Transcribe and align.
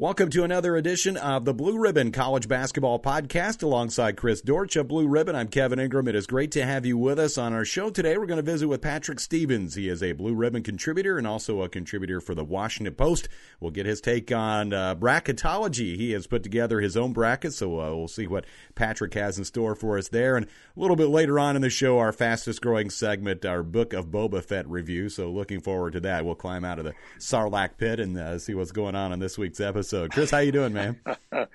Welcome 0.00 0.30
to 0.30 0.44
another 0.44 0.76
edition 0.76 1.16
of 1.16 1.44
the 1.44 1.52
Blue 1.52 1.76
Ribbon 1.76 2.12
College 2.12 2.46
Basketball 2.46 3.00
Podcast 3.00 3.64
alongside 3.64 4.16
Chris 4.16 4.40
Dortch 4.40 4.76
of 4.76 4.86
Blue 4.86 5.08
Ribbon. 5.08 5.34
I'm 5.34 5.48
Kevin 5.48 5.80
Ingram. 5.80 6.06
It 6.06 6.14
is 6.14 6.28
great 6.28 6.52
to 6.52 6.64
have 6.64 6.86
you 6.86 6.96
with 6.96 7.18
us 7.18 7.36
on 7.36 7.52
our 7.52 7.64
show 7.64 7.90
today. 7.90 8.16
We're 8.16 8.26
going 8.26 8.36
to 8.36 8.44
visit 8.44 8.68
with 8.68 8.80
Patrick 8.80 9.18
Stevens. 9.18 9.74
He 9.74 9.88
is 9.88 10.00
a 10.00 10.12
Blue 10.12 10.36
Ribbon 10.36 10.62
contributor 10.62 11.18
and 11.18 11.26
also 11.26 11.62
a 11.62 11.68
contributor 11.68 12.20
for 12.20 12.36
the 12.36 12.44
Washington 12.44 12.94
Post. 12.94 13.28
We'll 13.58 13.72
get 13.72 13.86
his 13.86 14.00
take 14.00 14.30
on 14.30 14.72
uh, 14.72 14.94
bracketology. 14.94 15.96
He 15.96 16.12
has 16.12 16.28
put 16.28 16.44
together 16.44 16.80
his 16.80 16.96
own 16.96 17.12
bracket, 17.12 17.52
so 17.52 17.80
uh, 17.80 17.92
we'll 17.92 18.06
see 18.06 18.28
what 18.28 18.44
Patrick 18.76 19.14
has 19.14 19.36
in 19.36 19.44
store 19.44 19.74
for 19.74 19.98
us 19.98 20.06
there. 20.06 20.36
And 20.36 20.46
a 20.46 20.80
little 20.80 20.94
bit 20.94 21.08
later 21.08 21.40
on 21.40 21.56
in 21.56 21.62
the 21.62 21.70
show, 21.70 21.98
our 21.98 22.12
fastest 22.12 22.62
growing 22.62 22.90
segment, 22.90 23.44
our 23.44 23.64
Book 23.64 23.92
of 23.94 24.12
Boba 24.12 24.44
Fett 24.44 24.68
review. 24.68 25.08
So 25.08 25.28
looking 25.28 25.60
forward 25.60 25.94
to 25.94 26.00
that. 26.02 26.24
We'll 26.24 26.36
climb 26.36 26.64
out 26.64 26.78
of 26.78 26.84
the 26.84 26.94
Sarlacc 27.18 27.78
pit 27.78 27.98
and 27.98 28.16
uh, 28.16 28.38
see 28.38 28.54
what's 28.54 28.70
going 28.70 28.94
on 28.94 29.12
in 29.12 29.18
this 29.18 29.36
week's 29.36 29.58
episode 29.58 29.87
episode. 29.88 30.12
Chris, 30.12 30.30
how 30.30 30.38
you 30.38 30.52
doing, 30.52 30.74
man? 30.74 31.00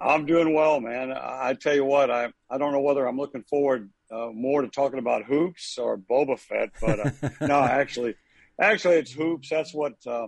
I'm 0.00 0.26
doing 0.26 0.54
well, 0.54 0.80
man. 0.80 1.12
I 1.12 1.54
tell 1.54 1.74
you 1.74 1.84
what, 1.84 2.10
I 2.10 2.32
I 2.50 2.58
don't 2.58 2.72
know 2.72 2.80
whether 2.80 3.06
I'm 3.06 3.16
looking 3.16 3.44
forward 3.44 3.90
uh, 4.10 4.30
more 4.34 4.62
to 4.62 4.68
talking 4.68 4.98
about 4.98 5.24
hoops 5.24 5.78
or 5.78 5.96
Boba 5.96 6.36
Fett, 6.36 6.70
but 6.80 6.98
uh, 6.98 7.28
no, 7.46 7.60
actually, 7.60 8.16
actually, 8.60 8.96
it's 8.96 9.12
hoops. 9.12 9.50
That's 9.50 9.72
what 9.72 9.94
uh, 10.04 10.26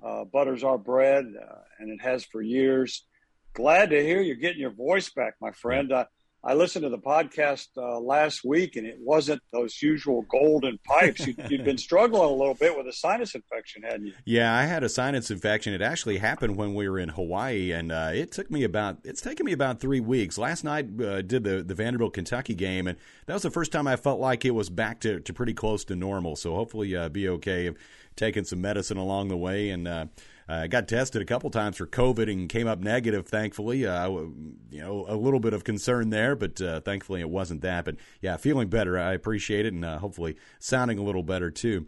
uh 0.00 0.26
butters 0.26 0.62
our 0.62 0.78
bread, 0.78 1.24
uh, 1.24 1.56
and 1.80 1.90
it 1.90 2.00
has 2.02 2.24
for 2.24 2.40
years. 2.40 3.04
Glad 3.52 3.90
to 3.90 4.00
hear 4.00 4.20
you're 4.20 4.36
getting 4.36 4.60
your 4.60 4.70
voice 4.70 5.10
back, 5.10 5.34
my 5.40 5.50
friend. 5.50 5.90
Uh, 5.90 6.04
I 6.46 6.54
listened 6.54 6.84
to 6.84 6.90
the 6.90 6.98
podcast 6.98 7.70
uh, 7.76 7.98
last 7.98 8.44
week, 8.44 8.76
and 8.76 8.86
it 8.86 8.98
wasn't 9.00 9.42
those 9.52 9.82
usual 9.82 10.22
golden 10.30 10.78
pipes. 10.84 11.26
You, 11.26 11.34
had 11.36 11.64
been 11.64 11.76
struggling 11.88 12.22
a 12.22 12.32
little 12.32 12.54
bit 12.54 12.76
with 12.76 12.86
a 12.86 12.92
sinus 12.92 13.34
infection, 13.34 13.82
hadn't 13.82 14.06
you? 14.06 14.12
Yeah, 14.24 14.54
I 14.54 14.62
had 14.62 14.84
a 14.84 14.88
sinus 14.88 15.28
infection. 15.32 15.74
It 15.74 15.82
actually 15.82 16.18
happened 16.18 16.56
when 16.56 16.74
we 16.74 16.88
were 16.88 17.00
in 17.00 17.08
Hawaii, 17.08 17.72
and 17.72 17.90
uh, 17.90 18.12
it 18.14 18.30
took 18.30 18.48
me 18.48 18.62
about 18.62 18.98
it's 19.02 19.20
taken 19.20 19.44
me 19.44 19.50
about 19.50 19.80
three 19.80 19.98
weeks. 19.98 20.38
Last 20.38 20.62
night, 20.62 20.86
uh, 21.00 21.20
did 21.22 21.42
the 21.42 21.64
the 21.64 21.74
Vanderbilt 21.74 22.14
Kentucky 22.14 22.54
game, 22.54 22.86
and 22.86 22.96
that 23.26 23.34
was 23.34 23.42
the 23.42 23.50
first 23.50 23.72
time 23.72 23.88
I 23.88 23.96
felt 23.96 24.20
like 24.20 24.44
it 24.44 24.52
was 24.52 24.70
back 24.70 25.00
to, 25.00 25.18
to 25.18 25.32
pretty 25.32 25.52
close 25.52 25.84
to 25.86 25.96
normal. 25.96 26.36
So 26.36 26.54
hopefully, 26.54 26.94
uh, 26.94 27.08
be 27.08 27.28
okay. 27.28 27.66
I've 27.66 27.76
taken 28.14 28.44
some 28.44 28.60
medicine 28.60 28.98
along 28.98 29.28
the 29.28 29.36
way, 29.36 29.70
and 29.70 29.88
uh, 29.88 30.06
I 30.48 30.64
uh, 30.64 30.66
got 30.68 30.86
tested 30.86 31.20
a 31.20 31.24
couple 31.24 31.50
times 31.50 31.76
for 31.76 31.86
COVID 31.86 32.30
and 32.30 32.48
came 32.48 32.68
up 32.68 32.78
negative. 32.78 33.26
Thankfully, 33.26 33.84
uh, 33.84 34.08
you 34.08 34.80
know, 34.80 35.04
a 35.08 35.16
little 35.16 35.40
bit 35.40 35.54
of 35.54 35.64
concern 35.64 36.10
there, 36.10 36.36
but 36.36 36.60
uh, 36.60 36.80
thankfully 36.80 37.20
it 37.20 37.28
wasn't 37.28 37.62
that. 37.62 37.84
But 37.84 37.96
yeah, 38.20 38.36
feeling 38.36 38.68
better. 38.68 38.96
I 38.96 39.14
appreciate 39.14 39.66
it, 39.66 39.72
and 39.72 39.84
hopefully 39.84 40.36
sounding 40.60 40.98
a 40.98 41.02
little 41.02 41.24
better 41.24 41.50
too. 41.50 41.86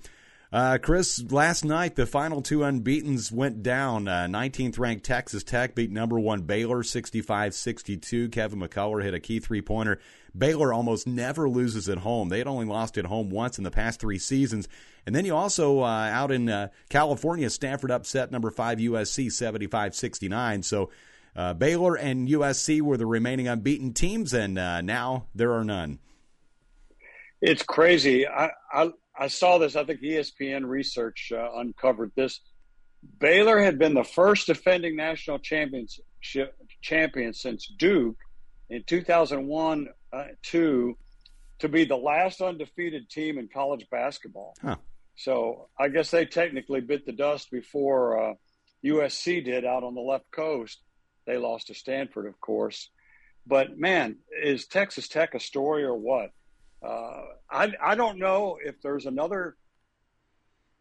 Uh, 0.50 0.78
Chris, 0.80 1.22
last 1.30 1.62
night 1.62 1.94
the 1.94 2.06
final 2.06 2.40
two 2.40 2.60
unbeaten's 2.64 3.30
went 3.30 3.62
down. 3.62 4.08
Uh, 4.08 4.26
19th 4.26 4.78
ranked 4.78 5.04
Texas 5.04 5.44
Tech 5.44 5.74
beat 5.74 5.90
number 5.90 6.18
one 6.18 6.42
Baylor 6.42 6.82
65 6.82 7.54
62. 7.54 8.30
Kevin 8.30 8.60
McCullar 8.60 9.02
hit 9.02 9.12
a 9.12 9.20
key 9.20 9.40
three 9.40 9.60
pointer. 9.60 10.00
Baylor 10.36 10.72
almost 10.72 11.06
never 11.06 11.50
loses 11.50 11.88
at 11.88 11.98
home. 11.98 12.30
They 12.30 12.38
had 12.38 12.46
only 12.46 12.64
lost 12.64 12.96
at 12.96 13.04
home 13.04 13.28
once 13.28 13.58
in 13.58 13.64
the 13.64 13.70
past 13.70 14.00
three 14.00 14.18
seasons. 14.18 14.68
And 15.08 15.16
then 15.16 15.24
you 15.24 15.34
also, 15.34 15.80
uh, 15.80 15.86
out 15.86 16.30
in 16.30 16.50
uh, 16.50 16.68
California, 16.90 17.48
Stanford 17.48 17.90
upset 17.90 18.30
number 18.30 18.50
five 18.50 18.76
USC 18.76 19.32
75 19.32 19.94
69. 19.94 20.62
So 20.62 20.90
uh, 21.34 21.54
Baylor 21.54 21.94
and 21.94 22.28
USC 22.28 22.82
were 22.82 22.98
the 22.98 23.06
remaining 23.06 23.48
unbeaten 23.48 23.94
teams, 23.94 24.34
and 24.34 24.58
uh, 24.58 24.82
now 24.82 25.24
there 25.34 25.54
are 25.54 25.64
none. 25.64 25.98
It's 27.40 27.62
crazy. 27.62 28.28
I, 28.28 28.50
I 28.70 28.90
I 29.18 29.28
saw 29.28 29.56
this. 29.56 29.76
I 29.76 29.84
think 29.84 30.02
ESPN 30.02 30.66
research 30.66 31.32
uh, 31.34 31.52
uncovered 31.54 32.12
this. 32.14 32.40
Baylor 33.18 33.58
had 33.60 33.78
been 33.78 33.94
the 33.94 34.04
first 34.04 34.46
defending 34.46 34.94
national 34.94 35.38
championship 35.38 36.54
champion 36.82 37.32
since 37.32 37.66
Duke 37.78 38.18
in 38.68 38.84
2001 38.86 39.88
uh, 40.12 40.24
two 40.42 40.98
to 41.60 41.68
be 41.70 41.86
the 41.86 41.96
last 41.96 42.42
undefeated 42.42 43.08
team 43.08 43.38
in 43.38 43.48
college 43.48 43.86
basketball. 43.90 44.54
Huh. 44.60 44.76
So 45.18 45.68
I 45.76 45.88
guess 45.88 46.12
they 46.12 46.26
technically 46.26 46.80
bit 46.80 47.04
the 47.04 47.12
dust 47.12 47.50
before 47.50 48.30
uh, 48.30 48.34
USC 48.84 49.44
did 49.44 49.64
out 49.64 49.82
on 49.82 49.96
the 49.96 50.00
left 50.00 50.30
coast. 50.30 50.80
They 51.26 51.36
lost 51.36 51.66
to 51.66 51.74
Stanford, 51.74 52.26
of 52.26 52.40
course. 52.40 52.88
But 53.44 53.76
man, 53.76 54.18
is 54.42 54.66
Texas 54.66 55.08
Tech 55.08 55.34
a 55.34 55.40
story 55.40 55.82
or 55.82 55.96
what? 55.96 56.30
Uh, 56.80 57.22
I 57.50 57.72
I 57.82 57.94
don't 57.96 58.20
know 58.20 58.58
if 58.64 58.80
there's 58.80 59.06
another. 59.06 59.56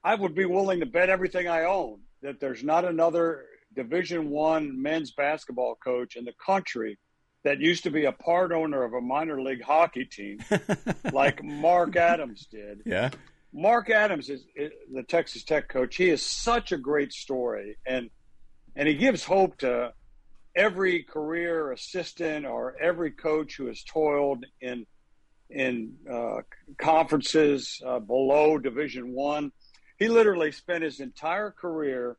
I 0.03 0.13
would 0.13 0.35
be 0.35 0.45
willing 0.45 0.81
to 0.81 0.85
bet 0.85 1.09
everything 1.09 1.47
I 1.47 1.63
own 1.63 2.01
that 2.21 2.39
there's 2.39 2.63
not 2.63 2.85
another 2.85 3.45
Division 3.75 4.29
One 4.29 4.79
men's 4.79 5.11
basketball 5.11 5.75
coach 5.83 6.15
in 6.15 6.25
the 6.25 6.33
country 6.45 6.99
that 7.43 7.59
used 7.59 7.83
to 7.83 7.89
be 7.91 8.05
a 8.05 8.11
part 8.11 8.51
owner 8.51 8.83
of 8.83 8.93
a 8.93 9.01
minor 9.01 9.41
league 9.41 9.63
hockey 9.63 10.05
team, 10.05 10.39
like 11.11 11.43
Mark 11.43 11.95
Adams 11.95 12.45
did. 12.51 12.83
Yeah. 12.85 13.09
Mark 13.53 13.89
Adams 13.89 14.29
is, 14.29 14.45
is, 14.55 14.71
the 14.93 15.03
Texas 15.03 15.43
Tech 15.43 15.69
coach. 15.69 15.95
He 15.95 16.09
is 16.09 16.21
such 16.21 16.71
a 16.71 16.77
great 16.77 17.13
story, 17.13 17.77
and 17.85 18.09
and 18.75 18.87
he 18.87 18.95
gives 18.95 19.23
hope 19.23 19.57
to 19.59 19.93
every 20.55 21.03
career 21.03 21.71
assistant 21.71 22.45
or 22.45 22.75
every 22.79 23.11
coach 23.11 23.55
who 23.57 23.67
has 23.67 23.83
toiled 23.83 24.45
in 24.61 24.85
in 25.49 25.93
uh, 26.11 26.41
conferences 26.77 27.81
uh, 27.85 27.99
below 27.99 28.57
Division 28.57 29.13
One. 29.13 29.51
He 29.97 30.09
literally 30.09 30.51
spent 30.51 30.83
his 30.83 30.99
entire 30.99 31.51
career 31.51 32.17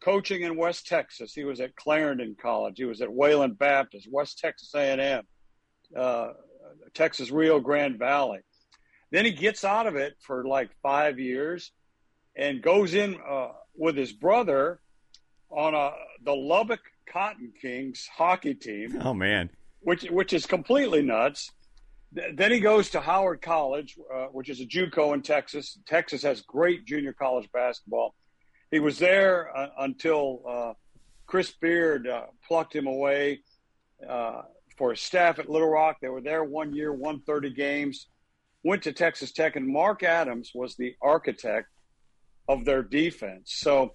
coaching 0.00 0.42
in 0.42 0.56
West 0.56 0.86
Texas. 0.86 1.34
He 1.34 1.44
was 1.44 1.60
at 1.60 1.76
Clarendon 1.76 2.36
College. 2.40 2.78
He 2.78 2.84
was 2.84 3.02
at 3.02 3.12
Wayland 3.12 3.58
Baptist, 3.58 4.08
West 4.10 4.38
Texas 4.38 4.74
A&M, 4.74 5.22
uh, 5.94 6.28
Texas 6.94 7.30
Rio 7.30 7.60
Grande 7.60 7.98
Valley. 7.98 8.40
Then 9.10 9.24
he 9.24 9.32
gets 9.32 9.64
out 9.64 9.86
of 9.86 9.96
it 9.96 10.16
for 10.20 10.44
like 10.44 10.70
five 10.82 11.18
years 11.18 11.72
and 12.36 12.62
goes 12.62 12.94
in 12.94 13.18
uh, 13.28 13.48
with 13.76 13.96
his 13.96 14.12
brother 14.12 14.80
on 15.50 15.74
a 15.74 15.92
the 16.24 16.34
Lubbock 16.34 16.80
Cotton 17.06 17.52
Kings 17.60 18.08
hockey 18.12 18.54
team. 18.54 19.00
Oh 19.02 19.14
man, 19.14 19.50
which 19.80 20.04
which 20.04 20.32
is 20.32 20.46
completely 20.46 21.02
nuts. 21.02 21.50
Then 22.12 22.50
he 22.50 22.58
goes 22.58 22.90
to 22.90 23.00
Howard 23.00 23.40
College, 23.40 23.96
uh, 24.12 24.26
which 24.26 24.48
is 24.48 24.60
a 24.60 24.66
JUCO 24.66 25.14
in 25.14 25.22
Texas. 25.22 25.78
Texas 25.86 26.22
has 26.24 26.40
great 26.40 26.84
junior 26.84 27.12
college 27.12 27.48
basketball. 27.52 28.16
He 28.72 28.80
was 28.80 28.98
there 28.98 29.56
uh, 29.56 29.68
until 29.78 30.42
uh, 30.48 30.72
Chris 31.26 31.52
Beard 31.52 32.08
uh, 32.08 32.26
plucked 32.46 32.74
him 32.74 32.88
away 32.88 33.42
uh, 34.08 34.42
for 34.76 34.90
his 34.90 35.00
staff 35.00 35.38
at 35.38 35.48
Little 35.48 35.68
Rock. 35.68 35.98
They 36.02 36.08
were 36.08 36.20
there 36.20 36.42
one 36.42 36.74
year, 36.74 36.92
won 36.92 37.20
30 37.20 37.50
games, 37.50 38.08
went 38.62 38.82
to 38.84 38.92
Texas 38.92 39.32
Tech, 39.32 39.56
and 39.56 39.66
Mark 39.66 40.02
Adams 40.02 40.52
was 40.54 40.76
the 40.76 40.94
architect 41.00 41.68
of 42.48 42.64
their 42.64 42.82
defense. 42.82 43.52
So 43.54 43.94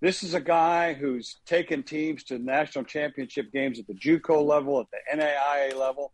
this 0.00 0.22
is 0.22 0.34
a 0.34 0.40
guy 0.40 0.94
who's 0.94 1.36
taken 1.46 1.82
teams 1.82 2.24
to 2.24 2.38
national 2.38 2.84
championship 2.84 3.52
games 3.52 3.78
at 3.78 3.86
the 3.86 3.94
JUCO 3.94 4.44
level, 4.44 4.80
at 4.80 4.86
the 4.90 5.22
NAIA 5.22 5.76
level, 5.76 6.12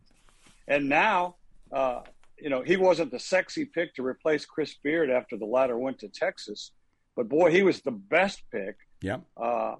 and 0.67 0.89
now 0.89 1.35
uh, 1.71 2.01
you 2.41 2.49
know, 2.49 2.61
he 2.61 2.75
wasn't 2.75 3.11
the 3.11 3.19
sexy 3.19 3.65
pick 3.65 3.93
to 3.95 4.05
replace 4.05 4.45
Chris 4.45 4.75
Beard 4.83 5.09
after 5.09 5.37
the 5.37 5.45
latter 5.45 5.77
went 5.77 5.99
to 5.99 6.09
Texas, 6.09 6.71
but 7.15 7.29
boy, 7.29 7.51
he 7.51 7.61
was 7.61 7.81
the 7.81 7.91
best 7.91 8.41
pick. 8.51 8.75
Yeah. 9.01 9.17
Uh, 9.37 9.75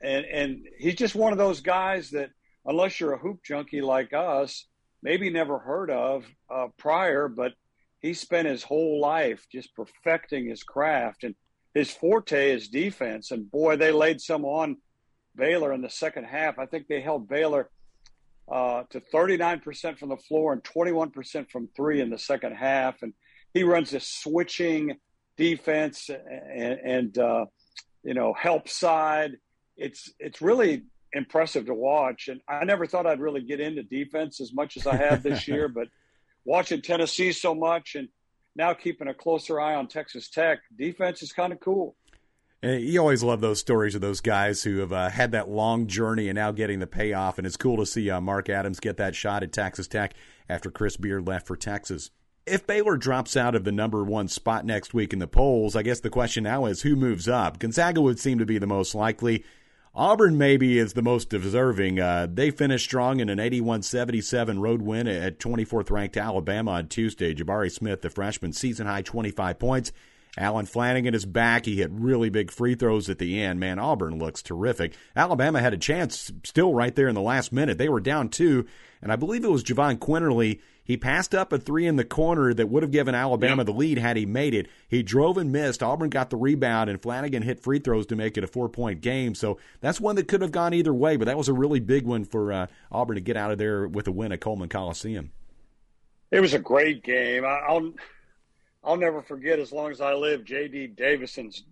and 0.00 0.24
and 0.24 0.66
he's 0.78 0.94
just 0.94 1.14
one 1.14 1.32
of 1.32 1.38
those 1.38 1.60
guys 1.60 2.10
that, 2.10 2.30
unless 2.64 2.98
you're 2.98 3.12
a 3.12 3.18
hoop 3.18 3.42
junkie 3.44 3.82
like 3.82 4.12
us, 4.12 4.66
maybe 5.02 5.30
never 5.30 5.58
heard 5.58 5.90
of 5.90 6.24
uh, 6.50 6.68
prior, 6.78 7.28
but 7.28 7.52
he 8.00 8.14
spent 8.14 8.48
his 8.48 8.62
whole 8.62 9.00
life 9.00 9.46
just 9.50 9.74
perfecting 9.74 10.48
his 10.48 10.62
craft 10.62 11.24
and 11.24 11.34
his 11.74 11.90
forte 11.90 12.52
is 12.52 12.68
defense. 12.68 13.30
And 13.30 13.50
boy, 13.50 13.76
they 13.76 13.92
laid 13.92 14.20
some 14.20 14.44
on 14.44 14.78
Baylor 15.34 15.74
in 15.74 15.82
the 15.82 15.90
second 15.90 16.24
half. 16.24 16.58
I 16.58 16.64
think 16.64 16.88
they 16.88 17.02
held 17.02 17.28
Baylor 17.28 17.68
uh, 18.50 18.84
to 18.90 19.00
39% 19.00 19.98
from 19.98 20.08
the 20.08 20.16
floor 20.16 20.54
and 20.54 20.62
21% 20.62 21.50
from 21.50 21.68
three 21.76 22.00
in 22.00 22.08
the 22.08 22.18
second 22.18 22.54
half. 22.54 23.02
And 23.02 23.12
he 23.52 23.62
runs 23.62 23.90
this 23.90 24.08
switching 24.08 24.96
defense 25.36 26.08
and, 26.08 26.80
and 26.80 27.18
uh, 27.18 27.44
you 28.02 28.14
know, 28.14 28.32
help 28.32 28.68
side. 28.68 29.32
It's, 29.76 30.10
it's 30.18 30.40
really 30.40 30.84
impressive 31.12 31.66
to 31.66 31.74
watch. 31.74 32.28
And 32.28 32.40
I 32.48 32.64
never 32.64 32.86
thought 32.86 33.06
I'd 33.06 33.20
really 33.20 33.42
get 33.42 33.60
into 33.60 33.82
defense 33.82 34.40
as 34.40 34.54
much 34.54 34.76
as 34.78 34.86
I 34.86 34.96
have 34.96 35.22
this 35.22 35.46
year, 35.48 35.68
but 35.68 35.88
watching 36.46 36.80
Tennessee 36.80 37.32
so 37.32 37.54
much 37.54 37.94
and 37.94 38.08
now 38.54 38.72
keeping 38.72 39.08
a 39.08 39.14
closer 39.14 39.60
eye 39.60 39.74
on 39.74 39.88
Texas 39.88 40.30
Tech, 40.30 40.60
defense 40.78 41.22
is 41.22 41.32
kind 41.32 41.52
of 41.52 41.60
cool. 41.60 41.96
And 42.62 42.80
You 42.80 43.00
always 43.00 43.22
love 43.22 43.40
those 43.40 43.60
stories 43.60 43.94
of 43.94 44.00
those 44.00 44.20
guys 44.20 44.62
who 44.62 44.78
have 44.78 44.92
uh, 44.92 45.10
had 45.10 45.32
that 45.32 45.50
long 45.50 45.86
journey 45.86 46.28
and 46.28 46.36
now 46.36 46.52
getting 46.52 46.78
the 46.78 46.86
payoff. 46.86 47.36
And 47.36 47.46
it's 47.46 47.56
cool 47.56 47.76
to 47.76 47.86
see 47.86 48.08
uh, 48.08 48.20
Mark 48.20 48.48
Adams 48.48 48.80
get 48.80 48.96
that 48.96 49.14
shot 49.14 49.42
at 49.42 49.52
Texas 49.52 49.86
Tech 49.86 50.14
after 50.48 50.70
Chris 50.70 50.96
Beard 50.96 51.26
left 51.26 51.46
for 51.46 51.56
Texas. 51.56 52.10
If 52.46 52.66
Baylor 52.66 52.96
drops 52.96 53.36
out 53.36 53.54
of 53.54 53.64
the 53.64 53.72
number 53.72 54.04
one 54.04 54.28
spot 54.28 54.64
next 54.64 54.94
week 54.94 55.12
in 55.12 55.18
the 55.18 55.26
polls, 55.26 55.76
I 55.76 55.82
guess 55.82 56.00
the 56.00 56.10
question 56.10 56.44
now 56.44 56.66
is 56.66 56.82
who 56.82 56.96
moves 56.96 57.28
up? 57.28 57.58
Gonzaga 57.58 58.00
would 58.00 58.20
seem 58.20 58.38
to 58.38 58.46
be 58.46 58.58
the 58.58 58.68
most 58.68 58.94
likely. 58.94 59.44
Auburn 59.96 60.36
maybe 60.36 60.78
is 60.78 60.92
the 60.92 61.00
most 61.00 61.30
deserving. 61.30 61.98
Uh, 61.98 62.28
they 62.30 62.50
finished 62.50 62.84
strong 62.84 63.18
in 63.18 63.30
an 63.30 63.38
81-77 63.38 64.60
road 64.60 64.82
win 64.82 65.08
at 65.08 65.38
24th 65.38 65.90
ranked 65.90 66.18
Alabama 66.18 66.72
on 66.72 66.88
Tuesday. 66.88 67.34
Jabari 67.34 67.72
Smith, 67.72 68.02
the 68.02 68.10
freshman, 68.10 68.52
season 68.52 68.86
high 68.86 69.00
25 69.00 69.58
points. 69.58 69.92
Allen 70.36 70.66
Flanigan 70.66 71.14
is 71.14 71.24
back. 71.24 71.64
He 71.64 71.76
hit 71.76 71.90
really 71.90 72.28
big 72.28 72.50
free 72.50 72.74
throws 72.74 73.08
at 73.08 73.16
the 73.16 73.40
end. 73.40 73.58
Man, 73.58 73.78
Auburn 73.78 74.18
looks 74.18 74.42
terrific. 74.42 74.94
Alabama 75.16 75.62
had 75.62 75.72
a 75.72 75.78
chance 75.78 76.30
still 76.44 76.74
right 76.74 76.94
there 76.94 77.08
in 77.08 77.14
the 77.14 77.22
last 77.22 77.50
minute. 77.50 77.78
They 77.78 77.88
were 77.88 78.00
down 78.00 78.28
two, 78.28 78.66
and 79.00 79.10
I 79.10 79.16
believe 79.16 79.44
it 79.46 79.50
was 79.50 79.64
Jahvon 79.64 79.96
Quinerly. 79.96 80.60
He 80.86 80.96
passed 80.96 81.34
up 81.34 81.52
a 81.52 81.58
three 81.58 81.84
in 81.84 81.96
the 81.96 82.04
corner 82.04 82.54
that 82.54 82.68
would 82.68 82.84
have 82.84 82.92
given 82.92 83.14
Alabama 83.14 83.60
yep. 83.60 83.66
the 83.66 83.72
lead 83.72 83.98
had 83.98 84.16
he 84.16 84.24
made 84.24 84.54
it. 84.54 84.68
He 84.88 85.02
drove 85.02 85.36
and 85.36 85.50
missed. 85.50 85.82
Auburn 85.82 86.10
got 86.10 86.30
the 86.30 86.36
rebound, 86.36 86.88
and 86.88 87.02
Flanigan 87.02 87.42
hit 87.42 87.60
free 87.60 87.80
throws 87.80 88.06
to 88.06 88.16
make 88.16 88.38
it 88.38 88.44
a 88.44 88.46
four 88.46 88.68
point 88.68 89.00
game. 89.00 89.34
So 89.34 89.58
that's 89.80 90.00
one 90.00 90.14
that 90.16 90.28
could 90.28 90.42
have 90.42 90.52
gone 90.52 90.72
either 90.72 90.94
way, 90.94 91.16
but 91.16 91.24
that 91.24 91.36
was 91.36 91.48
a 91.48 91.52
really 91.52 91.80
big 91.80 92.04
one 92.04 92.24
for 92.24 92.52
uh, 92.52 92.66
Auburn 92.92 93.16
to 93.16 93.20
get 93.20 93.36
out 93.36 93.50
of 93.50 93.58
there 93.58 93.88
with 93.88 94.06
a 94.06 94.12
win 94.12 94.30
at 94.30 94.40
Coleman 94.40 94.68
Coliseum. 94.68 95.32
It 96.30 96.40
was 96.40 96.54
a 96.54 96.58
great 96.58 97.02
game. 97.02 97.44
I'll 97.44 97.92
I'll 98.84 98.96
never 98.96 99.22
forget 99.22 99.58
as 99.58 99.72
long 99.72 99.90
as 99.90 100.00
I 100.00 100.14
live 100.14 100.44
J.D. 100.44 100.88
Davison's 100.88 101.64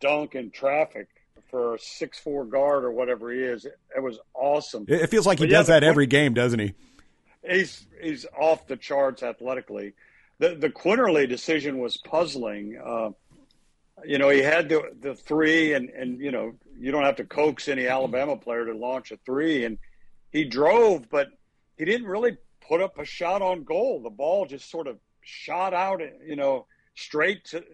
dunk 0.00 0.34
in 0.34 0.50
traffic 0.50 1.08
for 1.50 1.74
a 1.74 1.78
six 1.78 2.18
four 2.18 2.46
guard 2.46 2.84
or 2.84 2.90
whatever 2.90 3.30
he 3.30 3.40
is. 3.40 3.66
It, 3.66 4.02
was 4.02 4.18
awesome. 4.34 4.86
It 4.88 5.08
feels 5.08 5.26
like 5.26 5.38
he 5.38 5.44
but 5.44 5.50
does 5.50 5.68
yeah, 5.68 5.80
that 5.80 5.84
every 5.84 6.06
game, 6.06 6.32
doesn't 6.32 6.58
he? 6.58 6.72
He's 7.48 7.86
he's 8.00 8.26
off 8.38 8.66
the 8.66 8.76
charts 8.76 9.22
athletically. 9.22 9.94
The 10.38 10.54
the 10.54 10.70
Quinerly 10.70 11.28
decision 11.28 11.78
was 11.78 11.96
puzzling. 11.96 12.80
Uh, 12.82 13.10
you 14.04 14.18
know, 14.18 14.28
he 14.28 14.40
had 14.40 14.68
the 14.68 14.92
the 15.00 15.14
three, 15.14 15.74
and 15.74 15.88
and 15.90 16.20
you 16.20 16.30
know, 16.30 16.54
you 16.78 16.92
don't 16.92 17.04
have 17.04 17.16
to 17.16 17.24
coax 17.24 17.68
any 17.68 17.86
Alabama 17.86 18.36
player 18.36 18.66
to 18.66 18.74
launch 18.74 19.10
a 19.12 19.16
three, 19.18 19.64
and 19.64 19.78
he 20.30 20.44
drove, 20.44 21.08
but 21.10 21.28
he 21.76 21.84
didn't 21.84 22.06
really 22.06 22.36
put 22.60 22.80
up 22.80 22.98
a 22.98 23.04
shot 23.04 23.42
on 23.42 23.64
goal. 23.64 24.00
The 24.00 24.10
ball 24.10 24.46
just 24.46 24.70
sort 24.70 24.86
of 24.86 24.98
shot 25.20 25.74
out, 25.74 26.00
you 26.26 26.36
know, 26.36 26.66
straight 26.94 27.44
to 27.46 27.64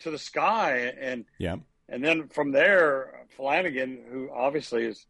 to 0.00 0.10
the 0.10 0.18
sky, 0.18 0.92
and 0.98 1.24
yeah, 1.38 1.56
and 1.88 2.02
then 2.04 2.28
from 2.28 2.52
there, 2.52 3.26
Flanigan, 3.38 3.98
who 4.10 4.30
obviously 4.34 4.84
is 4.84 5.06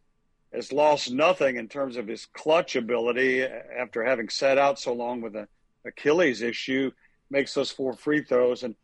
has 0.52 0.72
lost 0.72 1.10
nothing 1.12 1.56
in 1.56 1.68
terms 1.68 1.96
of 1.96 2.06
his 2.06 2.26
clutch 2.26 2.76
ability 2.76 3.42
after 3.42 4.04
having 4.04 4.28
sat 4.28 4.58
out 4.58 4.78
so 4.78 4.92
long 4.92 5.20
with 5.20 5.36
an 5.36 5.46
Achilles 5.84 6.42
issue, 6.42 6.90
makes 7.30 7.54
those 7.54 7.70
four 7.70 7.92
free 7.92 8.22
throws, 8.22 8.62
and 8.62 8.74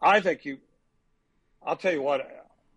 I 0.00 0.20
think 0.20 0.44
you. 0.44 0.58
I'll 1.64 1.76
tell 1.76 1.92
you 1.92 2.02
what, 2.02 2.28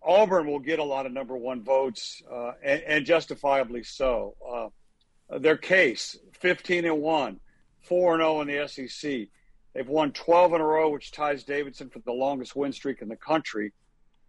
Auburn 0.04 0.46
will 0.46 0.60
get 0.60 0.78
a 0.78 0.84
lot 0.84 1.08
of 1.08 1.12
number 1.12 1.36
one 1.36 1.64
votes, 1.64 2.22
uh, 2.32 2.52
and, 2.64 2.82
and, 2.84 3.06
justifiably 3.06 3.82
so. 3.84 4.36
Uh, 4.48 5.38
their 5.40 5.58
case, 5.58 6.18
fifteen 6.34 6.86
and 6.86 7.02
one, 7.02 7.40
four 7.82 8.14
and 8.14 8.22
zero 8.22 8.38
oh 8.38 8.42
in 8.42 8.48
the 8.48 8.68
SEC. 8.68 9.28
They've 9.74 9.88
won 9.88 10.14
12 10.14 10.54
in 10.54 10.62
a 10.62 10.66
row, 10.66 10.90
which 10.90 11.12
ties 11.12 11.44
Davidson 11.44 11.90
for 11.90 12.00
the 12.00 12.14
longest 12.14 12.56
win 12.56 12.72
streak 12.72 13.02
in 13.02 13.10
the 13.10 13.18
country. 13.18 13.74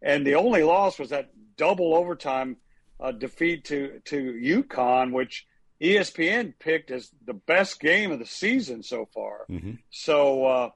And 0.03 0.27
the 0.27 0.35
only 0.35 0.65
loss 0.65 0.99
was 0.99 1.11
that 1.11 1.31
double 1.57 1.95
overtime 1.95 2.57
uh, 3.01 3.13
defeat 3.13 3.65
to 3.67 4.01
to 4.07 4.17
UConn, 4.17 5.13
which 5.13 5.47
ESPN 5.81 6.55
picked 6.59 6.91
as 6.91 7.11
the 7.25 7.35
best 7.35 7.81
game 7.81 8.11
of 8.11 8.19
the 8.19 8.27
season 8.27 8.83
so 8.83 9.07
far. 9.13 9.45
Mm-hmm. 9.51 9.73
So, 9.91 10.45
uh, 10.47 10.71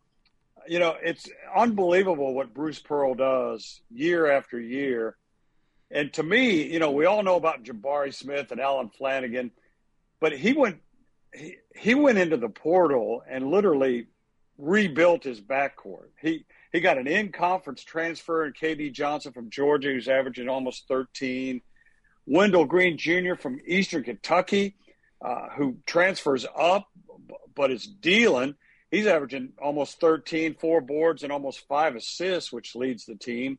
you 0.69 0.79
know, 0.79 0.95
it's 1.03 1.29
unbelievable 1.55 2.35
what 2.35 2.53
Bruce 2.53 2.79
Pearl 2.79 3.15
does 3.15 3.81
year 3.91 4.31
after 4.31 4.61
year. 4.61 5.17
And 5.91 6.13
to 6.15 6.23
me, 6.23 6.71
you 6.71 6.79
know, 6.79 6.93
we 6.93 7.07
all 7.07 7.23
know 7.23 7.37
about 7.37 7.65
Jabari 7.65 8.15
Smith 8.15 8.53
and 8.53 8.61
Allen 8.61 8.91
Flanigan, 9.01 9.51
but 10.21 10.37
he 10.37 10.53
went 10.53 10.81
he, 11.35 11.57
he 11.75 11.95
went 11.95 12.19
into 12.19 12.37
the 12.37 12.49
portal 12.49 13.23
and 13.29 13.51
literally 13.51 14.07
rebuilt 14.59 15.25
his 15.25 15.41
backcourt. 15.41 16.11
He 16.21 16.45
he 16.73 16.81
got 16.81 16.99
an 16.99 17.09
in-conference 17.09 17.83
transfer 17.83 18.45
in 18.45 18.53
KD 18.53 18.93
Johnson 18.93 19.33
from 19.33 19.51
Georgia, 19.51 19.89
who's 19.89 20.09
averaging 20.09 20.49
almost 20.49 20.87
13. 20.87 21.63
Wendell 22.31 22.65
Green 22.65 22.97
Jr. 22.97 23.35
from 23.35 23.61
Eastern 23.67 24.05
Kentucky, 24.05 24.77
uh, 25.21 25.49
who 25.57 25.79
transfers 25.85 26.47
up 26.57 26.87
but 27.57 27.73
is 27.73 27.87
dealing. 27.87 28.55
He's 28.93 29.09
averaging 29.09 29.53
almost 29.61 30.01
13, 30.01 30.55
four 30.55 30.81
boards 30.81 31.25
and 31.25 31.33
almost 31.33 31.67
five 31.67 31.97
assists, 31.97 32.53
which 32.53 32.77
leads 32.77 33.05
the 33.05 33.17
team. 33.17 33.59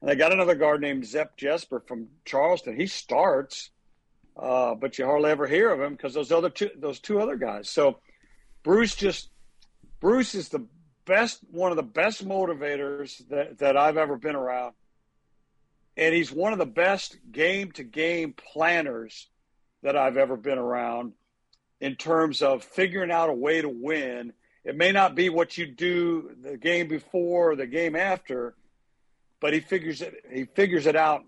And 0.00 0.10
they 0.10 0.14
got 0.14 0.30
another 0.30 0.54
guard 0.54 0.82
named 0.82 1.06
Zep 1.06 1.38
Jasper 1.38 1.82
from 1.86 2.08
Charleston. 2.26 2.76
He 2.76 2.86
starts, 2.86 3.70
uh, 4.36 4.74
but 4.74 4.98
you 4.98 5.06
hardly 5.06 5.30
ever 5.30 5.46
hear 5.46 5.70
of 5.72 5.80
him 5.80 5.92
because 5.92 6.12
those 6.12 6.32
other 6.32 6.50
two, 6.50 6.70
those 6.76 7.00
two 7.00 7.18
other 7.18 7.36
guys. 7.36 7.70
So 7.70 8.00
Bruce 8.62 8.94
just 8.94 9.30
Bruce 10.00 10.34
is 10.34 10.50
the 10.50 10.66
best, 11.06 11.40
one 11.50 11.70
of 11.70 11.76
the 11.76 11.82
best 11.82 12.28
motivators 12.28 13.26
that, 13.28 13.58
that 13.58 13.78
I've 13.78 13.96
ever 13.96 14.18
been 14.18 14.36
around. 14.36 14.74
And 15.96 16.14
he's 16.14 16.32
one 16.32 16.52
of 16.52 16.58
the 16.58 16.66
best 16.66 17.18
game 17.30 17.72
to 17.72 17.84
game 17.84 18.34
planners 18.52 19.28
that 19.82 19.96
I've 19.96 20.16
ever 20.16 20.36
been 20.36 20.58
around 20.58 21.12
in 21.80 21.96
terms 21.96 22.42
of 22.42 22.62
figuring 22.62 23.10
out 23.10 23.28
a 23.28 23.34
way 23.34 23.60
to 23.60 23.68
win. 23.68 24.32
It 24.64 24.76
may 24.76 24.92
not 24.92 25.14
be 25.14 25.28
what 25.28 25.58
you 25.58 25.66
do 25.66 26.30
the 26.40 26.56
game 26.56 26.88
before 26.88 27.50
or 27.50 27.56
the 27.56 27.66
game 27.66 27.96
after, 27.96 28.54
but 29.40 29.52
he 29.52 29.60
figures 29.60 30.00
it 30.00 30.14
he 30.32 30.44
figures 30.44 30.86
it 30.86 30.94
out, 30.94 31.24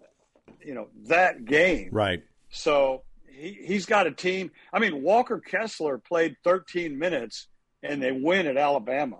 you 0.65 0.75
know, 0.75 0.89
that 1.09 1.45
game. 1.45 1.89
Right. 1.93 2.23
So 2.51 3.03
he, 3.29 3.59
he's 3.65 3.87
got 3.87 4.07
a 4.07 4.13
team. 4.13 4.53
I 4.73 4.79
mean, 4.79 5.03
Walker 5.03 5.41
Kessler 5.41 5.99
played 5.99 6.37
13 6.45 6.97
minutes 6.97 7.49
and 7.83 8.01
they 8.01 8.13
win 8.13 8.47
at 8.47 8.57
Alabama. 8.57 9.19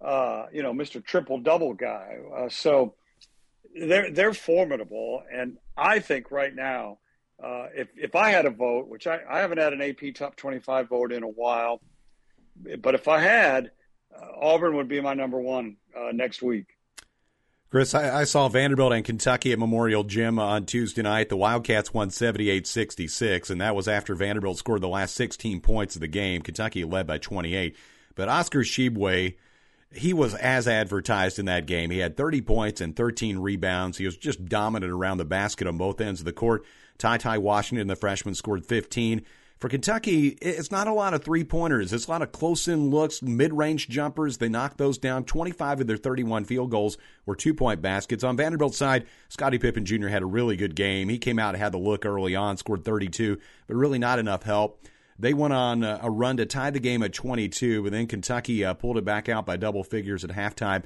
Uh, 0.00 0.46
you 0.52 0.62
know, 0.62 0.72
Mr. 0.72 1.04
Triple 1.04 1.38
Double 1.40 1.74
guy. 1.74 2.18
Uh, 2.34 2.48
so 2.48 2.94
they're 3.80 4.10
they're 4.10 4.34
formidable, 4.34 5.22
and 5.32 5.58
I 5.76 5.98
think 6.00 6.30
right 6.30 6.54
now, 6.54 6.98
uh, 7.42 7.66
if 7.74 7.88
if 7.96 8.14
I 8.14 8.30
had 8.30 8.46
a 8.46 8.50
vote, 8.50 8.88
which 8.88 9.06
I, 9.06 9.20
I 9.28 9.40
haven't 9.40 9.58
had 9.58 9.72
an 9.72 9.82
AP 9.82 10.14
Top 10.14 10.36
Twenty 10.36 10.58
Five 10.58 10.88
vote 10.88 11.12
in 11.12 11.22
a 11.22 11.28
while, 11.28 11.80
but 12.80 12.94
if 12.94 13.08
I 13.08 13.20
had, 13.20 13.70
uh, 14.14 14.26
Auburn 14.40 14.76
would 14.76 14.88
be 14.88 15.00
my 15.00 15.14
number 15.14 15.40
one 15.40 15.76
uh, 15.96 16.12
next 16.12 16.42
week. 16.42 16.66
Chris, 17.70 17.94
I, 17.94 18.20
I, 18.20 18.24
saw 18.24 18.48
Vanderbilt 18.48 18.94
and 18.94 19.04
Kentucky 19.04 19.52
at 19.52 19.58
Memorial 19.58 20.02
Gym 20.02 20.38
on 20.38 20.64
Tuesday 20.64 21.02
night. 21.02 21.28
The 21.28 21.36
Wildcats 21.36 21.92
won 21.92 22.08
78 22.08 22.66
66, 22.66 23.50
and 23.50 23.60
that 23.60 23.76
was 23.76 23.86
after 23.86 24.14
Vanderbilt 24.14 24.56
scored 24.56 24.80
the 24.80 24.88
last 24.88 25.14
16 25.16 25.60
points 25.60 25.94
of 25.94 26.00
the 26.00 26.08
game. 26.08 26.40
Kentucky 26.40 26.84
led 26.84 27.06
by 27.06 27.18
28. 27.18 27.76
But 28.14 28.30
Oscar 28.30 28.60
Tshiebwe, 28.60 29.36
he 29.92 30.12
was 30.12 30.34
as 30.34 30.68
advertised 30.68 31.38
in 31.38 31.46
that 31.46 31.66
game. 31.66 31.90
He 31.90 31.98
had 31.98 32.16
30 32.16 32.42
points 32.42 32.80
and 32.80 32.94
13 32.94 33.38
rebounds. 33.38 33.98
He 33.98 34.04
was 34.04 34.16
just 34.16 34.44
dominant 34.44 34.92
around 34.92 35.18
the 35.18 35.24
basket 35.24 35.66
on 35.66 35.78
both 35.78 36.00
ends 36.00 36.20
of 36.20 36.26
the 36.26 36.32
court. 36.32 36.64
Ty 36.98 37.18
Ty 37.18 37.38
Washington, 37.38 37.86
the 37.86 37.96
freshman, 37.96 38.34
scored 38.34 38.66
15. 38.66 39.24
For 39.58 39.68
Kentucky, 39.68 40.38
it's 40.40 40.70
not 40.70 40.86
a 40.86 40.92
lot 40.92 41.14
of 41.14 41.24
three 41.24 41.42
pointers. 41.42 41.92
It's 41.92 42.06
a 42.06 42.10
lot 42.10 42.22
of 42.22 42.30
close 42.30 42.68
in 42.68 42.90
looks, 42.90 43.22
mid 43.22 43.52
range 43.52 43.88
jumpers. 43.88 44.38
They 44.38 44.48
knocked 44.48 44.78
those 44.78 44.98
down. 44.98 45.24
25 45.24 45.80
of 45.80 45.86
their 45.88 45.96
31 45.96 46.44
field 46.44 46.70
goals 46.70 46.96
were 47.26 47.34
two 47.34 47.54
point 47.54 47.82
baskets. 47.82 48.22
On 48.22 48.36
Vanderbilt's 48.36 48.76
side, 48.76 49.06
Scottie 49.28 49.58
Pippen 49.58 49.84
Jr. 49.84 50.08
had 50.08 50.22
a 50.22 50.26
really 50.26 50.56
good 50.56 50.76
game. 50.76 51.08
He 51.08 51.18
came 51.18 51.40
out 51.40 51.56
had 51.56 51.72
the 51.72 51.78
look 51.78 52.06
early 52.06 52.36
on, 52.36 52.56
scored 52.56 52.84
32, 52.84 53.38
but 53.66 53.74
really 53.74 53.98
not 53.98 54.20
enough 54.20 54.44
help. 54.44 54.80
They 55.18 55.34
went 55.34 55.52
on 55.52 55.82
a 55.82 56.08
run 56.08 56.36
to 56.36 56.46
tie 56.46 56.70
the 56.70 56.78
game 56.78 57.02
at 57.02 57.12
22, 57.12 57.82
but 57.82 57.92
then 57.92 58.06
Kentucky 58.06 58.64
uh, 58.64 58.74
pulled 58.74 58.98
it 58.98 59.04
back 59.04 59.28
out 59.28 59.46
by 59.46 59.56
double 59.56 59.82
figures 59.82 60.22
at 60.22 60.30
halftime. 60.30 60.84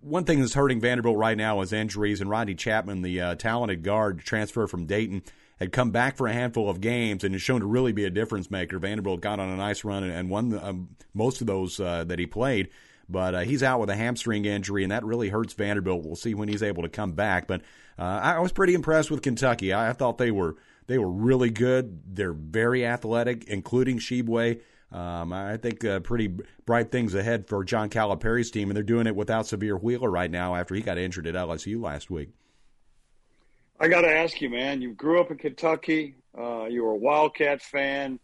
One 0.00 0.24
thing 0.24 0.40
that's 0.40 0.54
hurting 0.54 0.80
Vanderbilt 0.80 1.16
right 1.16 1.36
now 1.36 1.60
is 1.60 1.72
injuries, 1.72 2.20
and 2.20 2.30
Rodney 2.30 2.54
Chatman, 2.54 3.02
the 3.02 3.20
uh, 3.20 3.34
talented 3.34 3.82
guard 3.82 4.20
transfer 4.20 4.66
from 4.68 4.86
Dayton, 4.86 5.22
had 5.58 5.72
come 5.72 5.90
back 5.90 6.16
for 6.16 6.28
a 6.28 6.32
handful 6.32 6.68
of 6.68 6.80
games 6.80 7.24
and 7.24 7.34
has 7.34 7.42
shown 7.42 7.60
to 7.60 7.66
really 7.66 7.92
be 7.92 8.04
a 8.04 8.10
difference 8.10 8.50
maker. 8.50 8.78
Vanderbilt 8.78 9.20
got 9.20 9.40
on 9.40 9.48
a 9.48 9.56
nice 9.56 9.82
run 9.82 10.04
and, 10.04 10.30
won 10.30 10.50
the, 10.50 10.64
um, 10.64 10.90
most 11.12 11.40
of 11.40 11.46
those 11.46 11.80
uh, 11.80 12.04
that 12.04 12.18
he 12.18 12.26
played. 12.26 12.68
But 13.08 13.34
uh, 13.34 13.40
he's 13.40 13.62
out 13.62 13.80
with 13.80 13.90
a 13.90 13.96
hamstring 13.96 14.44
injury, 14.44 14.82
and 14.82 14.92
that 14.92 15.04
really 15.04 15.28
hurts 15.28 15.52
Vanderbilt. 15.52 16.04
We'll 16.04 16.16
see 16.16 16.34
when 16.34 16.48
he's 16.48 16.62
able 16.62 16.82
to 16.84 16.88
come 16.88 17.12
back. 17.12 17.46
But 17.46 17.62
uh, 17.98 18.02
I 18.02 18.38
was 18.40 18.52
pretty 18.52 18.74
impressed 18.74 19.10
with 19.10 19.22
Kentucky. 19.22 19.72
I, 19.72 19.90
I 19.90 19.92
thought 19.92 20.18
they 20.18 20.30
were 20.30 20.56
they 20.86 20.98
were 20.98 21.10
really 21.10 21.50
good. 21.50 22.00
They're 22.14 22.32
very 22.32 22.86
athletic, 22.86 23.44
including 23.44 23.98
Tshiebwe. 23.98 24.60
Um, 24.92 25.32
I 25.32 25.56
think 25.56 25.84
uh, 25.84 26.00
pretty 26.00 26.32
bright 26.66 26.92
things 26.92 27.14
ahead 27.14 27.48
for 27.48 27.64
John 27.64 27.88
Calipari's 27.88 28.50
team, 28.50 28.70
and 28.70 28.76
they're 28.76 28.84
doing 28.84 29.06
it 29.06 29.16
without 29.16 29.46
Sahvir 29.46 29.82
Wheeler 29.82 30.10
right 30.10 30.30
now 30.30 30.54
after 30.54 30.74
he 30.74 30.82
got 30.82 30.98
injured 30.98 31.26
at 31.26 31.34
LSU 31.34 31.82
last 31.82 32.10
week. 32.10 32.30
I 33.80 33.88
got 33.88 34.02
to 34.02 34.10
ask 34.10 34.40
you, 34.40 34.50
man. 34.50 34.80
You 34.80 34.92
grew 34.92 35.20
up 35.20 35.32
in 35.32 35.38
Kentucky. 35.38 36.14
Uh, 36.38 36.66
you 36.66 36.84
were 36.84 36.92
a 36.92 36.96
Wildcats 36.96 37.64
fan. 37.64 38.20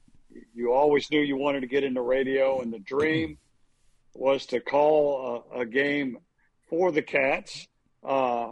You 0.54 0.72
always 0.72 1.10
knew 1.10 1.20
you 1.20 1.36
wanted 1.36 1.60
to 1.62 1.66
get 1.66 1.82
into 1.82 2.02
radio, 2.02 2.60
and 2.60 2.72
the 2.72 2.78
dream 2.78 3.36
was 4.14 4.46
to 4.46 4.60
call 4.60 5.44
a, 5.52 5.60
a 5.60 5.66
game 5.66 6.18
for 6.68 6.92
the 6.92 7.02
Cats. 7.02 7.66
Uh, 8.04 8.50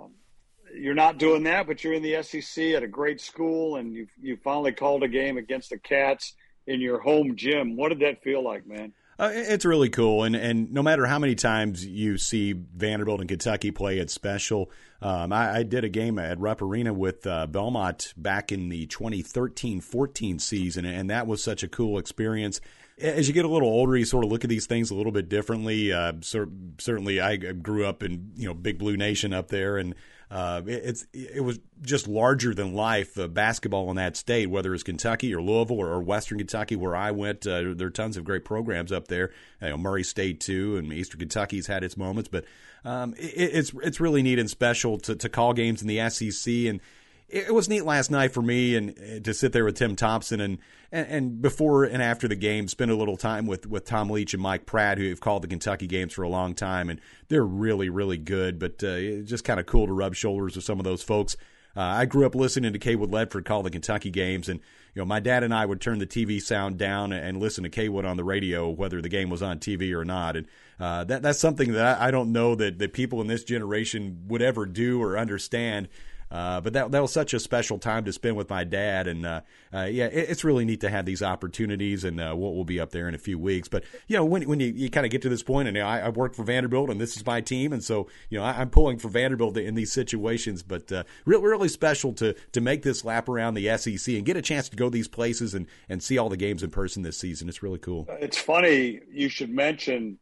you're 0.75 0.95
not 0.95 1.19
doing 1.19 1.43
that, 1.45 1.67
but 1.67 1.83
you're 1.83 1.95
in 1.95 2.03
the 2.03 2.23
SEC 2.23 2.65
at 2.73 2.83
a 2.83 2.89
great 2.89 3.21
school, 3.21 3.77
and 3.77 3.93
you 3.93 4.07
you 4.21 4.37
finally 4.43 4.73
called 4.73 5.03
a 5.03 5.09
game 5.09 5.37
against 5.37 5.71
the 5.71 5.79
Cats 5.79 6.35
in 6.67 6.81
your 6.81 7.01
home 7.01 7.37
gym. 7.37 7.77
What 7.77 7.89
did 7.91 8.01
that 8.01 8.23
feel 8.23 8.43
like, 8.43 8.67
man? 8.67 8.93
Uh, 9.21 9.33
it's 9.33 9.65
really 9.65 9.89
cool, 9.89 10.23
and 10.23 10.37
and 10.37 10.73
no 10.73 10.81
matter 10.81 11.05
how 11.05 11.19
many 11.19 11.35
times 11.35 11.85
you 11.85 12.19
see 12.19 12.53
Vanderbilt 12.53 13.19
and 13.19 13.29
Kentucky 13.29 13.73
play, 13.73 13.99
it's 13.99 14.13
special. 14.13 14.71
Um, 15.03 15.33
I, 15.33 15.59
I, 15.59 15.63
did 15.65 15.85
a 15.85 15.89
game 15.89 16.19
at 16.21 16.39
Rupp 16.39 16.63
Arena 16.63 16.93
with 16.93 17.27
uh, 17.27 17.47
Belmont 17.47 18.15
back 18.17 18.51
in 18.51 18.69
the 18.69 18.87
2013-14 18.89 20.41
season, 20.41 20.85
and 20.85 21.11
that 21.11 21.29
was 21.29 21.43
such 21.43 21.63
a 21.63 21.69
cool 21.69 21.99
experience. 21.99 22.61
As 23.01 23.29
you 23.29 23.35
get 23.35 23.45
a 23.45 23.49
little 23.49 23.69
older, 23.69 23.97
you 23.97 24.05
sort 24.05 24.25
of 24.25 24.31
look 24.31 24.43
at 24.43 24.51
these 24.51 24.67
things 24.67 24.91
a 24.91 24.95
little 24.95 25.13
bit 25.13 25.29
differently. 25.29 25.93
Uh, 25.93 26.15
certainly, 26.21 27.21
I 27.21 27.37
grew 27.37 27.87
up 27.87 28.05
in 28.05 28.33
you 28.37 28.47
know 28.47 28.55
Big 28.55 28.79
Blue 28.79 28.97
Nation 28.97 29.33
up 29.33 29.49
there, 29.49 29.79
and 29.79 29.97
uh, 30.31 30.61
it, 30.67 30.83
it's 30.85 31.07
it 31.13 31.43
was 31.43 31.59
just 31.81 32.07
larger 32.07 32.55
than 32.55 32.75
life 32.75 33.19
uh, 33.19 33.29
basketball 33.29 33.89
in 33.91 33.97
that 33.97 34.17
state, 34.17 34.51
whether 34.51 34.75
it's 34.75 34.83
Kentucky 34.83 35.35
or 35.35 35.41
Louisville 35.41 35.79
or, 35.79 35.89
or 35.89 36.01
Western 36.03 36.39
Kentucky, 36.39 36.77
where 36.77 36.95
I 36.95 37.11
went. 37.13 37.47
Uh, 37.47 37.75
there 37.75 37.87
are 37.87 37.91
tons 37.91 38.17
of 38.17 38.25
great 38.25 38.45
programs 38.45 38.93
up 38.93 39.09
there. 39.09 39.31
You 39.63 39.71
know, 39.71 39.79
Murray 39.79 40.05
State 40.05 40.41
too, 40.41 40.77
and 40.77 40.93
Eastern 40.93 41.21
Kentucky's 41.21 41.67
had 41.67 41.83
its 41.83 41.97
moments, 41.97 42.29
but 42.31 42.45
um, 42.85 43.15
it, 43.19 43.55
it's 43.55 43.73
it's 43.83 44.01
really 44.01 44.23
neat 44.23 44.39
and 44.39 44.51
special 44.51 44.99
to, 44.99 45.17
to 45.17 45.29
call 45.29 45.55
games 45.55 45.81
in 45.81 45.89
the 45.89 46.09
SEC 46.11 46.53
and 46.67 46.81
it 47.29 47.53
was 47.53 47.69
neat 47.69 47.85
last 47.85 48.11
night 48.11 48.33
for 48.33 48.43
me 48.43 48.75
and 48.75 48.91
uh, 48.99 49.21
to 49.21 49.35
sit 49.35 49.53
there 49.53 49.65
with 49.65 49.77
Tim 49.77 49.97
Thompson 49.97 50.41
and, 50.41 50.59
and, 50.91 51.07
and 51.09 51.43
before 51.43 51.85
and 51.85 52.03
after 52.03 52.27
the 52.27 52.37
game 52.37 52.69
spend 52.69 52.91
a 52.91 52.97
little 52.97 53.17
time 53.17 53.47
with 53.47 53.67
with 53.67 53.85
Tom 53.85 54.11
Leach 54.11 54.35
and 54.35 54.43
Mike 54.43 54.67
Pratt 54.67 54.99
who 54.99 55.09
have 55.11 55.21
called 55.21 55.43
the 55.43 55.49
Kentucky 55.49 55.87
games 55.87 56.13
for 56.13 56.23
a 56.23 56.29
long 56.29 56.55
time 56.55 56.89
and 56.89 57.01
they're 57.29 57.45
really 57.45 57.89
really 57.89 58.17
good 58.17 58.59
but 58.59 58.83
uh, 58.83 59.23
just 59.23 59.45
kind 59.45 59.61
of 59.61 59.67
cool 59.67 59.87
to 59.87 59.93
rub 59.93 60.15
shoulders 60.15 60.57
with 60.57 60.65
some 60.65 60.79
of 60.79 60.85
those 60.85 61.03
folks. 61.03 61.37
Uh, 61.77 61.83
I 61.83 62.07
grew 62.07 62.27
up 62.27 62.35
listening 62.35 62.73
to 62.73 62.79
Cawood 62.79 63.11
Ledford 63.11 63.45
call 63.45 63.63
the 63.63 63.71
Kentucky 63.71 64.11
games 64.11 64.49
and 64.49 64.61
you 64.95 65.03
know 65.03 65.07
my 65.07 65.21
dad 65.21 65.45
and 65.45 65.55
I 65.55 65.67
would 65.67 65.83
turn 65.83 65.99
the 65.99 66.07
TV 66.07 66.41
sound 66.41 66.79
down 66.79 67.13
and 67.13 67.39
listen 67.39 67.65
to 67.65 67.71
Cawood 67.71 68.07
on 68.07 68.17
the 68.17 68.25
radio 68.25 68.71
whether 68.71 69.03
the 69.03 69.11
game 69.11 69.29
was 69.29 69.43
on 69.43 69.59
TV 69.59 69.93
or 69.93 70.05
not 70.05 70.37
and 70.37 70.47
uh, 70.81 71.05
that 71.05 71.23
that's 71.23 71.39
something 71.39 71.73
that 71.73 72.01
I, 72.01 72.09
I 72.09 72.11
don't 72.11 72.33
know 72.33 72.55
that 72.55 72.79
that 72.79 72.95
people 72.95 73.21
in 73.21 73.27
this 73.27 73.45
generation 73.45 74.25
would 74.29 74.41
ever 74.41 74.65
do 74.65 75.03
or 75.03 75.19
understand. 75.19 75.89
Uh, 76.31 76.61
but 76.61 76.73
that 76.75 76.91
that 76.91 77.01
was 77.01 77.13
such 77.13 77.33
a 77.33 77.41
special 77.41 77.79
time 77.79 78.05
to 78.05 78.13
spend 78.13 78.37
with 78.37 78.51
my 78.51 78.65
dad, 78.65 79.07
and 79.07 79.25
uh, 79.25 79.41
uh, 79.73 79.85
yeah, 79.85 80.07
it, 80.07 80.29
it's 80.31 80.45
really 80.45 80.65
neat 80.65 80.81
to 80.81 80.91
have 80.91 81.07
these 81.07 81.23
opportunities, 81.23 82.05
and 82.05 82.21
uh, 82.21 82.35
we'll, 82.37 82.55
we'll, 82.55 82.65
be 82.65 82.79
up 82.79 82.91
there 82.91 83.09
in 83.09 83.15
a 83.15 83.19
few 83.19 83.39
weeks. 83.39 83.67
But 83.67 83.85
you 84.09 84.17
know, 84.17 84.25
when 84.25 84.43
when 84.47 84.61
you, 84.61 84.69
you 84.69 84.91
kind 84.91 85.07
of 85.07 85.11
get 85.11 85.23
to 85.23 85.31
this 85.31 85.43
point, 85.43 85.69
and 85.69 85.77
you 85.77 85.83
know, 85.83 85.89
I, 85.89 86.01
I 86.01 86.09
work 86.11 86.35
for 86.35 86.43
Vanderbilt, 86.43 86.91
and 86.91 87.01
this 87.01 87.17
is 87.17 87.25
my 87.25 87.41
team, 87.41 87.73
and 87.73 87.83
so 87.83 88.09
you 88.29 88.39
know, 88.39 88.45
I, 88.45 88.61
am 88.61 88.69
pulling 88.69 88.99
for 88.99 89.09
Vanderbilt 89.09 89.57
in 89.57 89.75
these 89.75 89.93
situations. 89.93 90.63
But 90.63 90.93
uh, 90.93 91.05
really, 91.25 91.47
really 91.47 91.69
special 91.69 92.13
to 92.15 92.35
to 92.53 92.61
make 92.61 92.83
this 92.83 93.05
lap 93.05 93.29
around 93.29 93.55
the 93.55 93.77
SEC 93.79 94.15
and 94.15 94.27
get 94.27 94.37
a 94.37 94.43
chance 94.43 94.69
to 94.69 94.77
go 94.77 94.91
these 94.91 95.09
places 95.09 95.55
and 95.55 95.67
and 95.89 96.03
see 96.03 96.19
all 96.19 96.29
the 96.29 96.37
games 96.37 96.63
in 96.63 96.71
person 96.71 97.03
this 97.03 97.17
season. 97.17 97.49
It's 97.49 97.63
really 97.63 97.79
cool. 97.79 98.07
It's 98.21 98.39
funny 98.39 99.01
you 99.11 99.31
should 99.31 99.51
mention 99.51 100.19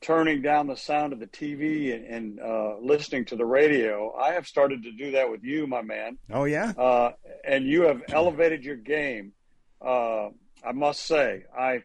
turning 0.00 0.42
down 0.42 0.66
the 0.66 0.76
sound 0.76 1.12
of 1.12 1.20
the 1.20 1.26
TV 1.26 1.94
and, 1.94 2.04
and 2.06 2.40
uh, 2.40 2.76
listening 2.80 3.24
to 3.26 3.36
the 3.36 3.44
radio. 3.44 4.14
I 4.14 4.32
have 4.32 4.46
started 4.46 4.82
to 4.84 4.92
do 4.92 5.12
that 5.12 5.30
with 5.30 5.42
you, 5.42 5.66
my 5.66 5.82
man. 5.82 6.18
Oh 6.30 6.44
yeah, 6.44 6.72
uh, 6.76 7.12
and 7.46 7.66
you 7.66 7.82
have 7.82 8.02
elevated 8.08 8.64
your 8.64 8.76
game. 8.76 9.32
Uh, 9.80 10.28
I 10.64 10.72
must 10.72 11.04
say, 11.04 11.44
I 11.56 11.82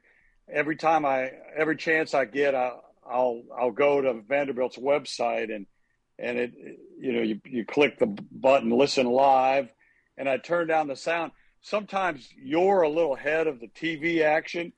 every 0.52 0.76
time 0.76 1.06
I 1.06 1.32
every 1.56 1.78
chance 1.78 2.14
I 2.14 2.26
get, 2.26 2.56
I, 2.56 2.74
will 3.06 3.44
I'll 3.58 3.72
go 3.72 4.02
to 4.02 4.22
Vanderbilt's 4.22 4.78
website 4.78 5.54
and 5.54 5.66
and 6.20 6.38
it 6.38 6.54
you 7.00 7.14
know 7.14 7.22
you 7.22 7.42
you 7.46 7.66
click 7.66 7.98
the 8.00 8.08
button 8.32 8.70
listen 8.72 9.08
live, 9.08 9.72
and 10.18 10.30
I 10.30 10.38
turn 10.38 10.68
down 10.68 10.88
the 10.88 10.96
sound. 10.96 11.32
Sometimes 11.62 12.28
you're 12.36 12.82
a 12.82 12.90
little 12.90 13.16
ahead 13.16 13.48
of 13.48 13.60
the 13.60 13.68
TV 13.68 14.24
action, 14.24 14.74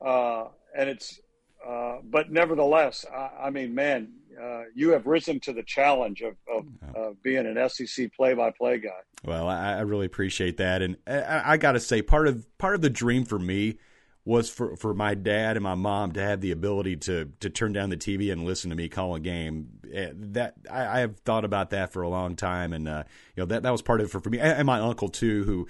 uh, 0.00 0.46
and 0.76 0.88
it's 0.88 1.20
uh, 1.66 1.98
but 2.04 2.30
nevertheless, 2.30 3.04
I, 3.12 3.30
I 3.44 3.50
mean, 3.50 3.74
man, 3.74 4.12
uh, 4.40 4.62
you 4.74 4.90
have 4.90 5.06
risen 5.06 5.40
to 5.40 5.52
the 5.52 5.62
challenge 5.62 6.22
of, 6.22 6.36
of 6.52 6.66
uh, 6.96 7.10
being 7.22 7.46
an 7.46 7.68
SEC 7.68 8.12
play-by-play 8.14 8.78
guy. 8.78 8.90
Well, 9.24 9.48
I, 9.48 9.74
I 9.74 9.80
really 9.80 10.06
appreciate 10.06 10.56
that, 10.56 10.82
and 10.82 10.96
I, 11.06 11.52
I 11.52 11.56
got 11.56 11.72
to 11.72 11.80
say, 11.80 12.02
part 12.02 12.26
of 12.26 12.46
part 12.58 12.74
of 12.74 12.80
the 12.80 12.90
dream 12.90 13.24
for 13.24 13.38
me 13.38 13.78
was 14.24 14.48
for, 14.48 14.76
for 14.76 14.94
my 14.94 15.14
dad 15.14 15.56
and 15.56 15.64
my 15.64 15.74
mom 15.74 16.12
to 16.12 16.20
have 16.20 16.40
the 16.40 16.52
ability 16.52 16.96
to 16.96 17.32
to 17.40 17.50
turn 17.50 17.72
down 17.72 17.90
the 17.90 17.96
TV 17.96 18.32
and 18.32 18.44
listen 18.44 18.70
to 18.70 18.76
me 18.76 18.88
call 18.88 19.14
a 19.14 19.20
game. 19.20 19.68
Eh, 19.92 20.10
that 20.14 20.54
I, 20.70 20.98
I 20.98 21.00
have 21.00 21.18
thought 21.20 21.44
about 21.44 21.70
that 21.70 21.92
for 21.92 22.02
a 22.02 22.08
long 22.08 22.36
time, 22.36 22.72
and 22.72 22.88
uh, 22.88 23.04
you 23.36 23.42
know 23.42 23.46
that 23.46 23.62
that 23.64 23.70
was 23.70 23.82
part 23.82 24.00
of 24.00 24.06
it 24.06 24.10
for, 24.10 24.20
for 24.20 24.30
me 24.30 24.38
and, 24.38 24.58
and 24.58 24.66
my 24.66 24.78
uncle 24.78 25.08
too, 25.08 25.44
who 25.44 25.68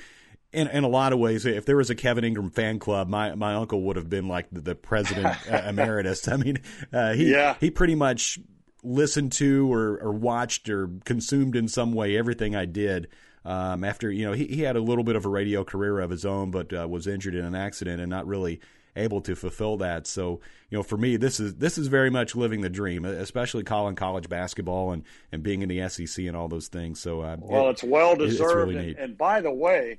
in, 0.53 0.69
in 0.69 0.85
a 0.85 0.89
lot 0.89 1.13
of 1.13 1.19
ways, 1.19 1.47
if 1.47 1.65
there 1.65 1.77
was 1.77 1.91
a 1.91 1.95
Kevin 1.95 2.25
Ingram 2.25 2.51
fan 2.51 2.79
club, 2.79 3.09
my, 3.09 3.35
my 3.35 3.55
uncle 3.55 3.83
would 3.83 3.97
have 3.97 4.09
been 4.09 4.29
like 4.29 4.49
the, 4.51 4.61
the 4.61 4.75
president 4.75 5.37
uh, 5.51 5.63
emeritus. 5.69 6.29
I 6.29 6.37
mean, 6.37 6.59
uh, 6.93 7.15
he 7.15 7.33
yeah. 7.33 7.57
he 7.59 7.71
pretty 7.71 7.95
much 7.95 8.39
listened 8.83 9.33
to 9.33 9.73
or, 9.73 9.99
or 9.99 10.13
watched 10.13 10.69
or 10.69 10.91
consumed 11.05 11.57
in 11.57 11.69
some 11.69 11.93
way 11.93 12.17
everything 12.17 12.55
I 12.55 12.67
did. 12.67 13.09
Um, 13.45 13.83
after 13.83 14.11
you 14.11 14.25
know, 14.25 14.33
he, 14.33 14.47
he 14.47 14.63
had 14.63 14.77
a 14.77 14.81
little 14.81 15.05
bit 15.05 15.17
of 15.17 15.25
a 15.25 15.29
radio 15.29 15.65
career 15.65 15.99
of 15.99 16.11
his 16.11 16.25
own, 16.25 16.51
but 16.51 16.73
uh, 16.73 16.87
was 16.89 17.07
injured 17.07 17.35
in 17.35 17.45
an 17.45 17.55
accident 17.55 18.01
and 18.01 18.09
not 18.09 18.27
really 18.27 18.61
able 18.95 19.21
to 19.23 19.35
fulfill 19.35 19.79
that. 19.79 20.07
So, 20.07 20.41
you 20.71 20.79
know, 20.79 20.83
for 20.83 20.97
me, 20.97 21.17
this 21.17 21.41
is 21.41 21.57
this 21.57 21.79
is 21.79 21.89
very 21.89 22.11
much 22.11 22.37
living 22.37 22.61
the 22.61 22.69
dream, 22.69 23.05
especially 23.05 23.65
calling 23.65 23.95
college 23.95 24.29
basketball 24.29 24.93
and, 24.93 25.05
and 25.33 25.43
being 25.43 25.63
in 25.63 25.69
the 25.69 25.89
SEC 25.89 26.25
and 26.27 26.37
all 26.37 26.49
those 26.49 26.69
things. 26.69 27.01
So, 27.01 27.23
uh, 27.23 27.37
well, 27.41 27.69
it, 27.69 27.71
it's 27.71 27.85
well 27.85 28.15
deserved. 28.17 28.75
Really 28.75 28.91
and, 28.91 28.99
and, 28.99 29.19
by 29.19 29.41
the 29.41 29.53
way, 29.53 29.99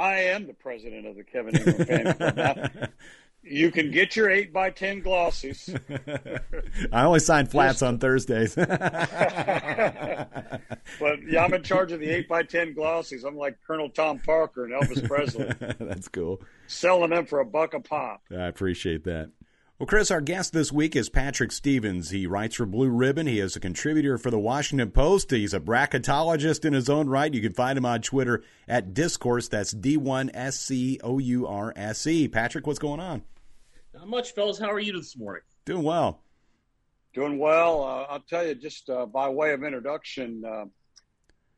I 0.00 0.14
am 0.20 0.46
the 0.46 0.54
president 0.54 1.06
of 1.06 1.14
the 1.14 1.24
Kevin 1.24 1.54
Ingram 1.56 1.84
fan 1.84 2.14
club. 2.14 2.36
Now, 2.36 2.54
you 3.42 3.70
can 3.70 3.90
get 3.90 4.16
your 4.16 4.30
eight 4.30 4.50
by 4.50 4.70
ten 4.70 5.02
glossies. 5.02 5.68
I 6.92 7.04
only 7.04 7.20
sign 7.20 7.44
flats 7.46 7.80
Just, 7.80 7.82
on 7.82 7.98
Thursdays. 7.98 8.54
but 8.56 8.68
yeah, 11.28 11.44
I'm 11.44 11.52
in 11.52 11.62
charge 11.62 11.92
of 11.92 12.00
the 12.00 12.08
eight 12.08 12.28
by 12.28 12.42
ten 12.44 12.74
glossies. 12.74 13.24
I'm 13.26 13.36
like 13.36 13.58
Colonel 13.66 13.90
Tom 13.90 14.18
Parker 14.20 14.64
and 14.64 14.72
Elvis 14.72 15.06
Presley. 15.06 15.52
That's 15.78 16.08
cool. 16.08 16.40
Selling 16.66 17.10
them 17.10 17.26
for 17.26 17.40
a 17.40 17.44
buck 17.44 17.74
a 17.74 17.80
pop. 17.80 18.22
I 18.30 18.46
appreciate 18.46 19.04
that. 19.04 19.30
Well, 19.80 19.86
Chris, 19.86 20.10
our 20.10 20.20
guest 20.20 20.52
this 20.52 20.70
week 20.70 20.94
is 20.94 21.08
Patrick 21.08 21.50
Stevens. 21.50 22.10
He 22.10 22.26
writes 22.26 22.56
for 22.56 22.66
Blue 22.66 22.90
Ribbon. 22.90 23.26
He 23.26 23.40
is 23.40 23.56
a 23.56 23.60
contributor 23.60 24.18
for 24.18 24.30
the 24.30 24.38
Washington 24.38 24.90
Post. 24.90 25.30
He's 25.30 25.54
a 25.54 25.58
bracketologist 25.58 26.66
in 26.66 26.74
his 26.74 26.90
own 26.90 27.08
right. 27.08 27.32
You 27.32 27.40
can 27.40 27.54
find 27.54 27.78
him 27.78 27.86
on 27.86 28.02
Twitter 28.02 28.42
at 28.68 28.92
Discourse. 28.92 29.48
That's 29.48 29.70
D 29.70 29.96
one 29.96 30.30
S 30.34 30.60
C 30.60 31.00
O 31.02 31.18
U 31.18 31.46
R 31.46 31.72
S 31.74 32.06
E. 32.06 32.28
Patrick, 32.28 32.66
what's 32.66 32.78
going 32.78 33.00
on? 33.00 33.22
Not 33.94 34.06
much, 34.06 34.34
fellas. 34.34 34.58
How 34.58 34.70
are 34.70 34.78
you 34.78 34.92
this 34.92 35.16
morning? 35.16 35.44
Doing 35.64 35.82
well. 35.82 36.20
Doing 37.14 37.38
well. 37.38 37.82
Uh, 37.82 38.12
I'll 38.12 38.20
tell 38.28 38.46
you, 38.46 38.54
just 38.54 38.90
uh, 38.90 39.06
by 39.06 39.30
way 39.30 39.54
of 39.54 39.64
introduction, 39.64 40.42
uh, 40.44 40.64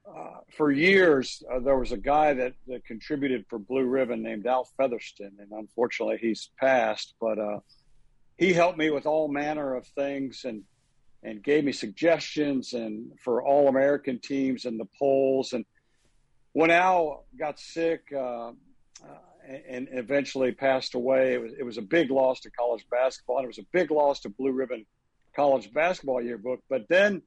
uh 0.08 0.40
for 0.56 0.70
years 0.70 1.42
uh, 1.52 1.58
there 1.58 1.76
was 1.76 1.90
a 1.90 1.96
guy 1.96 2.34
that, 2.34 2.54
that 2.68 2.84
contributed 2.84 3.46
for 3.50 3.58
Blue 3.58 3.84
Ribbon 3.84 4.22
named 4.22 4.46
Al 4.46 4.68
Featherston, 4.78 5.32
and 5.40 5.50
unfortunately 5.50 6.18
he's 6.20 6.50
passed. 6.60 7.14
But 7.20 7.40
uh, 7.40 7.58
he 8.36 8.52
helped 8.52 8.78
me 8.78 8.90
with 8.90 9.06
all 9.06 9.28
manner 9.28 9.74
of 9.74 9.86
things 9.86 10.44
and 10.44 10.64
and 11.22 11.42
gave 11.42 11.64
me 11.64 11.72
suggestions 11.72 12.72
and 12.72 13.12
for 13.20 13.42
all 13.42 13.68
American 13.68 14.18
teams 14.18 14.64
and 14.64 14.78
the 14.78 14.88
polls. 14.98 15.52
And 15.52 15.64
when 16.52 16.70
Al 16.70 17.26
got 17.38 17.60
sick 17.60 18.02
uh, 18.12 18.48
uh, 18.48 18.52
and 19.68 19.88
eventually 19.92 20.52
passed 20.52 20.94
away, 20.94 21.34
it 21.34 21.40
was 21.40 21.52
it 21.58 21.62
was 21.62 21.78
a 21.78 21.82
big 21.82 22.10
loss 22.10 22.40
to 22.40 22.50
college 22.50 22.84
basketball, 22.90 23.38
and 23.38 23.44
it 23.44 23.48
was 23.48 23.58
a 23.58 23.66
big 23.72 23.90
loss 23.90 24.20
to 24.20 24.28
Blue 24.28 24.52
Ribbon 24.52 24.84
College 25.34 25.72
Basketball 25.72 26.22
Yearbook. 26.22 26.60
But 26.68 26.88
then 26.88 27.22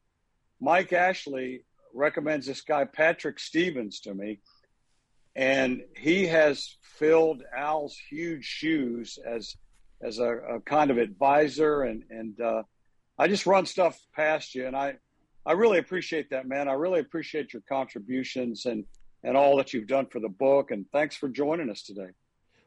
Mike 0.59 0.93
Ashley 0.93 1.63
recommends 1.93 2.45
this 2.45 2.62
guy 2.62 2.85
Patrick 2.85 3.39
Stevens 3.39 4.01
to 4.01 4.13
me, 4.13 4.39
and 5.35 5.81
he 5.97 6.27
has 6.27 6.77
filled 6.81 7.43
Al's 7.55 7.97
huge 8.09 8.43
shoes 8.45 9.17
as 9.25 9.55
as 10.02 10.20
a, 10.20 10.38
a 10.38 10.60
kind 10.62 10.92
of 10.92 10.98
advisor, 10.98 11.84
and 11.84 12.04
and 12.10 12.40
uh, 12.42 12.64
I 13.18 13.28
just 13.28 13.46
run 13.46 13.66
stuff 13.66 14.00
past 14.16 14.56
you, 14.56 14.68
and 14.68 14.75
I 14.75 14.96
I 15.46 15.54
really 15.54 15.80
appreciate 15.80 16.30
that, 16.32 16.48
man. 16.48 16.68
I 16.68 16.74
really 16.74 17.00
appreciate 17.00 17.54
your 17.54 17.64
contributions 17.68 18.66
and 18.66 18.86
and 19.24 19.36
all 19.36 19.58
that 19.58 19.74
you've 19.74 19.88
done 19.88 20.06
for 20.08 20.20
the 20.20 20.30
book, 20.30 20.72
and 20.72 20.86
thanks 20.92 21.16
for 21.16 21.30
joining 21.30 21.70
us 21.70 21.84
today. 21.84 22.10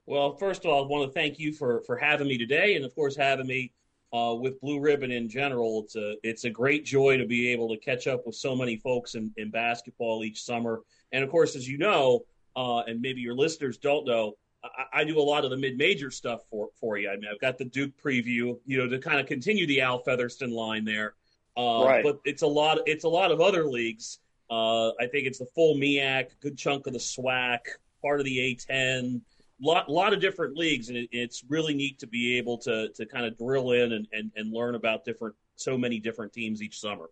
Well, 0.07 0.37
first 0.37 0.65
of 0.65 0.71
all, 0.71 0.85
I 0.85 0.87
want 0.87 1.09
to 1.09 1.13
thank 1.13 1.39
you 1.39 1.53
for 1.53 1.83
for 1.87 1.97
having 1.97 2.29
me 2.29 2.39
today, 2.39 2.77
and 2.77 2.85
of 2.85 2.95
course 2.95 3.17
having 3.17 3.47
me 3.47 3.73
uh, 4.13 4.35
with 4.39 4.61
Blue 4.61 4.81
Ribbon 4.81 5.11
in 5.11 5.29
general. 5.29 5.83
It's 5.85 5.97
a 5.97 6.15
it's 6.23 6.45
a 6.45 6.51
great 6.51 6.85
joy 6.85 7.19
to 7.19 7.27
be 7.27 7.49
able 7.49 7.69
to 7.69 7.77
catch 7.77 8.07
up 8.07 8.27
with 8.27 8.35
so 8.35 8.57
many 8.57 8.77
folks 8.77 9.15
in, 9.15 9.33
in 9.37 9.51
basketball 9.51 10.25
each 10.25 10.43
summer. 10.43 10.81
And 11.13 11.25
of 11.25 11.31
course, 11.31 11.57
as 11.57 11.69
you 11.69 11.79
know, 11.79 12.25
uh, 12.57 12.81
and 12.81 13.01
maybe 13.01 13.21
your 13.21 13.35
listeners 13.35 13.79
don't 13.79 14.07
know, 14.07 14.35
I, 14.65 15.01
I 15.01 15.05
do 15.05 15.19
a 15.19 15.23
lot 15.23 15.45
of 15.45 15.51
the 15.51 15.57
mid-major 15.57 16.11
stuff 16.11 16.43
for 16.51 16.69
for 16.81 16.99
you. 16.99 17.09
I 17.11 17.17
mean, 17.17 17.27
I've 17.33 17.41
got 17.41 17.59
the 17.59 17.65
Duke 17.65 17.93
preview, 18.03 18.59
you 18.67 18.79
know, 18.79 18.89
to 18.89 18.99
kind 18.99 19.21
of 19.21 19.27
continue 19.27 19.67
the 19.67 19.81
Al 19.81 20.01
Featherston 20.01 20.51
line 20.51 20.85
there. 20.85 21.15
Uh, 21.57 21.85
right. 21.85 22.05
But 22.05 22.21
it's 22.25 22.43
a 22.43 22.47
lot. 22.47 22.79
It's 22.87 23.05
a 23.05 23.09
lot 23.09 23.31
of 23.33 23.41
other 23.41 23.67
leagues, 23.67 24.19
Uh, 24.51 24.89
I 25.01 25.07
think 25.07 25.27
it's 25.27 25.39
the 25.39 25.47
full 25.55 25.75
MIAC, 25.77 26.31
good 26.41 26.57
chunk 26.57 26.87
of 26.87 26.93
the 26.93 26.99
SWAC, 26.99 27.59
part 28.01 28.21
of 28.21 28.27
the 28.27 28.39
A10, 28.39 29.21
lot 29.61 29.89
lot 29.89 30.13
of 30.13 30.21
different 30.21 30.57
leagues, 30.57 30.89
and 30.89 30.97
it, 30.97 31.09
it's 31.13 31.45
really 31.49 31.75
neat 31.75 31.99
to 31.99 32.07
be 32.07 32.39
able 32.39 32.59
to 32.59 32.89
to 32.91 33.07
kind 33.07 33.27
of 33.27 33.37
drill 33.37 33.73
in 33.73 33.93
and, 33.93 34.07
and, 34.13 34.31
and 34.37 34.53
learn 34.53 34.75
about 34.75 35.05
different 35.05 35.35
so 35.57 35.77
many 35.77 35.99
different 35.99 36.33
teams 36.33 36.63
each 36.63 36.81
summer. 36.81 37.11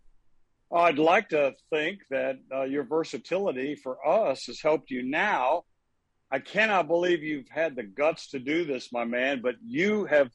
I'd 0.73 0.99
like 0.99 1.29
to 1.29 1.55
think 1.71 2.00
that 2.11 2.38
uh, 2.53 2.62
your 2.62 2.85
versatility 2.85 3.75
for 3.76 4.05
us 4.07 4.47
has 4.47 4.61
helped 4.61 4.91
you 4.91 5.03
now. 5.03 5.65
I 6.30 6.40
cannot 6.40 6.88
believe 6.88 7.23
you've 7.23 7.49
had 7.49 7.76
the 7.76 7.85
guts 7.85 8.28
to 8.30 8.38
do 8.38 8.64
this, 8.64 8.92
my 8.92 9.04
man, 9.04 9.40
but 9.42 9.54
you 9.64 10.06
have 10.06 10.30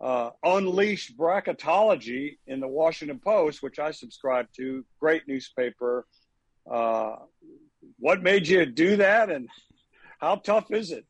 uh, 0.00 0.30
unleashed 0.42 1.16
bracketology 1.16 2.38
in 2.46 2.58
the 2.58 2.66
Washington 2.68 3.20
Post, 3.20 3.62
which 3.62 3.78
I 3.78 3.92
subscribe 3.92 4.46
to. 4.56 4.84
Great 4.98 5.22
newspaper. 5.28 6.06
Uh, 6.68 7.16
what 7.98 8.22
made 8.22 8.48
you 8.48 8.66
do 8.66 8.96
that, 8.96 9.30
and 9.30 9.48
how 10.20 10.36
tough 10.36 10.72
is 10.72 10.90
it? 10.90 11.06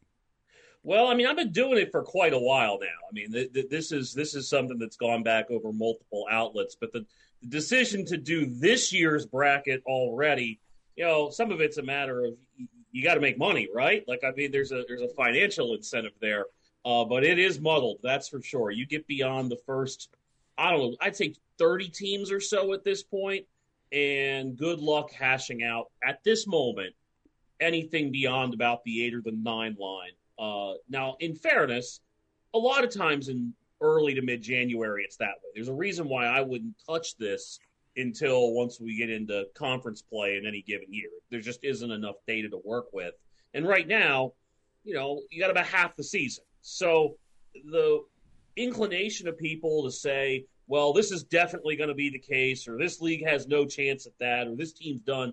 Well, 0.83 1.07
I 1.07 1.15
mean, 1.15 1.27
I've 1.27 1.37
been 1.37 1.53
doing 1.53 1.79
it 1.79 1.91
for 1.91 2.03
quite 2.03 2.35
a 2.35 2.39
while 2.39 2.79
now. 2.81 2.87
I 2.87 3.13
mean, 3.13 3.33
th- 3.33 3.53
th- 3.53 3.71
this 3.71 3.93
is 3.93 4.13
this 4.13 4.35
is 4.35 4.49
something 4.49 4.79
that's 4.79 4.97
gone 4.97 5.23
back 5.23 5.51
over 5.51 5.73
multiple 5.73 6.27
outlets, 6.31 6.77
but 6.79 6.93
the, 6.93 7.07
the 7.41 7.49
decision 7.49 8.05
to 8.07 8.17
do 8.19 8.47
this 8.47 8.93
year's 8.93 9.25
bracket 9.25 9.83
already, 9.87 10.61
you 10.97 11.05
know, 11.05 11.31
some 11.31 11.51
of 11.51 11.61
it's 11.61 11.79
a 11.79 11.83
matter 11.83 12.25
of 12.25 12.35
you 12.93 13.03
got 13.03 13.15
to 13.15 13.21
make 13.21 13.39
money, 13.39 13.69
right? 13.75 14.05
Like, 14.07 14.21
I 14.25 14.31
mean, 14.33 14.53
there's 14.53 14.71
a 14.71 14.85
there's 14.87 15.03
a 15.03 15.09
financial 15.09 15.75
incentive 15.75 16.13
there, 16.21 16.47
uh, 16.85 17.05
but 17.05 17.25
it 17.25 17.39
is 17.39 17.61
muddled, 17.61 17.99
that's 18.03 18.29
for 18.29 18.41
sure. 18.43 18.71
You 18.71 18.87
get 18.87 19.07
beyond 19.07 19.51
the 19.51 19.59
first, 19.67 20.11
I 20.59 20.71
don't 20.71 20.81
know, 20.81 20.97
I'd 21.01 21.17
say 21.17 21.35
30 21.59 21.89
teams 21.89 22.31
or 22.31 22.41
so 22.41 22.73
at 22.75 22.85
this 22.85 23.03
point, 23.03 23.47
and 23.91 24.57
good 24.57 24.79
luck 24.79 25.11
hashing 25.11 25.63
out 25.63 25.87
at 26.07 26.23
this 26.25 26.47
moment 26.47 26.95
anything 27.61 28.11
beyond 28.11 28.55
about 28.55 28.83
the 28.85 29.05
eight 29.05 29.15
or 29.15 29.23
the 29.23 29.33
nine 29.33 29.77
line. 29.79 30.11
Uh, 30.39 30.75
now, 30.89 31.17
in 31.21 31.35
fairness, 31.35 32.01
a 32.55 32.59
lot 32.59 32.85
of 32.85 32.91
times 32.91 33.29
in 33.29 33.55
early 33.81 34.15
to 34.15 34.23
mid 34.23 34.43
January, 34.43 35.05
it's 35.05 35.17
that 35.17 35.35
way. 35.43 35.51
There's 35.55 35.69
a 35.69 35.75
reason 35.75 36.09
why 36.09 36.27
I 36.27 36.41
wouldn't 36.41 36.75
touch 36.87 37.17
this 37.17 37.59
until 37.97 38.53
once 38.53 38.81
we 38.81 38.97
get 38.97 39.11
into 39.11 39.45
conference 39.55 40.03
play 40.03 40.37
in 40.37 40.47
any 40.47 40.63
given 40.63 40.93
year. 40.93 41.11
There 41.31 41.41
just 41.41 41.65
isn't 41.65 41.91
enough 41.91 42.17
data 42.27 42.49
to 42.49 42.61
work 42.65 42.87
with. 42.93 43.15
And 43.55 43.67
right 43.67 43.87
now, 43.87 44.33
you 44.85 44.95
know, 44.95 45.21
you 45.31 45.41
got 45.41 45.51
about 45.51 45.67
half 45.67 45.95
the 45.97 46.05
season. 46.05 46.45
So 46.63 47.17
the 47.71 48.03
inclination 48.57 49.29
of 49.29 49.37
people 49.39 49.85
to 49.85 49.91
say, 49.91 50.47
well, 50.67 50.93
this 50.93 51.11
is 51.11 51.25
definitely 51.25 51.77
going 51.77 51.89
to 51.89 51.95
be 51.95 52.09
the 52.09 52.19
case, 52.19 52.67
or 52.67 52.79
this 52.79 53.01
league 53.01 53.27
has 53.27 53.47
no 53.47 53.67
chance 53.67 54.07
at 54.07 54.13
that, 54.21 54.47
or 54.47 54.57
this 54.57 54.73
team's 54.73 55.03
done. 55.03 55.33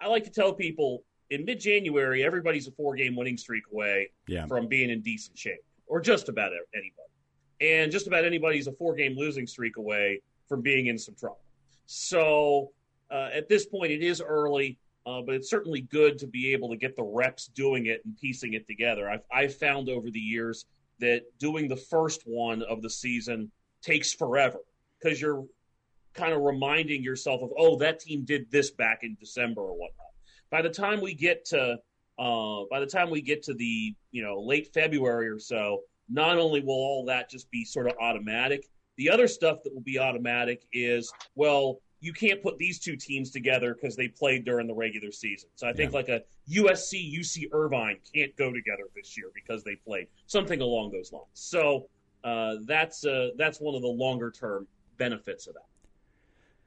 I 0.00 0.08
like 0.08 0.24
to 0.24 0.30
tell 0.30 0.52
people 0.52 1.04
in 1.30 1.44
mid 1.44 1.60
January, 1.60 2.24
everybody's 2.24 2.66
a 2.66 2.72
four 2.72 2.94
game 2.94 3.16
winning 3.16 3.36
streak 3.36 3.64
away 3.72 4.10
yeah. 4.26 4.46
from 4.46 4.66
being 4.68 4.90
in 4.90 5.02
decent 5.02 5.36
shape, 5.36 5.64
or 5.86 6.00
just 6.00 6.28
about 6.28 6.52
anybody. 6.74 6.90
And 7.60 7.90
just 7.92 8.06
about 8.06 8.24
anybody's 8.24 8.66
a 8.66 8.72
four 8.72 8.94
game 8.94 9.16
losing 9.16 9.46
streak 9.46 9.76
away 9.76 10.20
from 10.48 10.60
being 10.60 10.86
in 10.86 10.98
some 10.98 11.14
trouble. 11.14 11.43
So 11.86 12.72
uh, 13.10 13.30
at 13.32 13.48
this 13.48 13.66
point, 13.66 13.92
it 13.92 14.02
is 14.02 14.20
early, 14.20 14.78
uh, 15.06 15.22
but 15.22 15.34
it's 15.34 15.50
certainly 15.50 15.82
good 15.82 16.18
to 16.18 16.26
be 16.26 16.52
able 16.52 16.70
to 16.70 16.76
get 16.76 16.96
the 16.96 17.02
reps 17.02 17.46
doing 17.48 17.86
it 17.86 18.02
and 18.04 18.16
piecing 18.16 18.54
it 18.54 18.66
together. 18.66 19.08
I've, 19.08 19.24
I've 19.32 19.54
found 19.54 19.88
over 19.88 20.10
the 20.10 20.20
years 20.20 20.66
that 21.00 21.22
doing 21.38 21.68
the 21.68 21.76
first 21.76 22.22
one 22.24 22.62
of 22.62 22.82
the 22.82 22.90
season 22.90 23.50
takes 23.82 24.12
forever 24.12 24.58
because 25.00 25.20
you're 25.20 25.44
kind 26.14 26.32
of 26.32 26.42
reminding 26.42 27.02
yourself 27.02 27.42
of, 27.42 27.50
oh, 27.58 27.76
that 27.78 28.00
team 28.00 28.24
did 28.24 28.50
this 28.50 28.70
back 28.70 29.00
in 29.02 29.16
December 29.20 29.60
or 29.60 29.72
whatnot 29.72 30.04
by 30.54 30.62
the 30.62 30.70
time 30.70 31.00
we 31.00 31.14
get 31.14 31.44
to 31.44 31.76
uh, 32.16 32.60
by 32.70 32.78
the 32.78 32.86
time 32.86 33.10
we 33.10 33.20
get 33.20 33.42
to 33.42 33.54
the 33.54 33.92
you 34.12 34.22
know 34.22 34.40
late 34.40 34.72
February 34.72 35.28
or 35.28 35.40
so, 35.40 35.80
not 36.08 36.38
only 36.38 36.60
will 36.60 36.74
all 36.74 37.04
that 37.06 37.28
just 37.28 37.50
be 37.50 37.64
sort 37.64 37.88
of 37.88 37.94
automatic, 38.00 38.68
the 38.96 39.10
other 39.10 39.28
stuff 39.28 39.62
that 39.64 39.74
will 39.74 39.80
be 39.80 39.98
automatic 39.98 40.62
is 40.72 41.12
well, 41.34 41.80
you 42.00 42.12
can't 42.12 42.42
put 42.42 42.58
these 42.58 42.78
two 42.78 42.96
teams 42.96 43.30
together 43.30 43.74
because 43.74 43.96
they 43.96 44.08
played 44.08 44.44
during 44.44 44.66
the 44.66 44.74
regular 44.74 45.10
season. 45.10 45.48
So 45.54 45.66
I 45.66 45.72
think 45.72 45.92
yeah. 45.92 45.96
like 45.96 46.08
a 46.08 46.22
USC 46.50 47.18
UC 47.18 47.48
Irvine 47.52 47.96
can't 48.14 48.36
go 48.36 48.52
together 48.52 48.84
this 48.94 49.16
year 49.16 49.28
because 49.34 49.64
they 49.64 49.76
played 49.76 50.08
something 50.26 50.60
along 50.60 50.92
those 50.92 51.12
lines. 51.12 51.24
So 51.32 51.88
uh, 52.22 52.56
that's 52.66 53.06
uh, 53.06 53.30
that's 53.36 53.58
one 53.60 53.74
of 53.74 53.82
the 53.82 53.88
longer 53.88 54.30
term 54.30 54.66
benefits 54.98 55.46
of 55.46 55.54
that. 55.54 55.64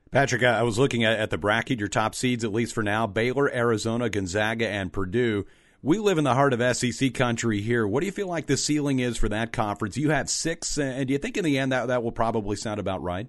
Patrick, 0.10 0.44
I 0.44 0.64
was 0.64 0.80
looking 0.80 1.04
at, 1.04 1.20
at 1.20 1.30
the 1.30 1.38
bracket, 1.38 1.80
your 1.80 1.90
top 1.90 2.16
seeds, 2.16 2.44
at 2.44 2.54
least 2.54 2.74
for 2.74 2.82
now 2.82 3.08
Baylor, 3.08 3.54
Arizona, 3.54 4.10
Gonzaga, 4.10 4.68
and 4.68 4.92
Purdue. 4.92 5.46
We 5.84 6.00
live 6.00 6.18
in 6.18 6.24
the 6.24 6.34
heart 6.34 6.54
of 6.54 6.76
SEC 6.76 7.14
country 7.14 7.62
here. 7.62 7.88
What 7.88 8.00
do 8.00 8.08
you 8.08 8.12
feel 8.12 8.28
like 8.28 8.48
the 8.48 8.58
ceiling 8.58 9.00
is 9.00 9.16
for 9.16 9.30
that 9.30 9.54
conference? 9.54 9.96
You 9.96 10.10
have 10.10 10.30
six, 10.30 10.78
and 10.78 11.06
do 11.08 11.14
you 11.14 11.20
think 11.20 11.38
in 11.38 11.46
the 11.46 11.58
end 11.60 11.72
that, 11.72 11.88
that 11.88 12.04
will 12.04 12.12
probably 12.12 12.56
sound 12.56 12.80
about 12.80 13.04
right? 13.04 13.28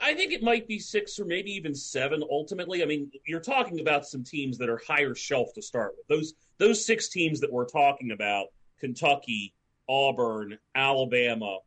I 0.00 0.14
think 0.14 0.32
it 0.32 0.42
might 0.42 0.66
be 0.66 0.78
six 0.78 1.18
or 1.18 1.24
maybe 1.24 1.50
even 1.52 1.74
seven 1.74 2.22
ultimately. 2.28 2.82
I 2.82 2.86
mean, 2.86 3.10
you're 3.26 3.40
talking 3.40 3.80
about 3.80 4.06
some 4.06 4.24
teams 4.24 4.58
that 4.58 4.68
are 4.68 4.80
higher 4.86 5.14
shelf 5.14 5.52
to 5.54 5.62
start 5.62 5.94
with. 5.96 6.06
Those 6.08 6.34
those 6.58 6.84
six 6.84 7.08
teams 7.08 7.40
that 7.40 7.52
we're 7.52 7.66
talking 7.68 8.10
about, 8.10 8.46
Kentucky, 8.80 9.54
Auburn, 9.88 10.58
Alabama, 10.74 11.58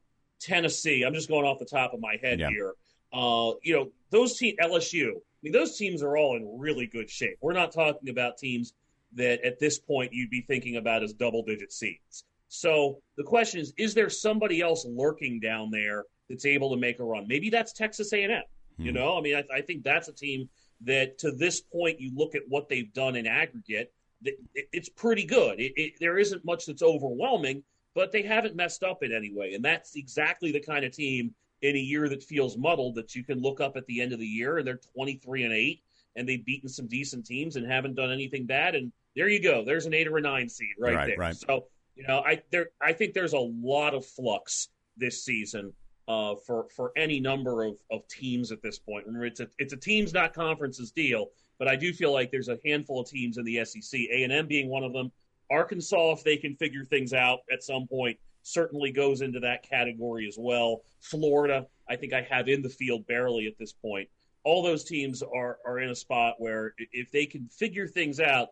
Tennessee. 0.42 1.04
I'm 1.04 1.14
just 1.14 1.30
going 1.30 1.46
off 1.46 1.60
the 1.60 1.66
top 1.66 1.94
of 1.94 2.02
my 2.02 2.18
head 2.22 2.40
yeah. 2.40 2.50
here. 2.50 2.74
Uh, 3.14 3.54
you 3.64 3.74
know, 3.74 3.90
those 4.10 4.38
teams, 4.38 4.58
LSU, 4.62 5.12
I 5.12 5.42
mean, 5.42 5.54
those 5.54 5.78
teams 5.78 6.04
are 6.04 6.18
all 6.18 6.36
in 6.36 6.60
really 6.60 6.88
good 6.88 7.10
shape. 7.10 7.38
We're 7.42 7.54
not 7.54 7.72
talking 7.72 8.10
about 8.10 8.38
teams 8.38 8.74
that 9.16 9.44
at 9.46 9.60
this 9.60 9.80
point 9.80 10.14
you'd 10.14 10.30
be 10.30 10.42
thinking 10.42 10.78
about 10.78 11.04
as 11.04 11.14
double 11.14 11.44
digit 11.44 11.72
seeds. 11.72 12.24
So 12.48 13.02
the 13.16 13.24
question 13.24 13.60
is, 13.60 13.74
is 13.78 13.94
there 13.94 14.10
somebody 14.10 14.62
else 14.62 14.86
lurking 14.88 15.40
down 15.40 15.70
there 15.72 16.06
that's 16.30 16.46
able 16.46 16.72
to 16.72 16.78
make 16.78 17.00
a 17.00 17.04
run? 17.04 17.28
Maybe 17.28 17.50
that's 17.50 17.74
Texas 17.74 18.12
A&M. 18.12 18.42
Hmm. 18.78 18.86
You 18.86 18.92
know, 18.92 19.18
I 19.18 19.22
mean, 19.22 19.36
I, 19.36 19.44
I, 19.54 19.62
think 19.62 19.84
that's 19.84 20.08
a 20.08 20.14
team 20.14 20.50
that 20.82 21.18
to 21.20 21.32
this 21.32 21.62
point, 21.62 22.00
you 22.00 22.12
look 22.16 22.36
at 22.36 22.42
what 22.48 22.68
they've 22.70 22.92
done 22.94 23.16
in 23.16 23.28
aggregate, 23.28 23.94
it, 24.24 24.40
it, 24.56 24.68
it's 24.72 24.90
pretty 24.90 25.26
good. 25.26 25.56
It, 25.60 25.94
there 26.00 26.18
isn't 26.18 26.44
much 26.44 26.66
that's 26.66 26.82
overwhelming, 26.82 27.64
but 27.94 28.12
they 28.12 28.24
haven't 28.24 28.56
messed 28.56 28.84
up 28.84 29.04
in 29.04 29.14
any 29.14 29.32
way. 29.34 29.54
And 29.54 29.64
that's 29.64 29.96
exactly 29.96 30.52
the 30.52 30.60
kind 30.60 30.86
of 30.86 30.92
team 30.92 31.34
in 31.62 31.76
a 31.76 31.80
year 31.80 32.10
that 32.10 32.24
feels 32.24 32.58
muddled 32.58 32.96
that 32.96 33.16
you 33.16 33.24
can 33.24 33.42
look 33.42 33.60
up 33.62 33.76
at 33.76 33.86
the 33.86 34.02
end 34.02 34.14
of 34.14 34.20
the 34.20 34.26
year 34.26 34.58
and 34.58 34.68
they're 34.68 34.80
23 34.96 35.44
and 35.44 35.54
8 35.54 35.84
and 36.20 36.30
they've 36.30 36.46
beaten 36.46 36.70
some 36.70 36.88
decent 36.88 37.26
teams 37.26 37.56
and 37.56 37.66
haven't 37.66 37.96
done 37.96 38.12
anything 38.12 38.46
bad 38.46 38.76
and 38.76 38.92
there 39.16 39.28
you 39.28 39.42
go 39.42 39.64
there's 39.66 39.86
an 39.86 39.94
8 39.94 40.08
or 40.08 40.18
a 40.18 40.22
9 40.22 40.50
seed 40.50 40.68
right, 40.80 40.96
right 40.96 41.08
there 41.08 41.18
right. 41.18 41.36
so 41.36 41.66
you 41.96 42.06
know 42.08 42.20
i 42.26 42.42
there 42.52 42.70
i 42.82 42.94
think 42.94 43.14
there's 43.14 43.34
a 43.34 43.40
lot 43.40 43.94
of 43.96 44.06
flux 44.06 44.70
this 44.98 45.24
season 45.24 45.74
uh, 46.10 46.36
for 46.36 46.66
for 46.76 46.92
any 46.98 47.20
number 47.20 47.64
of, 47.64 47.76
of 47.92 48.06
teams 48.08 48.52
at 48.52 48.62
this 48.64 48.80
point. 48.80 49.06
Remember, 49.06 49.28
it's 49.28 49.40
a 49.40 49.48
it's 49.60 49.74
a 49.74 49.78
teams 49.78 50.12
not 50.12 50.34
conferences 50.34 50.92
deal, 50.92 51.28
but 51.60 51.68
I 51.68 51.76
do 51.76 51.94
feel 51.94 52.12
like 52.12 52.32
there's 52.32 52.50
a 52.50 52.58
handful 52.66 53.02
of 53.02 53.08
teams 53.08 53.38
in 53.38 53.46
the 53.46 53.64
SEC, 53.64 54.00
A 54.12 54.24
and 54.24 54.34
M 54.34 54.48
being 54.48 54.70
one 54.70 54.84
of 54.84 54.92
them. 54.92 55.12
Arkansas, 55.52 56.14
if 56.14 56.24
they 56.24 56.36
can 56.36 56.56
figure 56.56 56.84
things 56.84 57.14
out 57.14 57.40
at 57.52 57.64
some 57.64 57.88
point, 57.88 58.18
certainly 58.42 58.92
goes 58.92 59.22
into 59.22 59.40
that 59.40 59.68
category 59.68 60.28
as 60.28 60.36
well. 60.38 60.82
Florida, 61.00 61.68
I 61.88 61.96
think 61.96 62.14
I 62.14 62.22
have 62.24 62.48
in 62.48 62.64
the 62.64 62.70
field 62.70 63.06
barely 63.06 63.46
at 63.46 63.58
this 63.60 63.74
point. 63.74 64.10
All 64.44 64.64
those 64.64 64.84
teams 64.84 65.22
are 65.22 65.58
are 65.66 65.80
in 65.80 65.90
a 65.90 65.96
spot 65.96 66.36
where 66.38 66.74
if 66.92 67.12
they 67.12 67.26
can 67.26 67.48
figure 67.48 67.88
things 67.88 68.20
out 68.20 68.50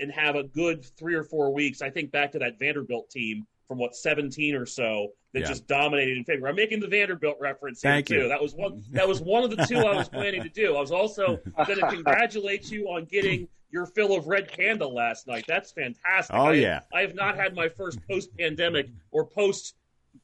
and 0.00 0.10
have 0.10 0.36
a 0.36 0.42
good 0.42 0.84
three 0.96 1.14
or 1.14 1.22
four 1.24 1.52
weeks, 1.52 1.82
I 1.82 1.90
think 1.90 2.10
back 2.10 2.32
to 2.32 2.38
that 2.40 2.58
Vanderbilt 2.58 3.10
team 3.10 3.46
from 3.68 3.78
what 3.78 3.94
17 3.94 4.54
or 4.54 4.66
so 4.66 5.08
that 5.32 5.40
yeah. 5.40 5.46
just 5.46 5.66
dominated 5.66 6.16
in 6.16 6.24
favor. 6.24 6.46
I'm 6.46 6.56
making 6.56 6.80
the 6.80 6.88
Vanderbilt 6.88 7.38
reference 7.40 7.80
here 7.82 8.02
too. 8.02 8.14
You. 8.14 8.28
That 8.28 8.42
was 8.42 8.54
one. 8.54 8.82
That 8.92 9.08
was 9.08 9.20
one 9.20 9.44
of 9.44 9.50
the 9.50 9.64
two 9.64 9.78
I 9.78 9.96
was 9.96 10.08
planning 10.08 10.42
to 10.42 10.48
do. 10.48 10.76
I 10.76 10.80
was 10.80 10.92
also 10.92 11.40
going 11.66 11.78
to 11.78 11.88
congratulate 11.88 12.70
you 12.70 12.88
on 12.88 13.06
getting 13.06 13.48
your 13.70 13.86
fill 13.86 14.14
of 14.14 14.26
red 14.26 14.52
panda 14.52 14.86
last 14.86 15.26
night. 15.26 15.44
That's 15.48 15.72
fantastic. 15.72 16.36
Oh 16.36 16.48
I, 16.48 16.52
yeah. 16.52 16.80
I 16.92 17.00
have 17.00 17.14
not 17.14 17.36
had 17.36 17.54
my 17.54 17.68
first 17.68 17.98
post 18.06 18.28
pandemic 18.36 18.90
or 19.10 19.24
post 19.24 19.74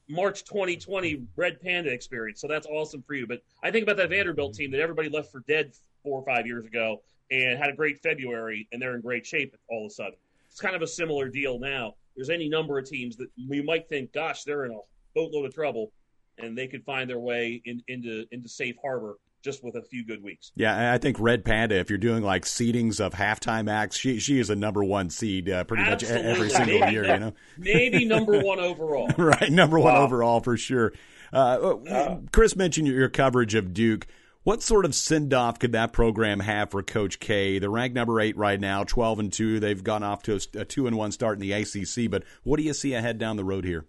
March 0.07 0.43
2020 0.43 1.23
red 1.35 1.61
panda 1.61 1.91
experience. 1.91 2.41
So 2.41 2.47
that's 2.47 2.67
awesome 2.67 3.01
for 3.01 3.13
you. 3.13 3.27
But 3.27 3.41
I 3.63 3.71
think 3.71 3.83
about 3.83 3.97
that 3.97 4.09
Vanderbilt 4.09 4.53
team 4.53 4.71
that 4.71 4.79
everybody 4.79 5.09
left 5.09 5.31
for 5.31 5.41
dead 5.47 5.73
four 6.03 6.19
or 6.19 6.25
five 6.25 6.45
years 6.45 6.65
ago 6.65 7.01
and 7.31 7.59
had 7.59 7.69
a 7.69 7.75
great 7.75 8.01
February 8.01 8.67
and 8.71 8.81
they're 8.81 8.95
in 8.95 9.01
great 9.01 9.25
shape 9.25 9.55
all 9.69 9.85
of 9.85 9.91
a 9.91 9.93
sudden. 9.93 10.15
It's 10.49 10.59
kind 10.59 10.75
of 10.75 10.81
a 10.81 10.87
similar 10.87 11.27
deal 11.27 11.59
now. 11.59 11.95
There's 12.15 12.29
any 12.29 12.49
number 12.49 12.77
of 12.79 12.85
teams 12.85 13.15
that 13.17 13.29
we 13.47 13.61
might 13.61 13.87
think, 13.87 14.13
gosh, 14.13 14.43
they're 14.43 14.65
in 14.65 14.71
a 14.71 14.79
boatload 15.15 15.45
of 15.45 15.53
trouble 15.53 15.91
and 16.37 16.57
they 16.57 16.67
could 16.67 16.83
find 16.83 17.09
their 17.09 17.19
way 17.19 17.61
in, 17.65 17.81
into 17.87 18.25
into 18.31 18.49
safe 18.49 18.75
harbor 18.81 19.15
just 19.41 19.63
with 19.63 19.75
a 19.75 19.81
few 19.81 20.05
good 20.05 20.23
weeks. 20.23 20.51
Yeah, 20.55 20.93
I 20.93 20.97
think 20.97 21.19
Red 21.19 21.45
Panda, 21.45 21.75
if 21.75 21.89
you're 21.89 21.97
doing 21.97 22.23
like 22.23 22.45
seedings 22.45 22.99
of 22.99 23.13
halftime 23.13 23.69
acts, 23.69 23.97
she 23.97 24.19
she 24.19 24.39
is 24.39 24.49
a 24.49 24.55
number 24.55 24.83
one 24.83 25.09
seed 25.09 25.49
uh, 25.49 25.63
pretty 25.63 25.83
Absolutely. 25.83 26.23
much 26.23 26.37
every 26.37 26.49
single 26.49 26.79
maybe, 26.79 26.91
year. 26.91 27.05
You 27.05 27.19
know, 27.19 27.33
maybe 27.57 28.05
number 28.05 28.39
one 28.41 28.59
overall. 28.59 29.09
right, 29.17 29.51
number 29.51 29.79
wow. 29.79 29.93
one 29.93 29.95
overall 30.03 30.39
for 30.41 30.57
sure. 30.57 30.93
Uh, 31.31 31.75
uh, 31.89 32.17
Chris 32.31 32.55
mentioned 32.55 32.87
your 32.87 33.09
coverage 33.09 33.55
of 33.55 33.73
Duke. 33.73 34.07
What 34.43 34.63
sort 34.63 34.85
of 34.85 34.95
send 34.95 35.33
off 35.33 35.59
could 35.59 35.73
that 35.73 35.93
program 35.93 36.39
have 36.39 36.71
for 36.71 36.81
Coach 36.81 37.19
K? 37.19 37.59
They're 37.59 37.69
ranked 37.69 37.95
number 37.95 38.19
eight 38.19 38.37
right 38.37 38.59
now, 38.59 38.83
twelve 38.83 39.19
and 39.19 39.31
two. 39.31 39.59
They've 39.59 39.83
gone 39.83 40.03
off 40.03 40.23
to 40.23 40.35
a, 40.35 40.59
a 40.61 40.65
two 40.65 40.87
and 40.87 40.97
one 40.97 41.11
start 41.11 41.39
in 41.39 41.41
the 41.41 41.51
ACC. 41.51 42.09
But 42.09 42.23
what 42.43 42.57
do 42.57 42.63
you 42.63 42.73
see 42.73 42.93
ahead 42.93 43.17
down 43.17 43.37
the 43.37 43.43
road 43.43 43.65
here? 43.65 43.85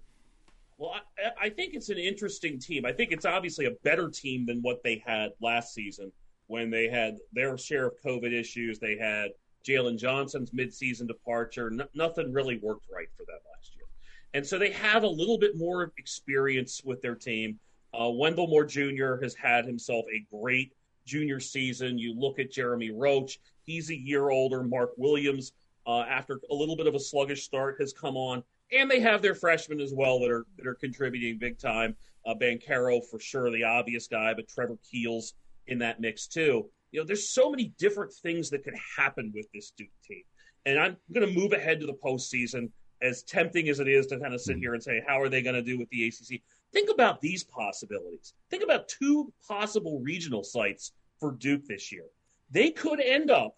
Well, 0.81 0.95
I, 1.19 1.47
I 1.47 1.51
think 1.51 1.75
it's 1.75 1.91
an 1.91 1.99
interesting 1.99 2.59
team. 2.59 2.87
I 2.87 2.93
think 2.93 3.13
it's 3.13 3.27
obviously 3.27 3.67
a 3.67 3.73
better 3.85 4.09
team 4.09 4.47
than 4.47 4.63
what 4.63 4.83
they 4.83 5.03
had 5.07 5.33
last 5.43 5.75
season 5.75 6.11
when 6.47 6.71
they 6.71 6.89
had 6.89 7.19
their 7.35 7.59
share 7.59 7.89
of 7.89 7.93
COVID 8.03 8.33
issues. 8.33 8.79
They 8.79 8.97
had 8.97 9.33
Jalen 9.63 9.99
Johnson's 9.99 10.53
midseason 10.53 11.07
departure. 11.07 11.71
nothing 11.95 12.33
really 12.33 12.59
worked 12.63 12.87
right 12.91 13.09
for 13.15 13.27
them 13.27 13.37
last 13.55 13.77
year. 13.77 13.85
And 14.33 14.47
so 14.47 14.59
they 14.59 14.71
have 14.71 15.03
a 15.03 15.07
little 15.07 15.37
bit 15.37 15.55
more 15.55 15.93
experience 15.99 16.81
with 16.83 17.03
their 17.03 17.15
team. 17.15 17.59
Uh, 17.93 18.09
Wendell 18.09 18.47
Moore 18.47 18.65
Jr. 18.65 19.17
has 19.23 19.35
had 19.35 19.67
himself 19.67 20.07
a 20.11 20.25
great 20.35 20.73
junior 21.05 21.41
season. 21.41 21.99
You 21.99 22.19
look 22.19 22.39
at 22.39 22.51
Jeremy 22.51 22.91
Roach, 22.91 23.39
he's 23.65 23.91
a 23.91 23.97
year 23.97 24.31
older. 24.31 24.63
Mark 24.63 24.93
Williams, 24.97 25.53
uh, 25.87 26.05
after 26.09 26.41
a 26.51 26.55
little 26.55 26.77
bit 26.77 26.87
of 26.87 26.95
a 26.95 27.01
sluggish 27.01 27.43
start, 27.43 27.77
has 27.81 27.93
come 27.93 28.17
on. 28.17 28.43
And 28.73 28.91
they 28.91 29.01
have 29.01 29.23
their 29.23 29.35
freshmen 29.35 29.81
as 29.81 29.93
well 29.95 30.21
that 30.21 30.31
are 30.31 30.47
that 30.57 30.67
are 30.67 30.75
contributing 30.75 31.39
big 31.39 31.59
time. 31.59 31.97
Uh, 32.27 32.35
Banchero, 32.35 33.01
for 33.11 33.19
sure, 33.19 33.51
the 33.51 33.65
obvious 33.65 34.07
guy, 34.07 34.35
but 34.35 34.47
Trevor 34.49 34.79
Keels 34.89 35.35
in 35.67 35.79
that 35.79 36.01
mix 36.01 36.27
too. 36.27 36.69
You 36.93 37.01
know, 37.01 37.07
there's 37.07 37.31
so 37.31 37.51
many 37.51 37.73
different 37.79 38.13
things 38.13 38.51
that 38.51 38.65
could 38.65 38.75
happen 38.97 39.33
with 39.35 39.47
this 39.55 39.73
Duke 39.77 39.89
team. 40.05 40.23
And 40.67 40.79
I'm 40.79 40.97
going 41.13 41.27
to 41.27 41.41
move 41.41 41.53
ahead 41.53 41.81
to 41.81 41.87
the 41.87 41.95
postseason, 41.95 42.71
as 43.03 43.23
tempting 43.23 43.69
as 43.69 43.81
it 43.81 43.89
is 43.89 44.07
to 44.09 44.19
kind 44.19 44.35
of 44.35 44.41
sit 44.41 44.53
mm-hmm. 44.53 44.61
here 44.61 44.75
and 44.75 44.83
say, 44.83 45.03
how 45.07 45.21
are 45.21 45.29
they 45.29 45.43
going 45.43 45.55
to 45.55 45.63
do 45.63 45.79
with 45.79 45.89
the 45.91 46.07
ACC? 46.09 46.41
Think 46.73 46.91
about 46.91 47.21
these 47.21 47.45
possibilities. 47.45 48.35
Think 48.51 48.63
about 48.63 48.89
two 48.89 49.33
possible 49.47 50.01
regional 50.01 50.45
sites 50.45 50.93
for 51.19 51.33
Duke 51.33 51.67
this 51.67 51.91
year. 51.91 52.05
They 52.51 52.71
could 52.71 53.01
end 53.01 53.31
up 53.31 53.57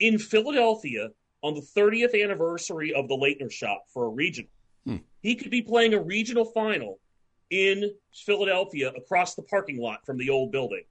in 0.00 0.18
Philadelphia 0.18 1.08
on 1.42 1.54
the 1.54 1.60
30th 1.60 2.20
anniversary 2.20 2.94
of 2.94 3.08
the 3.08 3.16
Laettner 3.16 3.50
Shop 3.50 3.84
for 3.92 4.06
a 4.06 4.08
regional. 4.08 4.50
Hmm. 4.86 4.96
He 5.20 5.34
could 5.34 5.50
be 5.50 5.62
playing 5.62 5.94
a 5.94 6.02
regional 6.02 6.44
final 6.44 6.98
in 7.50 7.92
Philadelphia 8.12 8.92
across 8.96 9.34
the 9.34 9.42
parking 9.42 9.78
lot 9.78 10.04
from 10.06 10.18
the 10.18 10.30
old 10.30 10.52
building. 10.52 10.84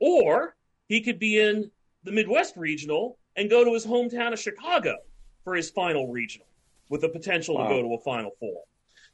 Or 0.00 0.56
he 0.88 1.00
could 1.00 1.18
be 1.18 1.40
in 1.40 1.70
the 2.04 2.12
Midwest 2.12 2.56
regional 2.56 3.18
and 3.36 3.50
go 3.50 3.64
to 3.64 3.72
his 3.72 3.86
hometown 3.86 4.32
of 4.32 4.38
Chicago 4.38 4.96
for 5.44 5.54
his 5.54 5.70
final 5.70 6.08
regional 6.08 6.46
with 6.88 7.00
the 7.00 7.08
potential 7.08 7.56
wow. 7.56 7.64
to 7.64 7.74
go 7.74 7.82
to 7.82 7.94
a 7.94 7.98
final 8.00 8.30
four. 8.38 8.62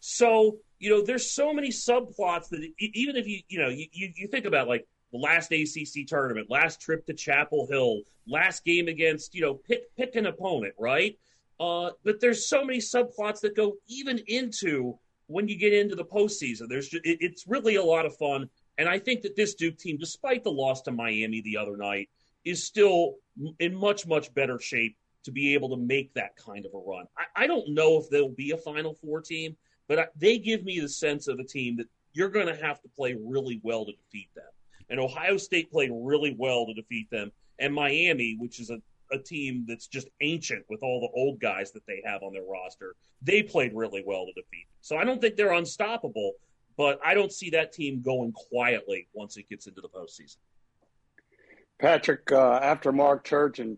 So 0.01 0.59
you 0.85 0.91
know, 0.91 1.03
there's 1.03 1.31
so 1.31 1.55
many 1.55 1.71
subplots 1.71 2.51
that 2.51 2.69
even 2.79 3.17
if 3.17 3.27
you, 3.27 3.41
you 3.49 3.59
know, 3.59 3.69
you, 3.69 3.87
you 3.93 4.29
think 4.29 4.45
about 4.45 4.69
like 4.69 4.87
the 5.15 5.21
last 5.21 5.53
ACC 5.53 6.07
tournament, 6.09 6.51
last 6.51 6.81
trip 6.81 7.07
to 7.07 7.15
Chapel 7.15 7.69
Hill, 7.71 8.01
last 8.27 8.65
game 8.65 8.89
against, 8.89 9.35
you 9.35 9.43
know, 9.43 9.55
pick 9.55 9.95
pick 9.97 10.17
an 10.17 10.27
opponent, 10.27 10.75
right? 10.79 11.17
Uh, 11.61 11.91
but 12.05 12.21
there's 12.21 12.49
so 12.49 12.65
many 12.65 12.79
subplots 12.79 13.41
that 13.41 13.55
go 13.55 13.77
even 13.87 14.19
into 14.27 14.99
when 15.29 15.47
you 15.47 15.57
get 15.57 15.73
into 15.73 15.95
the 15.95 16.05
postseason. 16.05 16.69
There's 16.69 16.89
just, 16.89 17.07
it, 17.07 17.19
it's 17.21 17.47
really 17.47 17.77
a 17.77 17.83
lot 17.83 18.07
of 18.07 18.17
fun, 18.17 18.51
and 18.77 18.89
I 18.89 18.99
think 18.99 19.23
that 19.23 19.37
this 19.37 19.55
Duke 19.55 19.79
team, 19.79 19.99
despite 19.99 20.43
the 20.43 20.51
loss 20.51 20.83
to 20.83 20.91
Miami 20.91 21.41
the 21.43 21.57
other 21.57 21.77
night, 21.77 22.09
is 22.45 22.65
still 22.65 23.15
in 23.61 23.73
much 23.73 24.07
much 24.09 24.35
better 24.35 24.59
shape 24.59 24.97
to 25.23 25.31
be 25.31 25.55
able 25.55 25.71
to 25.71 25.77
make 25.77 26.13
that 26.15 26.37
kind 26.37 26.67
of 26.67 26.75
a 26.75 26.79
run. 26.79 27.07
I, 27.17 27.45
I 27.45 27.47
don't 27.47 27.73
know 27.73 27.99
if 27.99 28.11
they'll 28.11 28.29
be 28.29 28.51
a 28.51 28.57
Final 28.57 28.95
Four 28.95 29.21
team. 29.21 29.57
But 29.87 30.13
they 30.17 30.39
give 30.39 30.65
me 30.65 30.81
the 30.81 30.89
sense 30.89 31.29
of 31.29 31.39
a 31.39 31.45
team 31.45 31.77
that 31.77 31.89
you're 32.15 32.31
going 32.31 32.47
to 32.47 32.57
have 32.57 32.81
to 32.83 32.89
play 32.89 33.17
really 33.23 33.61
well 33.63 33.85
to 33.85 33.93
defeat 33.93 34.29
them. 34.35 34.45
And 34.91 35.01
Ohio 35.01 35.37
State 35.37 35.71
played 35.71 35.91
really 35.93 36.35
well 36.39 36.67
to 36.67 36.75
defeat 36.75 37.09
them. 37.11 37.33
And 37.59 37.75
Miami, 37.75 38.37
which 38.39 38.61
is 38.61 38.71
a, 38.71 38.81
a 39.13 39.19
team 39.19 39.65
that's 39.69 39.87
just 39.87 40.09
ancient 40.21 40.65
with 40.69 40.83
all 40.83 41.01
the 41.01 41.19
old 41.19 41.41
guys 41.41 41.73
that 41.73 41.87
they 41.87 42.03
have 42.05 42.23
on 42.23 42.33
their 42.33 42.45
roster, 42.45 42.95
they 43.23 43.43
played 43.43 43.73
really 43.75 44.03
well 44.07 44.27
to 44.27 44.33
defeat. 44.33 44.67
So 44.81 44.97
I 44.97 45.05
don't 45.05 45.21
think 45.21 45.37
they're 45.37 45.53
unstoppable, 45.53 46.33
but 46.77 46.99
I 47.05 47.15
don't 47.15 47.33
see 47.33 47.51
that 47.51 47.73
team 47.73 48.03
going 48.03 48.33
quietly 48.33 49.09
once 49.13 49.37
it 49.37 49.49
gets 49.49 49.67
into 49.67 49.81
the 49.81 49.89
postseason. 49.89 50.37
Patrick, 51.79 52.31
uh, 52.31 52.61
after 52.63 52.93
Mark 52.93 53.27
Turgeon 53.27 53.77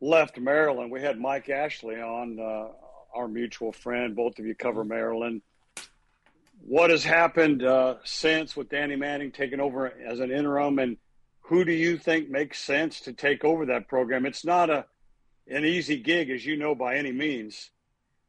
left 0.00 0.38
Maryland, 0.38 0.90
we 0.90 1.00
had 1.00 1.18
Mike 1.18 1.48
Ashley 1.48 1.96
on 1.96 2.38
uh, 2.38 2.68
our 3.14 3.28
mutual 3.28 3.72
friend. 3.72 4.14
Both 4.14 4.38
of 4.38 4.46
you 4.46 4.54
cover 4.54 4.84
Maryland. 4.84 5.42
What 6.60 6.90
has 6.90 7.04
happened 7.04 7.64
uh, 7.64 7.96
since 8.04 8.56
with 8.56 8.68
Danny 8.68 8.96
Manning 8.96 9.32
taking 9.32 9.60
over 9.60 9.92
as 10.06 10.20
an 10.20 10.30
interim, 10.30 10.78
and 10.78 10.96
who 11.40 11.64
do 11.64 11.72
you 11.72 11.96
think 11.96 12.30
makes 12.30 12.60
sense 12.60 13.00
to 13.00 13.12
take 13.12 13.44
over 13.44 13.66
that 13.66 13.88
program? 13.88 14.26
It's 14.26 14.44
not 14.44 14.70
a 14.70 14.86
an 15.48 15.64
easy 15.64 15.96
gig, 15.96 16.30
as 16.30 16.46
you 16.46 16.56
know, 16.56 16.74
by 16.74 16.96
any 16.96 17.10
means. 17.10 17.70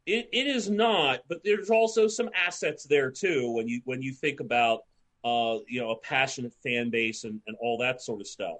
It, 0.06 0.28
it 0.32 0.48
is 0.48 0.68
not, 0.68 1.20
but 1.28 1.44
there's 1.44 1.70
also 1.70 2.08
some 2.08 2.28
assets 2.34 2.84
there 2.84 3.10
too. 3.10 3.52
When 3.52 3.68
you 3.68 3.80
when 3.84 4.02
you 4.02 4.12
think 4.12 4.40
about 4.40 4.80
uh, 5.24 5.58
you 5.68 5.80
know 5.80 5.90
a 5.90 5.98
passionate 5.98 6.52
fan 6.62 6.90
base 6.90 7.24
and, 7.24 7.40
and 7.46 7.56
all 7.60 7.78
that 7.78 8.02
sort 8.02 8.20
of 8.20 8.26
stuff. 8.26 8.56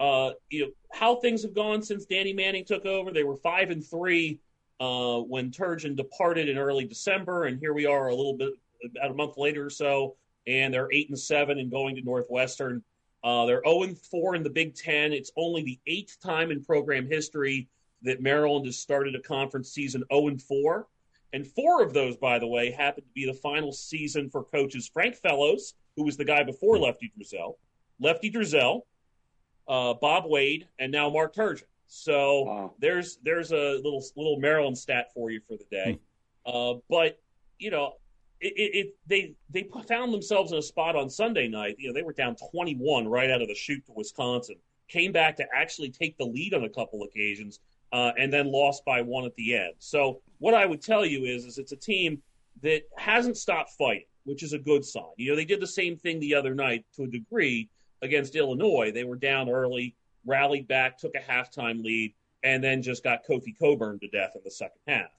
Uh, 0.00 0.30
you 0.48 0.64
know 0.64 0.70
how 0.92 1.16
things 1.16 1.42
have 1.42 1.54
gone 1.54 1.82
since 1.82 2.06
Danny 2.06 2.32
Manning 2.32 2.64
took 2.64 2.86
over. 2.86 3.12
They 3.12 3.22
were 3.22 3.36
five 3.36 3.70
and 3.70 3.84
three 3.86 4.40
uh, 4.80 5.18
when 5.18 5.50
Turgeon 5.50 5.94
departed 5.94 6.48
in 6.48 6.58
early 6.58 6.86
December, 6.86 7.44
and 7.44 7.60
here 7.60 7.74
we 7.74 7.86
are 7.86 8.08
a 8.08 8.14
little 8.14 8.36
bit 8.36 8.54
about 8.84 9.10
a 9.10 9.14
month 9.14 9.36
later 9.36 9.66
or 9.66 9.70
so, 9.70 10.16
and 10.46 10.72
they're 10.72 10.92
eight 10.92 11.08
and 11.08 11.18
seven 11.18 11.58
and 11.58 11.70
going 11.70 11.96
to 11.96 12.02
Northwestern. 12.02 12.82
Uh, 13.22 13.44
they're 13.44 13.62
0 13.66 13.82
and 13.82 13.98
4 13.98 14.34
in 14.34 14.42
the 14.42 14.50
Big 14.50 14.74
Ten. 14.74 15.12
It's 15.12 15.30
only 15.36 15.62
the 15.62 15.78
eighth 15.86 16.18
time 16.20 16.50
in 16.50 16.64
program 16.64 17.06
history 17.06 17.68
that 18.02 18.22
Maryland 18.22 18.64
has 18.64 18.78
started 18.78 19.14
a 19.14 19.20
conference 19.20 19.70
season 19.70 20.02
0 20.10 20.28
and 20.28 20.42
4. 20.42 20.86
And 21.32 21.46
four 21.46 21.82
of 21.82 21.92
those, 21.92 22.16
by 22.16 22.38
the 22.38 22.46
way, 22.46 22.70
happened 22.70 23.06
to 23.06 23.12
be 23.14 23.24
the 23.24 23.34
final 23.34 23.72
season 23.72 24.28
for 24.30 24.42
coaches 24.44 24.90
Frank 24.92 25.14
Fellows, 25.14 25.74
who 25.96 26.04
was 26.04 26.16
the 26.16 26.24
guy 26.24 26.42
before 26.42 26.78
Lefty 26.78 27.12
Driesell, 27.16 27.54
Lefty 28.00 28.30
Driesell, 28.30 28.82
uh, 29.68 29.94
Bob 29.94 30.24
Wade, 30.26 30.66
and 30.78 30.90
now 30.90 31.08
Mark 31.08 31.34
Turgeon. 31.34 31.62
So 31.86 32.42
wow. 32.42 32.74
there's 32.78 33.18
there's 33.24 33.52
a 33.52 33.80
little 33.82 34.02
little 34.16 34.38
Maryland 34.38 34.78
stat 34.78 35.12
for 35.12 35.30
you 35.30 35.40
for 35.46 35.56
the 35.56 35.66
day. 35.70 35.98
Hmm. 36.46 36.50
Uh, 36.52 36.74
but 36.88 37.20
you 37.58 37.70
know, 37.70 37.94
it, 38.40 38.86
it, 38.86 38.96
they 39.06 39.34
they 39.50 39.68
found 39.86 40.12
themselves 40.12 40.52
in 40.52 40.58
a 40.58 40.62
spot 40.62 40.96
on 40.96 41.10
Sunday 41.10 41.48
night. 41.48 41.76
You 41.78 41.88
know, 41.88 41.94
they 41.94 42.02
were 42.02 42.12
down 42.12 42.36
21 42.36 43.06
right 43.06 43.30
out 43.30 43.42
of 43.42 43.48
the 43.48 43.54
chute 43.54 43.84
to 43.86 43.92
Wisconsin. 43.92 44.56
Came 44.88 45.12
back 45.12 45.36
to 45.36 45.46
actually 45.54 45.90
take 45.90 46.16
the 46.16 46.24
lead 46.24 46.54
on 46.54 46.64
a 46.64 46.68
couple 46.68 47.02
occasions, 47.02 47.60
uh, 47.92 48.12
and 48.18 48.32
then 48.32 48.50
lost 48.50 48.84
by 48.84 49.02
one 49.02 49.24
at 49.24 49.34
the 49.36 49.56
end. 49.56 49.74
So 49.78 50.20
what 50.38 50.54
I 50.54 50.66
would 50.66 50.82
tell 50.82 51.04
you 51.04 51.24
is, 51.24 51.44
is 51.44 51.58
it's 51.58 51.72
a 51.72 51.76
team 51.76 52.22
that 52.62 52.82
hasn't 52.96 53.36
stopped 53.36 53.72
fighting, 53.78 54.06
which 54.24 54.42
is 54.42 54.52
a 54.52 54.58
good 54.58 54.84
sign. 54.84 55.04
You 55.16 55.30
know, 55.30 55.36
they 55.36 55.44
did 55.44 55.60
the 55.60 55.66
same 55.66 55.96
thing 55.96 56.18
the 56.18 56.34
other 56.34 56.54
night 56.54 56.84
to 56.96 57.04
a 57.04 57.06
degree 57.06 57.68
against 58.02 58.36
Illinois. 58.36 58.90
They 58.90 59.04
were 59.04 59.16
down 59.16 59.48
early 59.48 59.94
rallied 60.26 60.68
back, 60.68 60.98
took 60.98 61.14
a 61.14 61.18
halftime 61.18 61.82
lead, 61.82 62.14
and 62.42 62.62
then 62.62 62.82
just 62.82 63.04
got 63.04 63.20
Kofi 63.28 63.56
Cockburn 63.58 63.98
to 64.00 64.08
death 64.08 64.32
in 64.34 64.42
the 64.44 64.50
second 64.50 64.80
half. 64.86 65.10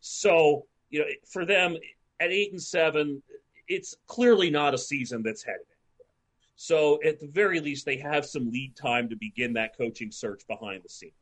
So, 0.00 0.66
you 0.90 1.00
know, 1.00 1.06
for 1.30 1.44
them 1.44 1.76
at 2.20 2.30
eight 2.30 2.52
and 2.52 2.62
seven, 2.62 3.22
it's 3.68 3.96
clearly 4.06 4.50
not 4.50 4.74
a 4.74 4.78
season 4.78 5.22
that's 5.22 5.42
headed 5.42 5.60
anywhere. 5.66 6.12
So, 6.56 7.00
at 7.04 7.20
the 7.20 7.28
very 7.28 7.60
least, 7.60 7.86
they 7.86 7.98
have 7.98 8.26
some 8.26 8.50
lead 8.50 8.76
time 8.76 9.08
to 9.10 9.16
begin 9.16 9.52
that 9.54 9.76
coaching 9.76 10.10
search 10.10 10.46
behind 10.48 10.82
the 10.84 10.88
scenes. 10.88 11.12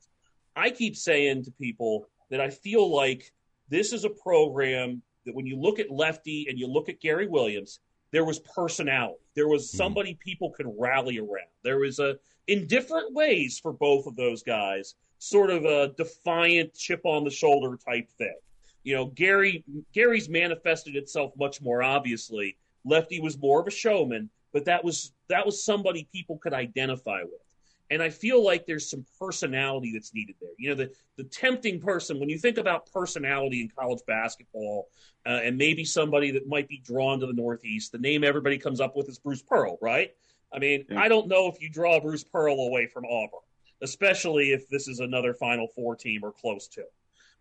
I 0.54 0.70
keep 0.70 0.96
saying 0.96 1.44
to 1.44 1.50
people 1.50 2.08
that 2.30 2.40
I 2.40 2.50
feel 2.50 2.94
like 2.94 3.32
this 3.68 3.92
is 3.92 4.04
a 4.04 4.10
program 4.10 5.02
that 5.26 5.34
when 5.34 5.46
you 5.46 5.56
look 5.56 5.78
at 5.78 5.90
Lefty 5.90 6.46
and 6.48 6.58
you 6.58 6.66
look 6.66 6.88
at 6.88 7.00
Gary 7.00 7.26
Williams, 7.26 7.80
there 8.12 8.24
was 8.24 8.38
personality. 8.38 9.20
There 9.34 9.48
was 9.48 9.68
mm-hmm. 9.68 9.76
somebody 9.76 10.14
people 10.14 10.50
could 10.50 10.66
rally 10.78 11.18
around. 11.18 11.50
There 11.62 11.78
was 11.78 11.98
a 11.98 12.16
in 12.46 12.66
different 12.66 13.12
ways 13.12 13.58
for 13.60 13.72
both 13.72 14.06
of 14.06 14.16
those 14.16 14.42
guys, 14.42 14.94
sort 15.18 15.50
of 15.50 15.64
a 15.64 15.88
defiant 15.96 16.74
chip 16.74 17.00
on 17.04 17.24
the 17.24 17.30
shoulder 17.30 17.76
type 17.76 18.08
thing. 18.16 18.36
You 18.86 18.94
know, 18.94 19.06
Gary 19.06 19.64
Gary's 19.92 20.28
manifested 20.28 20.94
itself 20.94 21.32
much 21.36 21.60
more 21.60 21.82
obviously. 21.82 22.56
Lefty 22.84 23.18
was 23.20 23.36
more 23.36 23.60
of 23.60 23.66
a 23.66 23.70
showman, 23.72 24.30
but 24.52 24.64
that 24.66 24.84
was 24.84 25.12
that 25.28 25.44
was 25.44 25.64
somebody 25.64 26.06
people 26.12 26.38
could 26.38 26.54
identify 26.54 27.22
with. 27.24 27.42
And 27.90 28.00
I 28.00 28.10
feel 28.10 28.44
like 28.44 28.64
there's 28.64 28.88
some 28.88 29.04
personality 29.18 29.90
that's 29.92 30.14
needed 30.14 30.36
there. 30.40 30.52
You 30.56 30.68
know, 30.68 30.76
the 30.76 30.92
the 31.16 31.24
tempting 31.24 31.80
person 31.80 32.20
when 32.20 32.28
you 32.28 32.38
think 32.38 32.58
about 32.58 32.88
personality 32.92 33.60
in 33.60 33.68
college 33.76 34.02
basketball, 34.06 34.86
uh, 35.26 35.40
and 35.42 35.58
maybe 35.58 35.84
somebody 35.84 36.30
that 36.30 36.46
might 36.46 36.68
be 36.68 36.78
drawn 36.78 37.18
to 37.18 37.26
the 37.26 37.32
Northeast. 37.32 37.90
The 37.90 37.98
name 37.98 38.22
everybody 38.22 38.56
comes 38.56 38.80
up 38.80 38.94
with 38.94 39.08
is 39.08 39.18
Bruce 39.18 39.42
Pearl, 39.42 39.78
right? 39.82 40.14
I 40.52 40.60
mean, 40.60 40.86
yeah. 40.88 41.00
I 41.00 41.08
don't 41.08 41.26
know 41.26 41.48
if 41.48 41.60
you 41.60 41.68
draw 41.68 41.98
Bruce 41.98 42.22
Pearl 42.22 42.54
away 42.54 42.86
from 42.86 43.04
Auburn, 43.04 43.40
especially 43.82 44.52
if 44.52 44.68
this 44.68 44.86
is 44.86 45.00
another 45.00 45.34
Final 45.34 45.66
Four 45.66 45.96
team 45.96 46.20
or 46.22 46.30
close 46.30 46.68
to. 46.68 46.84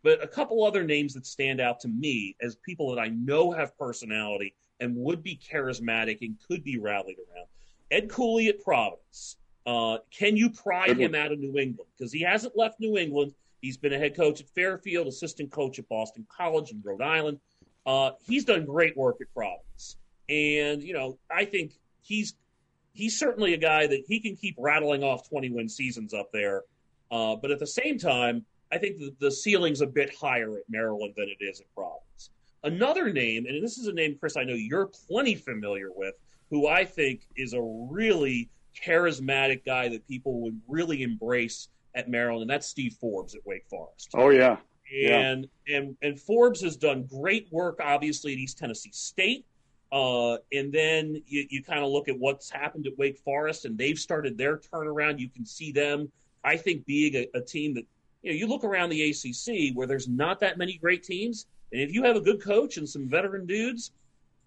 But 0.06 0.24
a 0.24 0.28
couple 0.28 0.64
other 0.64 0.84
names 0.84 1.16
that 1.16 1.26
stand 1.26 1.60
out 1.60 1.80
to 1.80 1.88
me 1.88 2.36
as 2.40 2.56
people 2.58 2.94
that 2.94 3.02
I 3.02 3.08
know 3.08 3.52
have 3.52 3.76
personality 3.76 4.54
and 4.80 4.96
would 4.98 5.24
be 5.24 5.36
charismatic 5.36 6.20
and 6.22 6.38
could 6.48 6.64
be 6.64 6.78
rallied 6.78 7.18
around. 7.18 7.48
Ed 7.90 8.08
Cooley 8.08 8.48
at 8.50 8.64
Providence. 8.64 9.38
Uh, 9.66 9.98
can 10.12 10.38
you 10.38 10.52
pry 10.52 10.94
him 10.94 11.16
out 11.16 11.32
of 11.32 11.40
New 11.40 11.58
England? 11.58 11.90
Because 11.98 12.14
he 12.14 12.22
hasn't 12.22 12.56
left 12.56 12.80
New 12.80 13.00
England. 13.00 13.34
He's 13.62 13.78
been 13.78 13.94
a 13.94 13.98
head 13.98 14.16
coach 14.16 14.42
at 14.42 14.48
Fairfield, 14.50 15.08
assistant 15.08 15.50
coach 15.50 15.80
at 15.80 15.90
Boston 15.90 16.28
College 16.30 16.70
in 16.70 16.84
Rhode 16.84 17.02
Island. 17.02 17.40
Uh, 17.84 18.12
he's 18.28 18.46
done 18.46 18.64
great 18.64 18.96
work 18.96 19.16
at 19.22 19.34
Providence, 19.34 19.98
and 20.30 20.84
you 20.84 20.94
know 20.94 21.18
I 21.32 21.46
think 21.46 21.74
he's 22.02 22.36
he's 22.94 23.18
certainly 23.18 23.56
a 23.56 23.58
guy 23.58 23.88
that 23.88 24.04
he 24.08 24.20
can 24.20 24.36
keep 24.36 24.56
rattling 24.60 25.04
off 25.04 25.28
20 25.28 25.50
win 25.50 25.68
seasons 25.68 26.14
up 26.14 26.32
there. 26.32 26.62
Uh, 27.10 27.36
but 27.36 27.50
at 27.50 27.58
the 27.58 27.68
same 27.68 27.98
time, 27.98 28.46
I 28.72 28.78
think 28.78 28.98
the, 28.98 29.14
the 29.20 29.32
ceiling's 29.32 29.82
a 29.82 29.88
bit 29.88 30.14
higher 30.16 30.58
at 30.58 30.64
Maryland 30.70 31.14
than 31.16 31.30
it 31.30 31.44
is 31.44 31.62
at 31.62 31.68
Providence. 31.76 32.32
Another 32.64 33.12
name, 33.12 33.46
and 33.46 33.64
this 33.64 33.78
is 33.78 33.88
a 33.88 33.94
name, 33.94 34.18
Chris, 34.20 34.38
I 34.38 34.44
know 34.44 34.54
you're 34.54 34.90
plenty 35.08 35.36
familiar 35.36 35.90
with, 35.96 36.16
who 36.50 36.68
I 36.68 36.84
think 36.84 37.28
is 37.36 37.54
a 37.54 37.62
really 37.62 38.50
charismatic 38.76 39.66
guy 39.66 39.88
that 39.90 40.08
people 40.08 40.42
would 40.42 40.60
really 40.68 41.04
embrace 41.04 41.70
at 41.94 42.10
Maryland, 42.10 42.42
and 42.42 42.50
that's 42.50 42.68
Steve 42.68 42.96
Forbes 43.00 43.36
at 43.36 43.42
Wake 43.46 43.66
Forest. 43.70 44.10
Oh 44.16 44.30
yeah. 44.30 44.58
And 44.94 45.48
yeah. 45.66 45.78
and 45.78 45.98
and 46.02 46.20
Forbes 46.20 46.62
has 46.62 46.76
done 46.76 47.08
great 47.10 47.48
work, 47.52 47.80
obviously 47.84 48.34
at 48.34 48.40
East 48.40 48.58
Tennessee 48.58 48.92
State. 48.92 49.46
Uh, 49.92 50.38
and 50.52 50.74
then 50.74 51.22
you, 51.26 51.46
you 51.50 51.64
kind 51.64 51.80
of 51.80 51.90
look 51.90 52.10
at 52.10 52.20
what's 52.20 52.50
happened 52.50 52.86
at 52.86 52.98
Wake 52.98 53.18
Forest, 53.20 53.66
and 53.66 53.78
they've 53.78 53.98
started 53.98 54.38
their 54.38 54.58
turnaround. 54.58 55.20
You 55.20 55.30
can 55.30 55.46
see 55.46 55.72
them, 55.72 56.12
I 56.44 56.58
think, 56.58 56.86
being 56.86 57.16
a, 57.16 57.28
a 57.36 57.42
team 57.42 57.74
that 57.76 57.86
you 58.26 58.32
know. 58.32 58.38
You 58.38 58.48
look 58.48 58.64
around 58.64 58.90
the 58.90 59.10
ACC 59.10 59.76
where 59.76 59.88
there's 59.88 60.08
not 60.08 60.40
that 60.42 60.58
many 60.58 60.78
great 60.78 61.04
teams, 61.04 61.48
and 61.72 61.82
if 61.82 61.94
you 61.94 62.04
have 62.04 62.16
a 62.16 62.22
good 62.22 62.42
coach 62.42 62.78
and 62.78 62.88
some 62.88 63.08
veteran 63.08 63.46
dudes, 63.46 63.92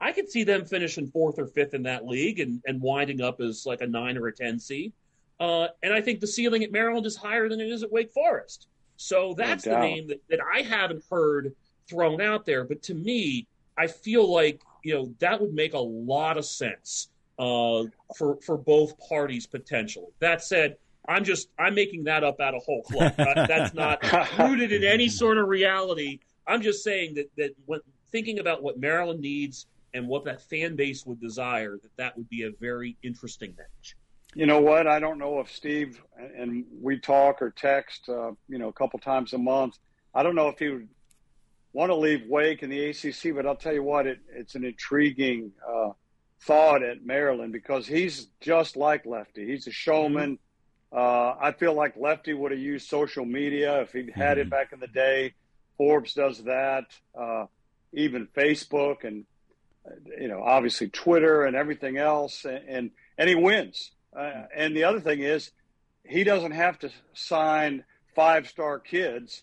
I 0.01 0.13
could 0.13 0.31
see 0.31 0.45
them 0.45 0.65
finishing 0.65 1.09
fourth 1.09 1.39
or 1.39 1.47
fifth 1.47 1.75
in 1.75 1.83
that 1.85 2.07
league 2.07 2.41
and, 2.41 2.63
and 2.67 2.81
winding 2.81 3.21
up 3.21 3.41
as 3.41 3.67
like 3.67 3.81
a 3.81 3.87
nine 3.87 4.17
or 4.17 4.29
a 4.29 4.33
10 4.33 4.59
seed. 4.59 4.93
Uh, 5.41 5.69
and 5.83 5.93
I 5.93 6.01
think 6.01 6.21
the 6.21 6.27
ceiling 6.27 6.65
at 6.65 6.73
Maryland 6.73 7.07
is 7.07 7.17
higher 7.17 7.49
than 7.49 7.61
it 7.61 7.69
is 7.69 7.83
at 7.83 7.93
Wake 7.93 8.13
Forest. 8.13 8.69
So 8.97 9.35
that's 9.37 9.67
no 9.67 9.75
the 9.75 9.81
name 9.81 10.09
that, 10.09 10.21
that 10.31 10.41
I 10.41 10.63
haven't 10.63 11.05
heard 11.11 11.55
thrown 11.89 12.21
out 12.21 12.45
there. 12.45 12.65
But 12.65 12.83
to 12.85 12.95
me, 12.95 13.47
I 13.77 13.87
feel 13.87 14.31
like, 14.31 14.61
you 14.85 14.95
know, 14.95 15.15
that 15.19 15.41
would 15.41 15.55
make 15.55 15.75
a 15.75 15.79
lot 15.79 16.37
of 16.37 16.45
sense 16.45 17.09
uh, 17.39 17.85
for, 18.17 18.39
for 18.45 18.57
both 18.57 18.99
parties 19.09 19.47
potentially. 19.47 20.13
That 20.19 20.43
said, 20.43 20.77
I'm 21.09 21.25
just 21.25 21.49
I'm 21.59 21.75
making 21.75 22.05
that 22.05 22.23
up 22.23 22.39
out 22.41 22.55
of 22.55 22.63
whole 22.63 22.83
cloth. 22.83 23.17
that's 23.17 23.75
not 23.75 24.03
rooted 24.39 24.73
in 24.73 24.85
any 24.85 25.09
sort 25.09 25.39
of 25.39 25.49
reality. 25.49 26.21
I'm 26.47 26.61
just 26.61 26.85
saying 26.85 27.15
that 27.15 27.31
that 27.37 27.55
when 27.67 27.81
thinking 28.13 28.39
about 28.39 28.63
what 28.63 28.79
Maryland 28.79 29.21
needs 29.21 29.67
and 29.95 30.07
what 30.07 30.25
that 30.27 30.43
fan 30.43 30.77
base 30.77 31.07
would 31.07 31.21
desire, 31.21 31.79
that 31.83 31.97
that 31.97 32.17
would 32.17 32.29
be 32.29 32.43
a 32.43 32.51
very 32.61 32.97
interesting 33.03 33.55
match. 33.57 33.97
You 34.35 34.47
know 34.47 34.61
what? 34.61 34.87
I 34.87 35.01
don't 35.01 35.19
know 35.19 35.41
if 35.41 35.51
Steve 35.51 36.03
and 36.37 36.65
we 36.81 36.99
talk 36.99 37.41
or 37.41 37.51
text, 37.51 38.09
uh, 38.11 38.33
you 38.49 38.59
know, 38.59 38.69
a 38.69 38.73
couple 38.73 38.99
times 38.99 39.33
a 39.33 39.39
month. 39.39 39.79
I 40.15 40.23
don't 40.23 40.35
know 40.35 40.49
if 40.49 40.59
he 40.59 40.69
would 40.69 40.89
want 41.73 41.91
to 41.91 41.95
leave 41.95 42.27
Wake 42.29 42.63
in 42.63 42.69
the 42.69 42.91
ACC, 42.91 43.35
but 43.35 43.47
I'll 43.47 43.57
tell 43.57 43.73
you 43.73 43.83
what, 43.83 44.07
it, 44.07 44.19
it's 44.31 44.55
an 44.55 44.65
intriguing 44.65 45.53
uh, 45.67 45.91
thought 46.43 46.83
at 46.83 47.05
Maryland 47.05 47.53
because 47.53 47.87
he's 47.87 48.29
just 48.41 48.77
like 48.77 49.07
Lefty. 49.07 49.47
He's 49.47 49.67
a 49.67 49.71
showman. 49.71 50.33
Mm-hmm. 50.33 50.48
Uh, 50.93 51.35
I 51.41 51.53
feel 51.53 51.75
like 51.75 51.97
Lefty 51.97 52.33
would 52.33 52.51
have 52.51 52.61
used 52.61 52.89
social 52.89 53.25
media 53.25 53.83
if 53.83 53.93
he'd 53.93 54.11
had 54.11 54.39
mm-hmm. 54.39 54.47
it 54.47 54.51
back 54.51 54.73
in 54.73 54.81
the 54.81 54.87
day. 54.87 55.35
Forbes 55.77 56.15
does 56.15 56.43
that, 56.45 56.87
uh, 57.19 57.47
even 57.93 58.27
Facebook 58.29 59.05
and 59.05 59.25
you 60.19 60.29
know, 60.29 60.43
obviously 60.43 60.89
Twitter 60.89 61.45
and 61.45 61.57
everything 61.57 61.97
else, 61.97 62.45
and 62.45 62.63
and, 62.69 62.91
and 63.17 63.29
he 63.29 63.35
wins. 63.35 63.91
Uh, 64.17 64.45
and 64.55 64.77
the 64.77 64.85
other 64.85 65.01
thing 65.01 65.21
is, 65.21 65.51
he 66.05 66.25
doesn't 66.25 66.53
have 66.53 66.79
to 66.81 66.91
sign 67.15 67.85
five 68.15 68.49
star 68.49 68.79
kids 68.79 69.43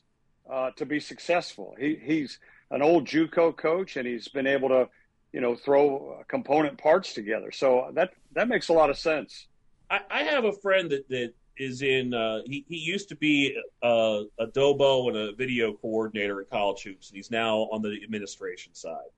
uh, 0.52 0.72
to 0.72 0.86
be 0.86 1.00
successful. 1.00 1.76
He 1.80 2.00
he's 2.02 2.40
an 2.72 2.82
old 2.82 3.08
JUCO 3.08 3.56
coach, 3.56 3.98
and 3.98 4.08
he's 4.08 4.28
been 4.28 4.48
able 4.48 4.70
to, 4.70 4.90
you 5.32 5.42
know, 5.42 5.56
throw 5.56 6.24
component 6.28 6.78
parts 6.78 7.14
together. 7.14 7.52
So 7.52 7.92
that 7.94 8.12
that 8.34 8.48
makes 8.48 8.70
a 8.70 8.74
lot 8.74 8.90
of 8.90 8.98
sense. 8.98 9.48
I, 9.90 10.02
I 10.10 10.24
have 10.24 10.46
a 10.46 10.54
friend 10.54 10.90
that 10.92 11.08
that 11.10 11.34
is 11.58 11.82
in. 11.82 12.14
Uh, 12.14 12.42
he 12.46 12.66
he 12.68 12.78
used 12.78 13.10
to 13.10 13.16
be 13.16 13.58
a, 13.82 14.24
a 14.40 14.48
Dobo 14.48 15.08
and 15.08 15.18
a 15.18 15.34
video 15.34 15.74
coordinator 15.74 16.42
at 16.42 16.50
College 16.50 16.84
Hoops, 16.84 17.10
and 17.10 17.18
he's 17.18 17.32
now 17.32 17.70
on 17.72 17.82
the 17.82 18.00
administration 18.04 18.74
side. 18.74 19.10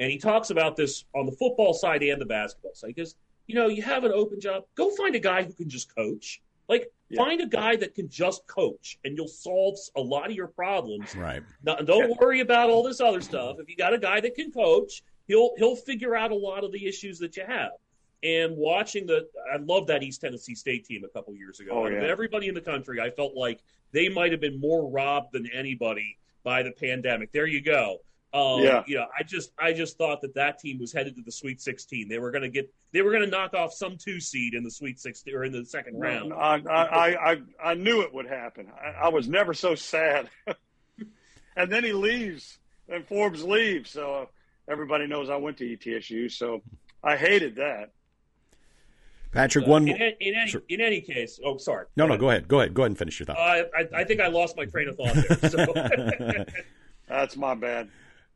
And 0.00 0.10
he 0.10 0.18
talks 0.18 0.50
about 0.50 0.76
this 0.76 1.04
on 1.14 1.26
the 1.26 1.32
football 1.32 1.74
side 1.74 2.02
and 2.02 2.20
the 2.20 2.26
basketball 2.26 2.74
side. 2.74 2.88
He 2.88 2.94
goes, 2.94 3.14
you 3.46 3.54
know, 3.54 3.68
you 3.68 3.82
have 3.82 4.04
an 4.04 4.12
open 4.12 4.40
job, 4.40 4.64
go 4.74 4.90
find 4.90 5.14
a 5.14 5.20
guy 5.20 5.42
who 5.42 5.52
can 5.52 5.68
just 5.68 5.94
coach. 5.94 6.40
Like, 6.68 6.90
yeah. 7.10 7.22
find 7.22 7.40
a 7.40 7.46
guy 7.46 7.76
that 7.76 7.94
can 7.94 8.08
just 8.08 8.46
coach, 8.46 8.98
and 9.04 9.16
you'll 9.16 9.28
solve 9.28 9.76
a 9.96 10.00
lot 10.00 10.30
of 10.30 10.32
your 10.32 10.46
problems. 10.46 11.14
Right. 11.14 11.42
Don't 11.64 11.86
yeah. 11.88 12.16
worry 12.18 12.40
about 12.40 12.70
all 12.70 12.82
this 12.82 13.00
other 13.00 13.20
stuff. 13.20 13.56
If 13.58 13.68
you 13.68 13.76
got 13.76 13.92
a 13.92 13.98
guy 13.98 14.20
that 14.20 14.34
can 14.34 14.50
coach, 14.52 15.02
he'll 15.26 15.50
he'll 15.58 15.76
figure 15.76 16.16
out 16.16 16.30
a 16.30 16.34
lot 16.34 16.64
of 16.64 16.72
the 16.72 16.86
issues 16.86 17.18
that 17.18 17.36
you 17.36 17.44
have. 17.46 17.72
And 18.22 18.56
watching 18.56 19.06
the, 19.06 19.26
I 19.52 19.56
love 19.58 19.88
that 19.88 20.02
East 20.02 20.20
Tennessee 20.20 20.54
State 20.54 20.84
team 20.84 21.02
a 21.04 21.08
couple 21.08 21.34
years 21.34 21.58
ago. 21.58 21.72
Oh, 21.72 21.86
yeah. 21.88 22.02
Everybody 22.02 22.48
in 22.48 22.54
the 22.54 22.60
country, 22.60 23.00
I 23.00 23.10
felt 23.10 23.34
like 23.34 23.60
they 23.90 24.08
might 24.08 24.30
have 24.30 24.40
been 24.40 24.60
more 24.60 24.88
robbed 24.88 25.32
than 25.32 25.48
anybody 25.52 26.18
by 26.44 26.62
the 26.62 26.72
pandemic. 26.72 27.32
There 27.32 27.46
you 27.46 27.60
go. 27.60 27.98
Um, 28.34 28.62
yeah. 28.62 28.82
You 28.86 28.96
know, 28.96 29.06
I 29.18 29.22
just 29.24 29.52
I 29.58 29.74
just 29.74 29.98
thought 29.98 30.22
that 30.22 30.34
that 30.34 30.58
team 30.58 30.78
was 30.78 30.92
headed 30.92 31.16
to 31.16 31.22
the 31.22 31.32
Sweet 31.32 31.60
16. 31.60 32.08
They 32.08 32.18
were 32.18 32.30
going 32.30 32.42
to 32.42 32.48
get 32.48 32.72
they 32.92 33.02
were 33.02 33.10
going 33.10 33.24
to 33.24 33.30
knock 33.30 33.52
off 33.52 33.74
some 33.74 33.98
two 33.98 34.20
seed 34.20 34.54
in 34.54 34.64
the 34.64 34.70
Sweet 34.70 34.98
16 34.98 35.34
or 35.34 35.44
in 35.44 35.52
the 35.52 35.66
second 35.66 36.00
round. 36.00 36.32
I, 36.32 36.62
I, 36.66 37.32
I 37.32 37.42
I 37.62 37.74
knew 37.74 38.00
it 38.00 38.14
would 38.14 38.26
happen. 38.26 38.68
I, 38.82 39.06
I 39.06 39.08
was 39.08 39.28
never 39.28 39.52
so 39.52 39.74
sad. 39.74 40.30
and 41.56 41.70
then 41.70 41.84
he 41.84 41.92
leaves, 41.92 42.58
and 42.88 43.06
Forbes 43.06 43.44
leaves. 43.44 43.90
So 43.90 44.30
everybody 44.66 45.06
knows 45.06 45.28
I 45.28 45.36
went 45.36 45.58
to 45.58 45.64
ETSU. 45.64 46.30
So 46.30 46.62
I 47.04 47.16
hated 47.16 47.56
that. 47.56 47.90
Patrick, 49.32 49.66
one 49.66 49.88
in, 49.88 49.96
in, 49.96 50.34
any 50.34 50.50
sure. 50.50 50.62
in 50.68 50.80
any 50.80 51.00
case. 51.00 51.40
Oh, 51.44 51.56
sorry. 51.56 51.86
No, 51.96 52.06
no, 52.06 52.18
go 52.18 52.28
ahead. 52.30 52.48
Go 52.48 52.60
ahead. 52.60 52.74
Go 52.74 52.82
ahead 52.82 52.90
and 52.90 52.98
finish 52.98 53.18
your 53.18 53.26
thought. 53.26 53.38
Uh, 53.38 53.64
I, 53.74 54.00
I 54.00 54.04
think 54.04 54.20
I 54.20 54.28
lost 54.28 54.56
my 54.56 54.66
train 54.66 54.88
of 54.88 54.96
thought 54.96 55.14
there. 55.14 55.50
So. 55.50 56.44
That's 57.08 57.36
my 57.36 57.54
bad. 57.54 57.88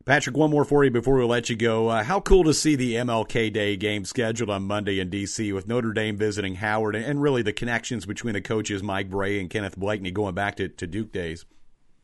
Patrick, 0.06 0.36
one 0.36 0.50
more 0.50 0.64
for 0.64 0.84
you 0.84 0.90
before 0.90 1.16
we 1.16 1.24
let 1.24 1.50
you 1.50 1.56
go. 1.56 1.88
Uh, 1.88 2.04
how 2.04 2.20
cool 2.20 2.44
to 2.44 2.54
see 2.54 2.76
the 2.76 2.94
MLK 2.94 3.52
Day 3.52 3.76
game 3.76 4.04
scheduled 4.04 4.48
on 4.48 4.62
Monday 4.62 5.00
in 5.00 5.10
D.C. 5.10 5.52
with 5.52 5.66
Notre 5.66 5.92
Dame 5.92 6.16
visiting 6.16 6.54
Howard 6.54 6.94
and 6.94 7.20
really 7.20 7.42
the 7.42 7.52
connections 7.52 8.06
between 8.06 8.34
the 8.34 8.40
coaches 8.40 8.84
Mike 8.84 9.10
Brey 9.10 9.40
and 9.40 9.50
Kenneth 9.50 9.76
Blakeney 9.76 10.12
going 10.12 10.34
back 10.34 10.56
to, 10.56 10.68
to 10.68 10.86
Duke 10.86 11.12
days. 11.12 11.44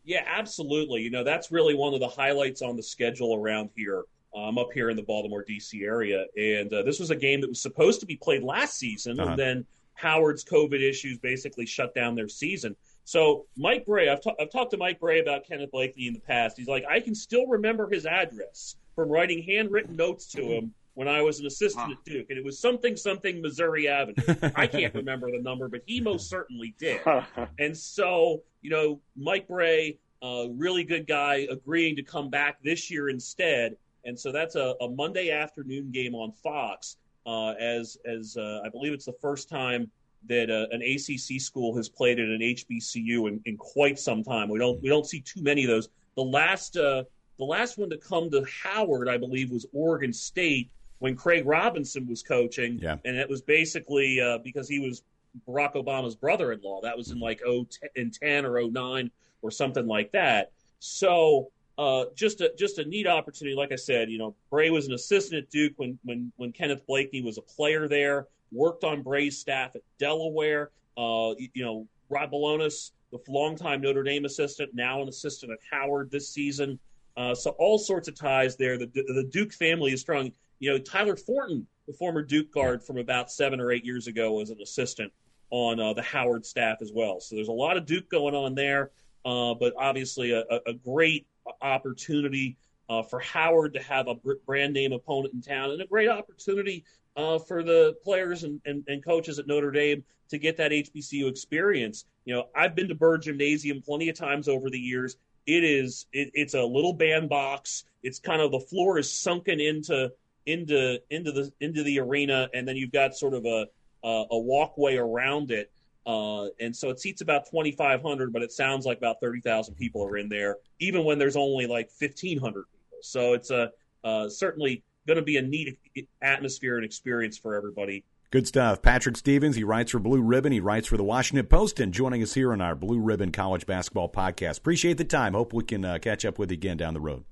Yeah, 0.04 0.24
absolutely. 0.26 1.02
You 1.02 1.10
know, 1.10 1.22
that's 1.22 1.52
really 1.52 1.74
one 1.74 1.94
of 1.94 2.00
the 2.00 2.08
highlights 2.08 2.60
on 2.60 2.76
the 2.76 2.82
schedule 2.82 3.36
around 3.36 3.70
here. 3.76 4.02
I'm 4.36 4.58
up 4.58 4.72
here 4.72 4.90
in 4.90 4.96
the 4.96 5.02
Baltimore, 5.02 5.44
D.C. 5.46 5.84
area. 5.84 6.24
And 6.36 6.72
uh, 6.72 6.82
this 6.82 6.98
was 6.98 7.10
a 7.10 7.16
game 7.16 7.40
that 7.42 7.48
was 7.48 7.60
supposed 7.60 8.00
to 8.00 8.06
be 8.06 8.16
played 8.16 8.42
last 8.42 8.78
season, 8.78 9.20
uh-huh. 9.20 9.30
and 9.30 9.38
then 9.38 9.66
Howard's 9.94 10.44
COVID 10.44 10.80
issues 10.80 11.18
basically 11.18 11.66
shut 11.66 11.94
down 11.94 12.14
their 12.14 12.28
season. 12.28 12.74
So 13.04 13.46
Mike 13.56 13.84
Brey, 13.84 14.08
I've, 14.08 14.22
ta- 14.22 14.34
I've 14.40 14.50
talked 14.50 14.70
to 14.72 14.76
Mike 14.76 15.00
Brey 15.00 15.20
about 15.20 15.46
Kenneth 15.46 15.70
Blakeney 15.70 16.06
in 16.06 16.14
the 16.14 16.20
past. 16.20 16.56
He's 16.56 16.68
like, 16.68 16.84
I 16.88 17.00
can 17.00 17.14
still 17.14 17.46
remember 17.46 17.88
his 17.88 18.06
address 18.06 18.76
from 18.94 19.08
writing 19.08 19.42
handwritten 19.42 19.96
notes 19.96 20.26
to 20.32 20.42
him 20.42 20.74
when 20.94 21.08
I 21.08 21.22
was 21.22 21.40
an 21.40 21.46
assistant 21.46 21.86
huh. 21.86 21.92
at 21.92 22.04
Duke, 22.04 22.26
and 22.28 22.38
it 22.38 22.44
was 22.44 22.58
something 22.58 22.96
something 22.96 23.40
Missouri 23.40 23.88
Avenue. 23.88 24.22
I 24.54 24.66
can't 24.66 24.94
remember 24.94 25.30
the 25.30 25.40
number, 25.40 25.68
but 25.68 25.82
he 25.86 26.00
most 26.00 26.28
certainly 26.28 26.74
did. 26.78 27.00
and 27.58 27.76
so, 27.76 28.42
you 28.60 28.70
know, 28.70 29.00
Mike 29.16 29.48
Brey, 29.48 29.98
uh, 30.22 30.48
really 30.50 30.84
good 30.84 31.06
guy, 31.06 31.46
agreeing 31.50 31.96
to 31.96 32.02
come 32.02 32.30
back 32.30 32.62
this 32.62 32.90
year 32.90 33.08
instead. 33.08 33.76
And 34.04 34.18
so 34.18 34.32
that's 34.32 34.56
a, 34.56 34.74
a 34.80 34.88
Monday 34.88 35.30
afternoon 35.30 35.90
game 35.90 36.14
on 36.14 36.32
Fox. 36.32 36.96
Uh, 37.24 37.50
as 37.52 37.96
as 38.04 38.36
uh, 38.36 38.60
I 38.64 38.68
believe 38.68 38.92
it's 38.92 39.04
the 39.04 39.12
first 39.20 39.48
time 39.48 39.88
that 40.28 40.50
uh, 40.50 40.66
an 40.74 40.82
ACC 40.82 41.40
school 41.40 41.76
has 41.76 41.88
played 41.88 42.18
at 42.18 42.28
an 42.28 42.40
HBCU 42.40 43.28
in, 43.28 43.40
in 43.44 43.56
quite 43.56 43.98
some 43.98 44.22
time. 44.22 44.48
We 44.48 44.58
don't 44.58 44.82
we 44.82 44.88
don't 44.88 45.06
see 45.06 45.20
too 45.20 45.42
many 45.42 45.64
of 45.64 45.70
those. 45.70 45.88
The 46.16 46.22
last 46.22 46.76
uh, 46.76 47.04
the 47.38 47.44
last 47.44 47.78
one 47.78 47.90
to 47.90 47.96
come 47.96 48.30
to 48.30 48.44
Howard, 48.62 49.08
I 49.08 49.18
believe, 49.18 49.50
was 49.50 49.66
Oregon 49.72 50.12
State 50.12 50.70
when 50.98 51.16
Craig 51.16 51.46
Robinson 51.46 52.06
was 52.08 52.22
coaching, 52.22 52.78
yeah. 52.80 52.96
and 53.04 53.16
it 53.16 53.28
was 53.28 53.42
basically 53.42 54.20
uh, 54.20 54.38
because 54.38 54.68
he 54.68 54.78
was 54.78 55.02
Barack 55.48 55.74
Obama's 55.74 56.14
brother-in-law. 56.14 56.82
That 56.82 56.96
was 56.96 57.10
in 57.10 57.18
like 57.18 57.40
oh 57.46 57.66
in 57.96 58.10
ten 58.10 58.44
or 58.44 58.60
09 58.62 59.10
or 59.42 59.50
something 59.50 59.86
like 59.86 60.12
that. 60.12 60.52
So 60.78 61.50
uh, 61.82 62.04
just 62.14 62.40
a 62.40 62.52
just 62.56 62.78
a 62.78 62.84
neat 62.84 63.08
opportunity. 63.08 63.56
Like 63.56 63.72
I 63.72 63.76
said, 63.76 64.08
you 64.08 64.18
know, 64.18 64.36
Brey 64.50 64.70
was 64.70 64.86
an 64.86 64.94
assistant 64.94 65.42
at 65.42 65.50
Duke 65.50 65.72
when 65.76 65.98
when 66.04 66.32
when 66.36 66.52
Kenneth 66.52 66.86
Blakeney 66.86 67.22
was 67.22 67.38
a 67.38 67.42
player 67.42 67.88
there 67.88 68.28
worked 68.52 68.84
on 68.84 69.02
Brey's 69.02 69.38
staff 69.38 69.74
at 69.74 69.82
Delaware. 69.98 70.70
Uh, 70.96 71.34
you 71.38 71.64
know, 71.64 71.88
Rob 72.08 72.30
Balanis, 72.30 72.92
the 73.10 73.18
longtime 73.28 73.80
Notre 73.80 74.02
Dame 74.02 74.26
assistant, 74.26 74.70
now 74.74 75.02
an 75.02 75.08
assistant 75.08 75.50
at 75.52 75.58
Howard 75.70 76.10
this 76.10 76.28
season. 76.28 76.78
Uh, 77.16 77.34
so 77.34 77.50
all 77.58 77.78
sorts 77.78 78.08
of 78.08 78.14
ties 78.14 78.56
there. 78.56 78.78
The, 78.78 78.86
the 78.86 79.28
Duke 79.32 79.52
family 79.52 79.92
is 79.92 80.00
strong. 80.00 80.32
You 80.60 80.72
know, 80.72 80.78
Tyler 80.78 81.16
Thornton, 81.16 81.66
the 81.86 81.94
former 81.94 82.22
Duke 82.22 82.52
guard 82.52 82.82
from 82.82 82.98
about 82.98 83.32
seven 83.32 83.60
or 83.60 83.72
eight 83.72 83.84
years 83.84 84.06
ago, 84.06 84.32
was 84.34 84.50
an 84.50 84.60
assistant 84.62 85.12
on 85.50 85.80
uh, 85.80 85.92
the 85.94 86.02
Howard 86.02 86.46
staff 86.46 86.78
as 86.80 86.92
well. 86.94 87.20
So 87.20 87.34
there's 87.34 87.48
a 87.48 87.52
lot 87.52 87.76
of 87.76 87.86
Duke 87.86 88.08
going 88.08 88.34
on 88.34 88.54
there, 88.54 88.90
uh, 89.24 89.54
but 89.54 89.74
obviously 89.78 90.32
a, 90.32 90.44
a 90.66 90.72
great 90.72 91.26
opportunity 91.60 92.56
uh, 92.88 93.02
for 93.02 93.20
Howard 93.20 93.74
to 93.74 93.82
have 93.82 94.08
a 94.08 94.14
brand 94.46 94.72
name 94.74 94.92
opponent 94.92 95.34
in 95.34 95.40
town, 95.40 95.70
and 95.70 95.80
a 95.80 95.86
great 95.86 96.08
opportunity 96.08 96.84
uh, 97.16 97.38
for 97.38 97.62
the 97.62 97.96
players 98.04 98.44
and, 98.44 98.60
and, 98.64 98.84
and, 98.88 99.04
coaches 99.04 99.38
at 99.38 99.46
Notre 99.46 99.70
Dame 99.70 100.02
to 100.30 100.38
get 100.38 100.56
that 100.56 100.70
HBCU 100.70 101.28
experience. 101.28 102.06
You 102.24 102.34
know, 102.34 102.48
I've 102.54 102.74
been 102.74 102.88
to 102.88 102.94
Burr 102.94 103.18
Gymnasium 103.18 103.82
plenty 103.82 104.08
of 104.08 104.16
times 104.16 104.48
over 104.48 104.70
the 104.70 104.78
years. 104.78 105.16
It 105.46 105.64
is 105.64 106.06
it, 106.12 106.30
it's 106.34 106.54
a 106.54 106.62
little 106.62 106.92
bandbox. 106.92 107.84
It's 108.02 108.18
kind 108.18 108.40
of 108.40 108.50
the 108.50 108.60
floor 108.60 108.98
is 108.98 109.12
sunken 109.12 109.60
into 109.60 110.10
into 110.46 111.00
into 111.10 111.32
the 111.32 111.52
into 111.60 111.82
the 111.82 112.00
arena, 112.00 112.48
and 112.54 112.66
then 112.66 112.76
you've 112.76 112.92
got 112.92 113.14
sort 113.14 113.34
of 113.34 113.44
a 113.44 113.66
a, 114.04 114.24
a 114.30 114.38
walkway 114.38 114.96
around 114.96 115.50
it. 115.50 115.70
Uh, 116.04 116.46
and 116.60 116.74
so 116.74 116.90
it 116.90 116.98
seats 116.98 117.20
about 117.20 117.46
2,500, 117.50 118.32
but 118.32 118.42
it 118.42 118.50
sounds 118.50 118.84
like 118.84 118.98
about 118.98 119.20
30,000 119.20 119.74
people 119.74 120.04
are 120.04 120.16
in 120.16 120.28
there, 120.28 120.56
even 120.80 121.04
when 121.04 121.18
there's 121.18 121.36
only 121.36 121.66
like 121.66 121.90
1,500 121.98 122.64
people. 122.72 122.98
So 123.02 123.34
it's 123.34 123.50
a 123.50 123.70
uh, 124.04 124.28
certainly 124.28 124.82
going 125.06 125.16
to 125.16 125.22
be 125.22 125.36
a 125.36 125.42
neat 125.42 125.78
atmosphere 126.20 126.76
and 126.76 126.84
experience 126.84 127.38
for 127.38 127.54
everybody. 127.54 128.04
Good 128.30 128.46
stuff. 128.46 128.80
Patrick 128.80 129.16
Stevens, 129.16 129.56
he 129.56 129.64
writes 129.64 129.90
for 129.90 129.98
Blue 129.98 130.22
Ribbon. 130.22 130.52
He 130.52 130.60
writes 130.60 130.88
for 130.88 130.96
the 130.96 131.04
Washington 131.04 131.46
Post 131.46 131.78
and 131.80 131.92
joining 131.92 132.22
us 132.22 132.32
here 132.34 132.52
on 132.52 132.62
our 132.62 132.74
Blue 132.74 132.98
Ribbon 132.98 133.30
College 133.30 133.66
Basketball 133.66 134.08
Podcast. 134.08 134.58
Appreciate 134.58 134.96
the 134.96 135.04
time. 135.04 135.34
Hope 135.34 135.52
we 135.52 135.62
can 135.62 135.84
uh, 135.84 135.98
catch 136.00 136.24
up 136.24 136.38
with 136.38 136.50
you 136.50 136.54
again 136.54 136.78
down 136.78 136.94
the 136.94 137.00
road. 137.00 137.24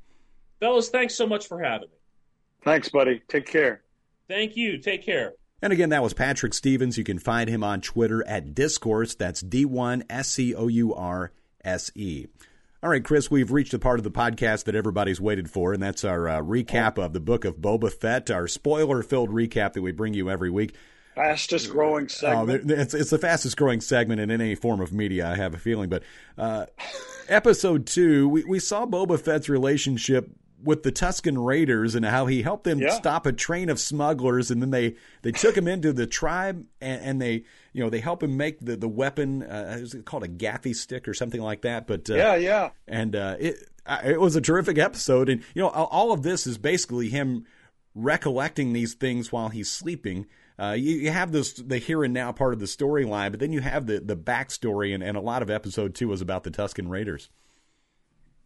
Fellas, 0.61 0.90
thanks 0.90 1.14
so 1.14 1.26
much 1.26 1.48
for 1.48 1.62
having 1.62 1.88
me. 1.88 1.96
Thanks, 2.64 2.90
buddy. 2.90 3.22
Take 3.28 3.46
care. 3.46 3.83
Thank 4.28 4.56
you. 4.56 4.76
Take 4.76 5.02
care. 5.02 5.33
And 5.62 5.73
again, 5.73 5.90
that 5.90 6.03
was 6.03 6.14
Patrick 6.14 6.55
Stevens. 6.55 6.96
You 6.96 7.05
can 7.05 7.18
find 7.18 7.51
him 7.51 7.62
on 7.62 7.81
Twitter 7.81 8.27
at 8.27 8.55
D1scourse. 8.55 9.16
That's 9.16 9.42
D1 9.42 10.05
S 10.09 10.29
C 10.29 10.55
O 10.55 10.68
U 10.68 10.94
R 10.94 11.33
S 11.62 11.90
E. 11.94 12.27
All 12.83 12.88
right, 12.88 13.05
Chris, 13.05 13.31
we've 13.31 13.53
reached 13.53 13.73
the 13.73 13.79
part 13.79 14.01
of 14.01 14.05
the 14.05 14.11
podcast 14.11 14.64
that 14.64 14.75
everybody's 14.75 15.20
waited 15.20 15.51
for, 15.51 15.75
and 15.75 15.83
that's 15.83 16.03
our 16.03 16.27
uh, 16.27 16.40
recap 16.40 16.96
of 16.96 17.12
the 17.12 17.20
book 17.20 17.44
of 17.44 17.57
Boba 17.57 17.92
Fett, 17.92 18.31
our 18.31 18.49
spoiler 18.49 19.03
filled 19.03 19.29
recap 19.29 19.75
that 19.75 19.83
we 19.83 19.92
bring 19.92 20.14
you 20.14 20.31
every 20.31 20.49
week. 20.49 20.75
Fastest 21.14 21.70
growing 21.70 22.05
oh, 22.05 22.09
segment. 22.09 22.70
Oh, 22.70 22.75
it's, 22.75 22.94
it's 22.94 23.11
the 23.11 23.18
fastest 23.18 23.59
growing 23.59 23.83
segment 23.83 24.23
in 24.23 24.31
any 24.31 24.55
form 24.55 24.81
of 24.81 24.94
media, 24.94 25.29
I 25.29 25.37
have 25.37 25.53
a 25.53 25.59
feeling. 25.59 25.90
But 25.90 26.05
uh, 26.38 26.66
episode 27.29 27.87
two, 27.87 28.31
we, 28.31 28.44
we 28.44 28.59
saw 28.61 28.87
Boba 28.87 29.20
Fett's 29.20 29.51
relationship 29.51 30.31
with 30.62 30.83
the 30.83 30.92
Tusken 30.92 31.44
Raiders 31.44 31.94
and 31.94 32.05
how 32.05 32.27
he 32.27 32.42
helped 32.42 32.64
them 32.64 32.79
yeah. 32.79 32.90
stop 32.90 33.27
a 33.27 33.33
train 33.33 33.68
of 33.68 33.81
smugglers, 33.81 34.51
and 34.51 34.61
then 34.61 34.70
they 34.70 34.96
they 35.23 35.33
took 35.33 35.57
him 35.57 35.68
into 35.68 35.92
the 35.92 36.07
tribe 36.07 36.64
and, 36.81 37.03
and, 37.03 37.23
they 37.23 37.44
you 37.73 37.83
know 37.83 37.90
they 37.90 38.01
help 38.01 38.23
him 38.23 38.37
make 38.37 38.61
the 38.61 38.77
the 38.77 38.88
weapon. 38.88 39.42
Uh, 39.42 39.79
is 39.81 39.94
it 39.94 40.05
called 40.05 40.25
a 40.25 40.29
gaffi 40.29 40.75
stick 40.75 41.09
or 41.09 41.14
something 41.14 41.40
like 41.40 41.62
that? 41.62 41.87
But 41.87 42.11
uh, 42.11 42.14
yeah, 42.14 42.35
yeah, 42.37 42.70
and 42.87 43.16
uh, 43.16 43.37
it 43.38 43.68
it 44.05 44.20
was 44.20 44.37
a 44.37 44.40
terrific 44.40 44.79
episode, 44.79 45.29
and 45.29 45.42
you 45.55 45.62
know 45.62 45.68
all 45.68 46.12
of 46.12 46.23
this 46.23 46.46
is 46.46 46.59
basically 46.59 47.09
him 47.09 47.46
recollecting 47.94 48.73
these 48.73 48.94
things 48.94 49.33
while 49.33 49.49
he's 49.49 49.70
sleeping. 49.70 50.27
Uh, 50.59 50.73
you, 50.73 50.96
you, 50.96 51.11
have 51.11 51.33
this 51.33 51.55
the 51.55 51.79
here 51.79 52.05
and 52.05 52.12
now 52.12 52.33
part 52.33 52.53
of 52.53 52.61
the 52.61 52.66
storyline, 52.66 53.31
but 53.31 53.40
then 53.40 53.53
you 53.53 53.61
have 53.61 53.87
the 53.87 53.99
the 53.99 54.16
backstory, 54.16 54.94
and, 54.94 55.03
and 55.03 55.16
a 55.16 55.20
lot 55.20 55.42
of 55.42 55.51
episode 55.51 55.94
two 55.94 56.09
was 56.09 56.20
about 56.20 56.44
the 56.44 56.51
Tusken 56.51 56.88
Raiders. 56.88 57.31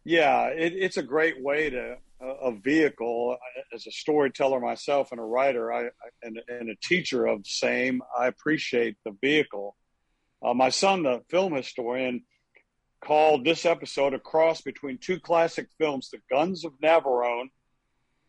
Yeah, 0.05 0.45
it, 0.47 0.73
it's 0.73 0.97
a 0.97 1.03
great 1.03 1.41
way 1.41 1.71
to 1.71 1.97
a 2.21 2.51
vehicle 2.51 3.37
as 3.73 3.85
a 3.87 3.91
storyteller 3.91 4.59
myself 4.59 5.11
and 5.11 5.19
a 5.19 5.23
writer 5.23 5.71
I, 5.73 5.89
and, 6.23 6.39
and, 6.47 6.69
a 6.69 6.75
teacher 6.81 7.25
of 7.25 7.45
same 7.45 8.01
i 8.17 8.27
appreciate 8.27 8.95
the 9.03 9.15
vehicle. 9.21 9.75
Uh, 10.41 10.53
my 10.53 10.69
son 10.69 11.03
the 11.03 11.21
film 11.29 11.53
historian 11.53 12.23
called 13.03 13.43
this 13.43 13.65
episode 13.65 14.13
a 14.13 14.19
cross 14.19 14.61
between 14.61 14.97
two 14.97 15.19
classic 15.19 15.67
films 15.77 16.09
the 16.09 16.19
guns 16.31 16.63
of 16.63 16.71
navarone 16.81 17.49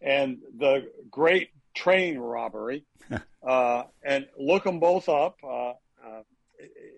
and 0.02 0.38
the 0.58 0.90
great 1.10 1.50
train 1.74 2.18
robbery. 2.18 2.84
Uh, 3.46 3.84
and 4.04 4.26
look 4.36 4.64
them 4.64 4.80
both 4.80 5.08
up 5.08 5.36
uh, 5.44 5.70
uh 6.04 6.22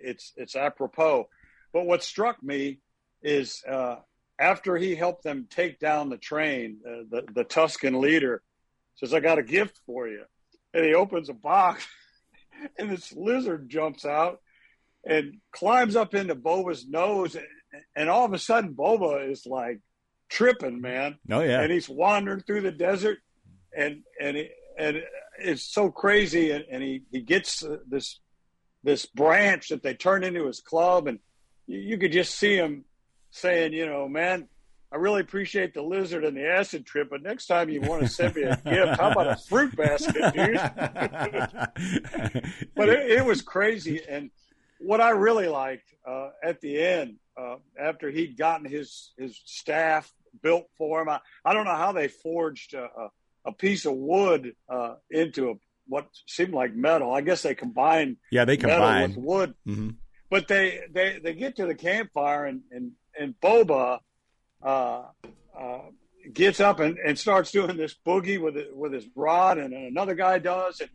it's 0.03 0.33
it's 0.37 0.57
apropos. 0.57 1.29
But 1.75 1.85
what 1.85 2.03
struck 2.03 2.43
me 2.43 2.79
is 3.23 3.63
uh, 3.69 3.97
after 4.39 4.77
he 4.77 4.95
helped 4.95 5.25
them 5.25 5.47
take 5.51 5.79
down 5.79 6.11
the 6.11 6.17
train, 6.17 6.79
uh, 6.87 7.03
the, 7.11 7.25
the 7.33 7.45
Tusken 7.45 8.01
leader 8.01 8.43
says, 8.95 9.13
I 9.13 9.21
got 9.21 9.39
a 9.39 9.43
gift 9.43 9.81
for 9.87 10.09
you. 10.09 10.25
And 10.75 10.85
he 10.85 10.95
opens 10.95 11.29
a 11.29 11.35
box, 11.35 11.87
and 12.79 12.91
this 12.91 13.13
lizard 13.13 13.69
jumps 13.69 14.05
out 14.05 14.41
and 15.05 15.39
climbs 15.53 15.97
up 15.97 16.15
into 16.15 16.35
Boba's 16.35 16.87
nose. 16.87 17.35
And, 17.35 17.47
and 17.97 18.09
all 18.09 18.25
of 18.25 18.33
a 18.33 18.39
sudden, 18.39 18.75
Boba 18.75 19.31
is 19.31 19.47
like 19.47 19.81
tripping, 20.29 20.81
man. 20.81 21.19
Oh, 21.31 21.41
yeah. 21.41 21.61
And 21.61 21.73
he's 21.73 21.89
wandering 21.89 22.41
through 22.41 22.63
the 22.63 22.73
desert, 22.73 23.19
and, 23.77 24.03
and, 24.21 24.37
he, 24.37 24.51
and 24.79 25.03
it's 25.41 25.65
so 25.65 25.91
crazy. 25.91 26.51
And, 26.51 26.65
and 26.71 26.83
he, 26.83 27.03
he 27.11 27.23
gets 27.23 27.65
uh, 27.65 27.79
this, 27.87 28.21
this 28.85 29.07
branch 29.07 29.69
that 29.69 29.83
they 29.83 29.95
turn 29.95 30.23
into 30.23 30.47
his 30.47 30.61
club, 30.61 31.07
and 31.07 31.19
you, 31.67 31.79
you 31.79 31.99
could 31.99 32.13
just 32.13 32.35
see 32.35 32.57
him 32.57 32.85
saying, 33.31 33.73
you 33.73 33.87
know, 33.87 34.09
man, 34.09 34.49
I 34.91 34.97
really 34.97 35.21
appreciate 35.21 35.75
the 35.75 35.83
lizard 35.83 36.25
and 36.25 36.35
the 36.37 36.49
acid 36.49 36.87
trip, 36.87 37.09
but 37.11 37.23
next 37.23 37.47
time 37.47 37.69
you 37.69 37.83
want 37.83 38.03
to 38.03 38.09
send 38.09 38.37
me 38.37 38.43
a 38.43 38.57
gift, 38.57 38.99
how 38.99 39.11
about 39.11 39.27
a 39.27 39.37
fruit 39.37 39.77
basket, 39.77 40.33
dude? 40.33 40.57
but 42.75 42.89
it, 42.89 43.11
it, 43.11 43.25
was 43.25 43.43
crazy. 43.43 44.01
And 44.09 44.31
what 44.79 45.03
I 45.03 45.11
really 45.11 45.47
liked 45.47 45.95
uh, 46.07 46.31
at 46.43 46.63
the 46.63 46.83
end, 46.83 47.17
uh, 47.37 47.57
after 47.79 48.11
he'd 48.11 48.39
gotten 48.39 48.67
his 48.67 49.13
his 49.19 49.39
staff 49.45 50.11
built 50.43 50.69
for 50.79 51.03
him, 51.03 51.11
I, 51.11 51.21
I 51.45 51.53
don't 51.53 51.67
know 51.67 51.77
how 51.77 51.93
they 51.93 52.09
forged 52.09 52.73
a, 52.73 52.85
a, 52.85 53.11
a 53.45 53.53
piece 53.53 53.85
of 53.85 53.93
wood 53.93 54.55
uh, 54.71 54.95
into 55.11 55.51
a, 55.51 55.55
what 55.87 56.09
seemed 56.27 56.55
like 56.55 56.75
metal. 56.75 57.13
I 57.13 57.21
guess 57.21 57.43
they 57.43 57.55
combined 57.55 58.17
yeah 58.33 58.47
they 58.47 58.57
combined 58.57 59.17
with 59.17 59.25
wood. 59.25 59.55
Mm-hmm. 59.67 59.91
But 60.31 60.47
they, 60.47 60.81
they, 60.93 61.21
they 61.23 61.33
get 61.33 61.57
to 61.57 61.67
the 61.67 61.75
campfire 61.75 62.45
and, 62.45 62.61
and 62.71 62.93
and 63.19 63.39
Boba 63.41 63.99
uh, 64.63 65.03
uh, 65.59 65.79
gets 66.33 66.61
up 66.61 66.81
and, 66.81 66.99
and 66.99 67.19
starts 67.19 67.51
doing 67.51 67.77
this 67.77 67.97
boogie 68.07 68.41
with 68.41 68.57
with 68.73 68.93
his 68.93 69.07
rod, 69.15 69.59
and 69.59 69.73
another 69.73 70.15
guy 70.15 70.39
does, 70.39 70.81
and 70.81 70.91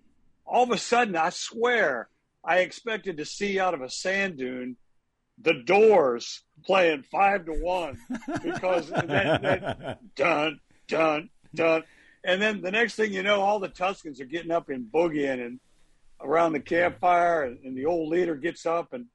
all 0.46 0.64
of 0.64 0.72
a 0.72 0.78
sudden, 0.78 1.16
I 1.16 1.30
swear, 1.30 2.10
I 2.44 2.60
expected 2.60 3.18
to 3.18 3.26
see 3.26 3.60
out 3.60 3.74
of 3.74 3.82
a 3.82 3.90
sand 3.90 4.38
dune 4.38 4.78
the 5.42 5.64
Doors 5.66 6.44
playing 6.64 7.04
five 7.04 7.46
to 7.46 7.54
one 7.54 7.98
because 8.44 8.90
that, 8.90 9.42
that 9.42 10.16
dun 10.16 10.60
dun 10.88 11.30
dun, 11.54 11.84
and 12.24 12.42
then 12.42 12.62
the 12.62 12.72
next 12.72 12.96
thing 12.96 13.14
you 13.14 13.24
know, 13.24 13.42
all 13.42 13.60
the 13.60 13.70
Tuskens 13.70 14.22
are 14.22 14.26
getting 14.26 14.52
up 14.52 14.70
and 14.70 14.86
boogieing 14.92 15.46
and 15.46 15.60
around 16.22 16.54
the 16.54 16.60
campfire, 16.60 17.44
and, 17.44 17.60
and 17.66 17.78
the 17.78 17.86
old 17.86 18.10
leader 18.10 18.36
gets 18.36 18.66
up 18.66 18.94
and 18.94 19.08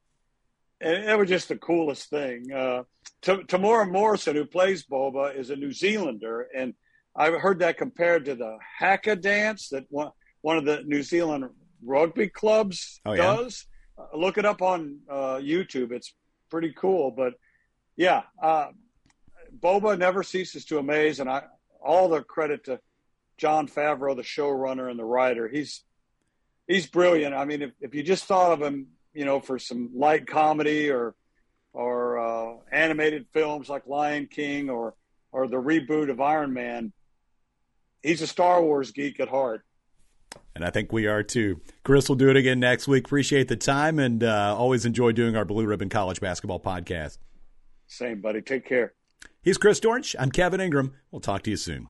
and 0.80 1.08
it 1.08 1.18
was 1.18 1.28
just 1.28 1.48
the 1.48 1.56
coolest 1.56 2.08
thing. 2.10 2.52
Uh, 2.52 2.84
T- 3.22 3.32
Temuera 3.32 3.90
Morrison, 3.90 4.36
who 4.36 4.44
plays 4.44 4.84
Boba, 4.84 5.34
is 5.34 5.50
a 5.50 5.56
New 5.56 5.72
Zealander, 5.72 6.48
and 6.54 6.74
I've 7.16 7.34
heard 7.34 7.60
that 7.60 7.76
compared 7.76 8.26
to 8.26 8.34
the 8.34 8.58
Haka 8.78 9.16
dance 9.16 9.70
that 9.70 9.84
one, 9.90 10.10
one 10.40 10.56
of 10.56 10.64
the 10.64 10.82
New 10.84 11.02
Zealand 11.02 11.46
rugby 11.84 12.28
clubs 12.28 13.00
oh, 13.04 13.16
does. 13.16 13.66
Yeah? 13.98 14.04
Uh, 14.04 14.16
look 14.16 14.38
it 14.38 14.44
up 14.44 14.62
on 14.62 15.00
uh, 15.10 15.38
YouTube; 15.42 15.90
it's 15.90 16.14
pretty 16.50 16.72
cool. 16.76 17.10
But 17.10 17.34
yeah, 17.96 18.22
uh, 18.40 18.68
Boba 19.58 19.98
never 19.98 20.22
ceases 20.22 20.64
to 20.66 20.78
amaze, 20.78 21.18
and 21.18 21.28
I 21.28 21.42
all 21.84 22.08
the 22.08 22.22
credit 22.22 22.64
to 22.64 22.80
Jon 23.36 23.66
Favreau, 23.66 24.14
the 24.14 24.22
showrunner 24.22 24.88
and 24.88 24.98
the 24.98 25.04
writer. 25.04 25.48
He's 25.48 25.82
he's 26.68 26.86
brilliant. 26.86 27.34
I 27.34 27.44
mean, 27.44 27.62
if, 27.62 27.72
if 27.80 27.94
you 27.96 28.04
just 28.04 28.24
thought 28.24 28.52
of 28.52 28.62
him 28.62 28.88
you 29.18 29.24
know, 29.24 29.40
for 29.40 29.58
some 29.58 29.90
light 29.96 30.28
comedy 30.28 30.90
or 30.90 31.12
or 31.72 32.18
uh, 32.18 32.56
animated 32.72 33.26
films 33.32 33.68
like 33.68 33.86
Lion 33.86 34.26
King 34.26 34.70
or 34.70 34.94
or 35.30 35.46
the 35.46 35.56
reboot 35.56 36.10
of 36.10 36.20
Iron 36.20 36.52
Man. 36.52 36.92
He's 38.02 38.22
a 38.22 38.26
Star 38.26 38.62
Wars 38.62 38.90
geek 38.92 39.20
at 39.20 39.28
heart. 39.28 39.62
And 40.54 40.64
I 40.64 40.70
think 40.70 40.92
we 40.92 41.06
are 41.06 41.22
too. 41.22 41.60
Chris 41.84 42.08
will 42.08 42.16
do 42.16 42.30
it 42.30 42.36
again 42.36 42.58
next 42.58 42.88
week. 42.88 43.06
Appreciate 43.06 43.48
the 43.48 43.56
time 43.56 43.98
and 43.98 44.24
uh, 44.24 44.56
always 44.58 44.84
enjoy 44.84 45.12
doing 45.12 45.36
our 45.36 45.44
Blue 45.44 45.66
Ribbon 45.66 45.88
College 45.88 46.20
Basketball 46.20 46.58
podcast. 46.58 47.18
Same, 47.86 48.20
buddy. 48.20 48.42
Take 48.42 48.66
care. 48.66 48.94
He's 49.40 49.56
Chris 49.56 49.78
Dortch. 49.78 50.16
I'm 50.18 50.30
Kevin 50.30 50.60
Ingram. 50.60 50.94
We'll 51.10 51.20
talk 51.20 51.42
to 51.44 51.50
you 51.50 51.56
soon. 51.56 51.86